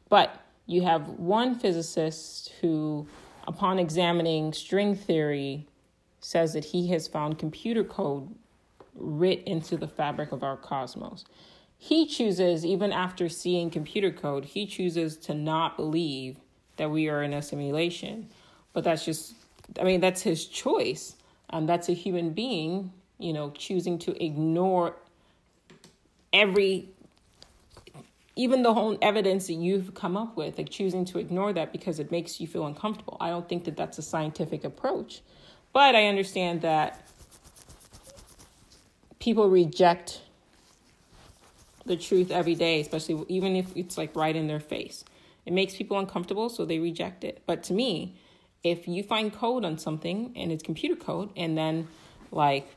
But 0.09 0.41
you 0.67 0.83
have 0.83 1.09
one 1.09 1.59
physicist 1.59 2.53
who 2.61 3.07
upon 3.47 3.79
examining 3.79 4.53
string 4.53 4.95
theory, 4.95 5.67
says 6.21 6.53
that 6.53 6.65
he 6.65 6.89
has 6.89 7.07
found 7.07 7.39
computer 7.39 7.85
code 7.85 8.35
writ 8.95 9.43
into 9.47 9.77
the 9.77 9.87
fabric 9.87 10.33
of 10.33 10.43
our 10.43 10.57
cosmos. 10.57 11.25
He 11.79 12.07
chooses, 12.07 12.65
even 12.65 12.93
after 12.93 13.29
seeing 13.29 13.71
computer 13.71 14.11
code, 14.11 14.45
he 14.45 14.67
chooses 14.67 15.17
to 15.19 15.35
not 15.35 15.77
believe 15.77 16.39
that 16.77 16.91
we 16.91 17.09
are 17.09 17.23
in 17.23 17.33
a 17.33 17.43
simulation. 17.43 18.29
But 18.73 18.85
that's 18.85 19.05
just, 19.05 19.35
I 19.79 19.85
mean, 19.85 20.01
that's 20.01 20.23
his 20.23 20.47
choice. 20.47 21.17
And 21.51 21.69
that's 21.69 21.89
a 21.89 21.93
human 21.93 22.31
being, 22.31 22.93
you 23.19 23.33
know, 23.33 23.51
choosing 23.51 23.99
to 24.01 24.25
ignore 24.25 24.97
every 26.33 26.89
even 28.37 28.63
the 28.63 28.75
whole 28.75 28.99
evidence 29.01 29.47
that 29.47 29.55
you've 29.55 29.95
come 29.95 30.17
up 30.17 30.37
with, 30.37 30.59
like 30.59 30.69
choosing 30.69 31.07
to 31.07 31.19
ignore 31.19 31.55
that 31.55 31.73
because 31.73 31.99
it 31.99 32.11
makes 32.11 32.39
you 32.39 32.47
feel 32.47 32.67
uncomfortable. 32.67 33.17
I 33.19 33.31
don't 33.31 33.49
think 33.49 33.65
that 33.65 33.77
that's 33.77 33.97
a 33.97 34.03
scientific 34.03 34.63
approach. 34.63 35.23
But 35.73 35.95
I 35.95 36.07
understand 36.07 36.61
that 36.61 37.09
people 39.19 39.49
reject 39.49 40.21
the 41.87 41.97
truth 41.97 42.31
every 42.31 42.55
day, 42.55 42.81
especially 42.81 43.25
even 43.29 43.57
if 43.57 43.75
it's 43.75 43.97
like 43.97 44.15
right 44.15 44.37
in 44.37 44.47
their 44.49 44.61
face. 44.61 45.05
It 45.47 45.53
makes 45.53 45.75
people 45.75 45.99
uncomfortable, 45.99 46.49
so 46.49 46.65
they 46.65 46.79
reject 46.79 47.25
it. 47.25 47.43
But 47.47 47.63
to 47.65 47.73
me, 47.73 48.17
if 48.63 48.87
you 48.89 49.03
find 49.03 49.33
code 49.33 49.65
on 49.65 49.79
something 49.79 50.33
and 50.37 50.51
it's 50.53 50.63
computer 50.63 50.97
code, 50.97 51.31
and 51.37 51.57
then 51.57 51.89
like 52.33 52.69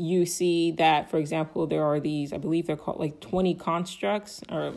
you 0.00 0.26
see 0.26 0.72
that, 0.72 1.10
for 1.10 1.18
example, 1.18 1.66
there 1.66 1.84
are 1.84 2.00
these, 2.00 2.32
I 2.32 2.38
believe 2.38 2.66
they're 2.66 2.76
called 2.76 2.98
like 2.98 3.20
20 3.20 3.54
constructs, 3.54 4.42
or 4.48 4.74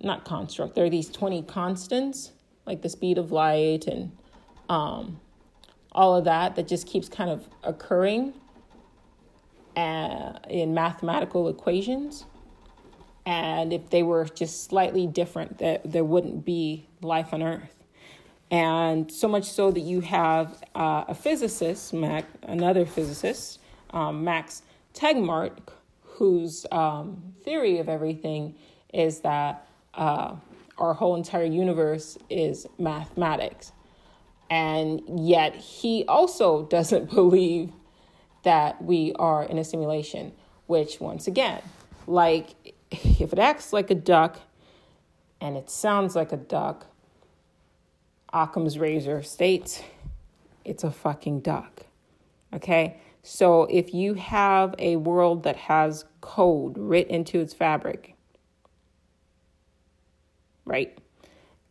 not 0.00 0.24
construct, 0.24 0.74
there 0.74 0.84
are 0.84 0.90
these 0.90 1.08
20 1.08 1.42
constants, 1.42 2.32
like 2.66 2.82
the 2.82 2.88
speed 2.88 3.18
of 3.18 3.32
light 3.32 3.86
and 3.86 4.12
um, 4.68 5.20
all 5.92 6.16
of 6.16 6.24
that, 6.24 6.56
that 6.56 6.68
just 6.68 6.86
keeps 6.86 7.08
kind 7.08 7.30
of 7.30 7.48
occurring 7.62 8.34
uh, 9.76 10.32
in 10.48 10.74
mathematical 10.74 11.48
equations. 11.48 12.24
And 13.24 13.72
if 13.72 13.90
they 13.90 14.02
were 14.02 14.24
just 14.24 14.64
slightly 14.64 15.06
different, 15.06 15.58
that 15.58 15.90
there 15.90 16.04
wouldn't 16.04 16.44
be 16.44 16.86
life 17.00 17.32
on 17.32 17.42
Earth. 17.42 17.84
And 18.50 19.10
so 19.10 19.26
much 19.26 19.44
so 19.44 19.72
that 19.72 19.80
you 19.80 20.00
have 20.02 20.62
uh, 20.74 21.04
a 21.08 21.14
physicist, 21.14 21.92
Mac, 21.92 22.26
another 22.42 22.86
physicist, 22.86 23.58
um, 23.96 24.22
Max 24.22 24.62
Tegmark, 24.92 25.72
whose 26.02 26.66
um, 26.70 27.34
theory 27.44 27.78
of 27.78 27.88
everything 27.88 28.54
is 28.92 29.20
that 29.20 29.66
uh, 29.94 30.36
our 30.76 30.92
whole 30.92 31.16
entire 31.16 31.44
universe 31.44 32.18
is 32.28 32.66
mathematics. 32.78 33.72
And 34.50 35.00
yet 35.08 35.56
he 35.56 36.04
also 36.06 36.66
doesn't 36.70 37.10
believe 37.10 37.72
that 38.44 38.82
we 38.84 39.14
are 39.18 39.42
in 39.44 39.58
a 39.58 39.64
simulation, 39.64 40.32
which, 40.66 41.00
once 41.00 41.26
again, 41.26 41.62
like 42.06 42.54
if 42.90 43.32
it 43.32 43.38
acts 43.38 43.72
like 43.72 43.90
a 43.90 43.94
duck 43.94 44.38
and 45.40 45.56
it 45.56 45.70
sounds 45.70 46.14
like 46.14 46.32
a 46.32 46.36
duck, 46.36 46.86
Occam's 48.32 48.78
razor 48.78 49.22
states 49.22 49.82
it's 50.66 50.84
a 50.84 50.90
fucking 50.90 51.40
duck. 51.40 51.86
Okay? 52.52 53.00
So 53.28 53.64
if 53.64 53.92
you 53.92 54.14
have 54.14 54.76
a 54.78 54.94
world 54.94 55.42
that 55.42 55.56
has 55.56 56.04
code 56.20 56.78
writ 56.78 57.08
into 57.08 57.40
its 57.40 57.52
fabric, 57.52 58.14
right? 60.64 60.96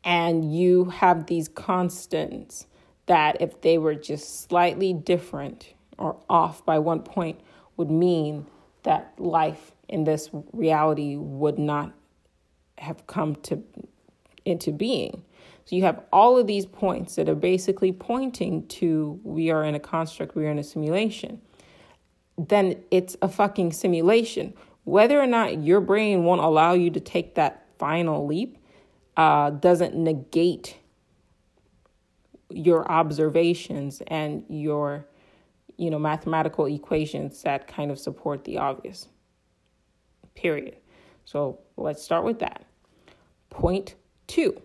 And 0.04 0.54
you 0.54 0.86
have 0.86 1.28
these 1.28 1.48
constants 1.48 2.68
that 3.06 3.38
if 3.40 3.62
they 3.62 3.78
were 3.78 3.96
just 3.96 4.42
slightly 4.50 4.92
different 4.92 5.74
or 5.98 6.18
off 6.30 6.66
by 6.66 6.78
one 6.78 7.04
point 7.04 7.40
would 7.78 7.90
mean 7.90 8.48
that 8.84 9.14
life 9.18 9.72
in 9.88 10.04
this 10.04 10.30
reality 10.52 11.16
would 11.16 11.58
not 11.58 11.94
have 12.80 13.08
come 13.08 13.34
to 13.44 13.64
into 14.44 14.74
being. 14.74 15.24
So 15.64 15.76
you 15.76 15.84
have 15.84 16.04
all 16.12 16.38
of 16.38 16.48
these 16.48 16.66
points 16.66 17.16
that 17.16 17.28
are 17.28 17.34
basically 17.34 17.94
pointing 17.94 18.68
to 18.68 19.20
we 19.24 19.50
are 19.52 19.64
in 19.64 19.74
a 19.74 19.80
construct, 19.80 20.36
we 20.36 20.46
are 20.46 20.52
in 20.52 20.60
a 20.60 20.64
simulation. 20.64 21.42
Then 22.38 22.84
it's 22.92 23.16
a 23.22 23.30
fucking 23.30 23.74
simulation. 23.74 24.54
Whether 24.84 25.20
or 25.20 25.28
not 25.28 25.64
your 25.64 25.82
brain 25.82 26.24
won't 26.24 26.42
allow 26.42 26.74
you 26.74 26.92
to 26.92 27.00
take 27.00 27.36
that 27.36 27.66
final 27.78 28.26
leap 28.26 28.58
uh, 29.18 29.50
doesn't 29.50 29.96
negate 29.96 30.78
your 32.50 32.90
observations 32.90 34.02
and 34.08 34.44
your 34.50 35.06
you 35.78 35.90
know 35.90 36.00
mathematical 36.00 36.66
equations 36.66 37.42
that 37.42 37.68
kind 37.68 37.92
of 37.92 38.00
support 38.00 38.44
the 38.44 38.58
obvious 38.58 39.08
period 40.36 40.78
so 41.26 41.60
let's 41.76 42.04
start 42.04 42.24
with 42.24 42.40
that 42.40 42.64
point 43.50 43.96
two 44.28 44.62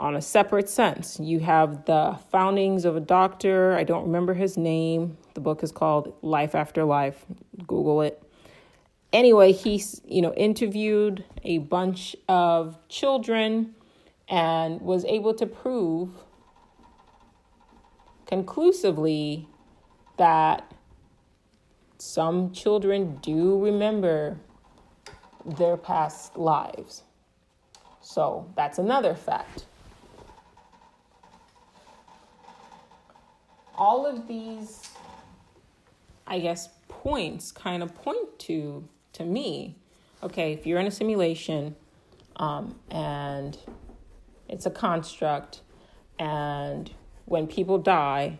on 0.00 0.16
a 0.16 0.22
separate 0.22 0.68
sense. 0.68 1.20
You 1.20 1.40
have 1.40 1.84
the 1.84 2.18
foundings 2.32 2.86
of 2.86 2.96
a 2.96 3.00
doctor. 3.00 3.76
I 3.76 3.84
don't 3.84 4.04
remember 4.04 4.32
his 4.32 4.56
name. 4.56 5.18
The 5.34 5.40
book 5.40 5.62
is 5.62 5.70
called 5.70 6.14
Life 6.22 6.54
After 6.54 6.84
Life. 6.84 7.26
Google 7.66 8.00
it. 8.00 8.22
Anyway, 9.12 9.52
he's, 9.52 10.00
you 10.06 10.22
know, 10.22 10.32
interviewed 10.34 11.24
a 11.44 11.58
bunch 11.58 12.16
of 12.28 12.78
children 12.88 13.74
and 14.28 14.80
was 14.80 15.04
able 15.04 15.34
to 15.34 15.44
prove 15.44 16.10
conclusively 18.26 19.48
that 20.16 20.72
some 21.98 22.52
children 22.52 23.16
do 23.16 23.62
remember 23.62 24.38
their 25.44 25.76
past 25.76 26.38
lives. 26.38 27.02
So 28.00 28.50
that's 28.56 28.78
another 28.78 29.14
fact. 29.14 29.66
All 33.80 34.06
of 34.06 34.28
these 34.28 34.88
I 36.30 36.38
guess, 36.38 36.68
points 36.88 37.50
kind 37.50 37.82
of 37.82 37.94
point 37.94 38.38
to 38.40 38.88
to 39.14 39.24
me. 39.24 39.76
Okay, 40.22 40.52
if 40.52 40.64
you're 40.64 40.78
in 40.78 40.86
a 40.86 40.90
simulation 40.90 41.74
um, 42.36 42.78
and 42.88 43.58
it's 44.48 44.64
a 44.64 44.70
construct, 44.70 45.62
and 46.20 46.90
when 47.24 47.48
people 47.48 47.78
die, 47.78 48.38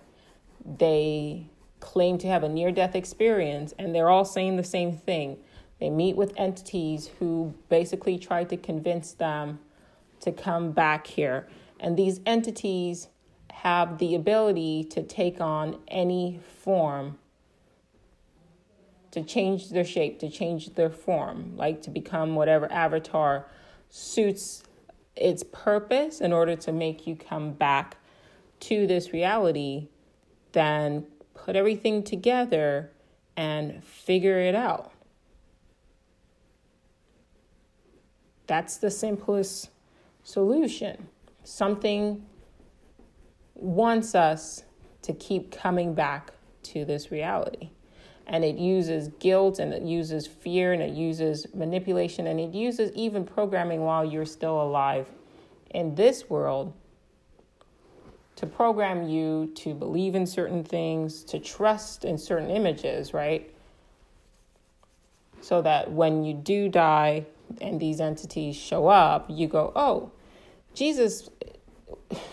they 0.64 1.49
claim 1.80 2.16
to 2.18 2.28
have 2.28 2.45
a 2.45 2.49
near 2.49 2.70
death 2.70 2.95
experience, 2.95 3.74
and 3.76 3.93
they're 3.93 4.09
all 4.09 4.24
saying 4.24 4.57
the 4.57 4.64
same 4.64 4.97
thing. 4.97 5.38
They 5.80 5.91
meet 5.91 6.14
with 6.14 6.32
entities 6.36 7.11
who 7.18 7.55
basically 7.68 8.18
try 8.18 8.45
to 8.45 8.57
convince 8.57 9.12
them 9.12 9.59
to 10.20 10.30
come 10.30 10.70
back 10.70 11.09
here. 11.09 11.49
And 11.80 11.97
these 11.97 12.20
entities 12.24 13.09
have 13.62 13.98
the 13.98 14.14
ability 14.14 14.82
to 14.82 15.02
take 15.02 15.38
on 15.38 15.78
any 15.88 16.40
form, 16.62 17.18
to 19.11 19.22
change 19.22 19.68
their 19.68 19.84
shape, 19.84 20.18
to 20.18 20.30
change 20.30 20.74
their 20.76 20.88
form, 20.88 21.54
like 21.56 21.82
to 21.82 21.90
become 21.90 22.34
whatever 22.34 22.70
avatar 22.72 23.46
suits 23.90 24.62
its 25.14 25.42
purpose 25.42 26.22
in 26.22 26.32
order 26.32 26.56
to 26.56 26.72
make 26.72 27.06
you 27.06 27.14
come 27.14 27.52
back 27.52 27.98
to 28.61 28.86
this 28.86 29.12
reality, 29.12 29.88
then 30.52 31.06
put 31.34 31.54
everything 31.54 32.02
together 32.02 32.90
and 33.36 33.84
figure 33.84 34.38
it 34.38 34.54
out. 34.54 34.90
That's 38.46 38.78
the 38.78 38.90
simplest 38.90 39.68
solution. 40.24 41.08
Something 41.44 42.24
wants 43.61 44.14
us 44.14 44.64
to 45.02 45.12
keep 45.12 45.50
coming 45.50 45.94
back 45.94 46.32
to 46.62 46.84
this 46.84 47.11
reality. 47.11 47.70
And 48.26 48.44
it 48.44 48.56
uses 48.56 49.08
guilt 49.18 49.58
and 49.58 49.72
it 49.72 49.82
uses 49.82 50.26
fear 50.26 50.72
and 50.72 50.82
it 50.82 50.90
uses 50.90 51.46
manipulation 51.54 52.26
and 52.26 52.38
it 52.38 52.54
uses 52.54 52.92
even 52.94 53.24
programming 53.24 53.80
while 53.80 54.04
you're 54.04 54.26
still 54.26 54.62
alive 54.62 55.08
in 55.70 55.94
this 55.96 56.30
world 56.30 56.72
to 58.36 58.46
program 58.46 59.08
you 59.08 59.52
to 59.54 59.74
believe 59.74 60.14
in 60.14 60.26
certain 60.26 60.64
things, 60.64 61.24
to 61.24 61.38
trust 61.38 62.04
in 62.04 62.16
certain 62.16 62.50
images, 62.50 63.12
right? 63.12 63.52
So 65.40 65.61
that 65.62 65.90
when 65.90 66.24
you 66.24 66.34
do 66.34 66.68
die 66.68 67.26
and 67.61 67.80
these 67.80 68.00
entities 68.00 68.56
show 68.56 68.86
up, 68.86 69.26
you 69.28 69.48
go, 69.48 69.72
oh, 69.74 70.12
Jesus. 70.72 71.28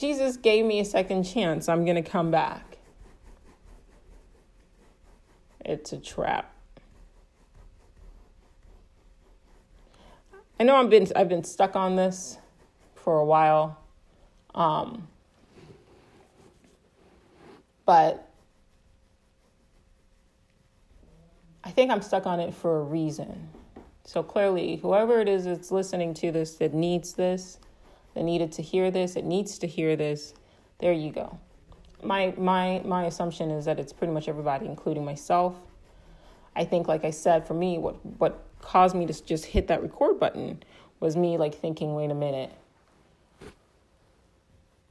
Jesus 0.00 0.38
gave 0.38 0.64
me 0.64 0.80
a 0.80 0.84
second 0.84 1.24
chance. 1.24 1.68
I'm 1.68 1.84
going 1.84 2.02
to 2.02 2.10
come 2.10 2.30
back. 2.30 2.78
It's 5.62 5.92
a 5.92 5.98
trap. 5.98 6.54
I 10.58 10.62
know 10.62 10.76
I've 10.76 10.88
been 10.88 11.06
I've 11.14 11.28
been 11.28 11.44
stuck 11.44 11.76
on 11.76 11.96
this 11.96 12.38
for 12.94 13.18
a 13.18 13.24
while. 13.26 13.78
Um, 14.54 15.06
but 17.84 18.26
I 21.62 21.70
think 21.70 21.90
I'm 21.90 22.00
stuck 22.00 22.24
on 22.24 22.40
it 22.40 22.54
for 22.54 22.80
a 22.80 22.82
reason. 22.82 23.50
So 24.04 24.22
clearly, 24.22 24.76
whoever 24.76 25.20
it 25.20 25.28
is 25.28 25.44
that's 25.44 25.70
listening 25.70 26.14
to 26.14 26.32
this 26.32 26.54
that 26.54 26.72
needs 26.72 27.12
this, 27.12 27.58
that 28.14 28.24
needed 28.24 28.52
to 28.52 28.62
hear 28.62 28.90
this, 28.90 29.16
it 29.16 29.24
needs 29.24 29.58
to 29.58 29.66
hear 29.66 29.96
this. 29.96 30.34
There 30.78 30.92
you 30.92 31.12
go. 31.12 31.38
My 32.02 32.34
my 32.36 32.80
my 32.84 33.04
assumption 33.04 33.50
is 33.50 33.66
that 33.66 33.78
it's 33.78 33.92
pretty 33.92 34.12
much 34.12 34.28
everybody, 34.28 34.66
including 34.66 35.04
myself. 35.04 35.54
I 36.56 36.64
think, 36.64 36.88
like 36.88 37.04
I 37.04 37.10
said, 37.10 37.46
for 37.46 37.54
me, 37.54 37.78
what 37.78 38.04
what 38.18 38.42
caused 38.60 38.94
me 38.94 39.06
to 39.06 39.24
just 39.24 39.44
hit 39.44 39.68
that 39.68 39.82
record 39.82 40.18
button 40.18 40.62
was 40.98 41.16
me 41.16 41.38
like 41.38 41.54
thinking, 41.54 41.94
wait 41.94 42.10
a 42.10 42.14
minute, 42.14 42.52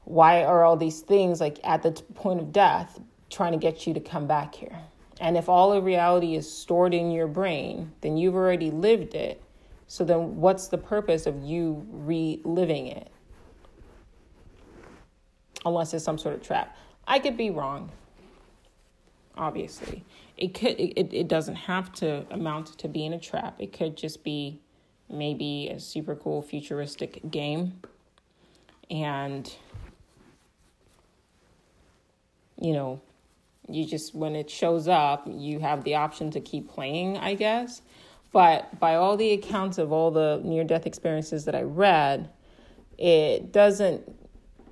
why 0.06 0.44
are 0.44 0.64
all 0.64 0.78
these 0.78 1.02
things 1.02 1.40
like 1.40 1.60
at 1.64 1.84
the 1.84 1.92
point 1.92 2.40
of 2.40 2.52
death 2.52 3.00
trying 3.30 3.52
to 3.52 3.60
get 3.60 3.86
you 3.86 3.94
to 3.94 4.00
come 4.00 4.28
back 4.28 4.56
here? 4.56 4.80
And 5.22 5.38
if 5.38 5.50
all 5.50 5.74
of 5.74 5.84
reality 5.84 6.36
is 6.36 6.52
stored 6.52 6.94
in 6.94 7.12
your 7.12 7.28
brain, 7.28 7.92
then 8.02 8.18
you've 8.18 8.36
already 8.36 8.72
lived 8.72 9.14
it. 9.16 9.42
So 9.90 10.06
then 10.06 10.36
what's 10.36 10.68
the 10.68 10.78
purpose 10.78 11.26
of 11.26 11.44
you 11.44 11.84
reliving 11.90 12.88
it? 12.88 13.10
Unless 15.66 15.96
it's 15.96 16.06
some 16.06 16.20
sort 16.20 16.36
of 16.36 16.44
trap. 16.44 16.78
I 17.08 17.18
could 17.18 17.36
be 17.36 17.50
wrong. 17.50 17.92
Obviously. 19.36 20.06
It 20.38 20.54
could 20.54 20.80
it, 20.80 21.12
it 21.12 21.28
doesn't 21.28 21.56
have 21.56 21.92
to 21.94 22.24
amount 22.30 22.78
to 22.78 22.88
being 22.88 23.14
a 23.14 23.20
trap. 23.20 23.56
It 23.58 23.74
could 23.74 23.98
just 23.98 24.24
be 24.24 24.62
maybe 25.10 25.70
a 25.70 25.80
super 25.80 26.16
cool 26.16 26.44
futuristic 26.44 27.32
game. 27.32 27.82
And 28.92 29.52
you 32.62 32.74
know, 32.74 33.02
you 33.68 33.86
just 33.86 34.14
when 34.14 34.36
it 34.36 34.52
shows 34.52 34.88
up, 34.88 35.28
you 35.28 35.58
have 35.60 35.84
the 35.84 35.96
option 35.96 36.30
to 36.30 36.40
keep 36.40 36.70
playing, 36.70 37.18
I 37.18 37.34
guess. 37.34 37.82
But 38.32 38.80
by 38.80 38.96
all 38.96 39.18
the 39.18 39.32
accounts 39.32 39.78
of 39.78 39.92
all 39.92 40.12
the 40.12 40.42
near 40.44 40.64
death 40.64 40.86
experiences 40.86 41.46
that 41.46 41.56
I 41.56 41.64
read, 41.64 42.30
it 42.98 43.52
doesn't 43.52 44.04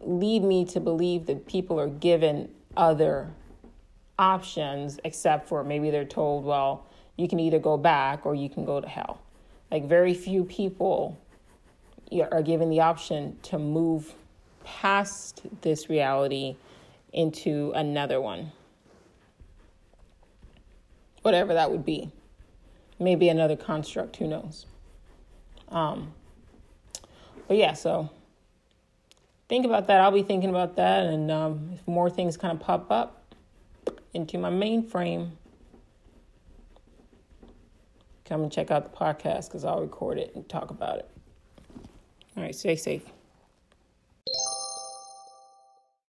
lead 0.01 0.43
me 0.43 0.65
to 0.65 0.79
believe 0.79 1.25
that 1.25 1.47
people 1.47 1.79
are 1.79 1.87
given 1.87 2.49
other 2.75 3.29
options 4.19 4.99
except 5.03 5.47
for 5.47 5.63
maybe 5.63 5.89
they're 5.89 6.05
told, 6.05 6.45
well, 6.45 6.85
you 7.17 7.27
can 7.27 7.39
either 7.39 7.59
go 7.59 7.77
back 7.77 8.25
or 8.25 8.35
you 8.35 8.49
can 8.49 8.63
go 8.63 8.79
to 8.79 8.87
hell. 8.87 9.21
Like, 9.71 9.87
very 9.87 10.13
few 10.13 10.43
people 10.43 11.17
are 12.31 12.41
given 12.41 12.69
the 12.69 12.81
option 12.81 13.37
to 13.43 13.57
move 13.57 14.13
past 14.63 15.41
this 15.61 15.89
reality 15.89 16.55
into 17.11 17.71
another 17.75 18.21
one. 18.21 18.51
Whatever 21.23 21.53
that 21.55 21.71
would 21.71 21.85
be. 21.85 22.11
Maybe 22.99 23.29
another 23.29 23.55
construct, 23.55 24.17
who 24.17 24.27
knows? 24.27 24.65
Um, 25.69 26.13
but 27.47 27.57
yeah, 27.57 27.73
so 27.73 28.09
think 29.47 29.65
about 29.65 29.87
that. 29.87 30.01
I'll 30.01 30.11
be 30.11 30.23
thinking 30.23 30.49
about 30.49 30.75
that. 30.77 31.05
And 31.05 31.31
um, 31.31 31.71
if 31.73 31.87
more 31.87 32.09
things 32.09 32.37
kind 32.37 32.53
of 32.53 32.59
pop 32.59 32.91
up 32.91 33.35
into 34.13 34.37
my 34.37 34.49
mainframe, 34.49 35.31
come 38.25 38.43
and 38.43 38.51
check 38.51 38.71
out 38.71 38.91
the 38.91 38.97
podcast 38.97 39.47
because 39.47 39.63
I'll 39.63 39.81
record 39.81 40.17
it 40.17 40.35
and 40.35 40.47
talk 40.49 40.69
about 40.69 40.99
it. 40.99 41.09
All 42.35 42.43
right, 42.43 42.55
stay 42.55 42.75
safe. 42.75 43.03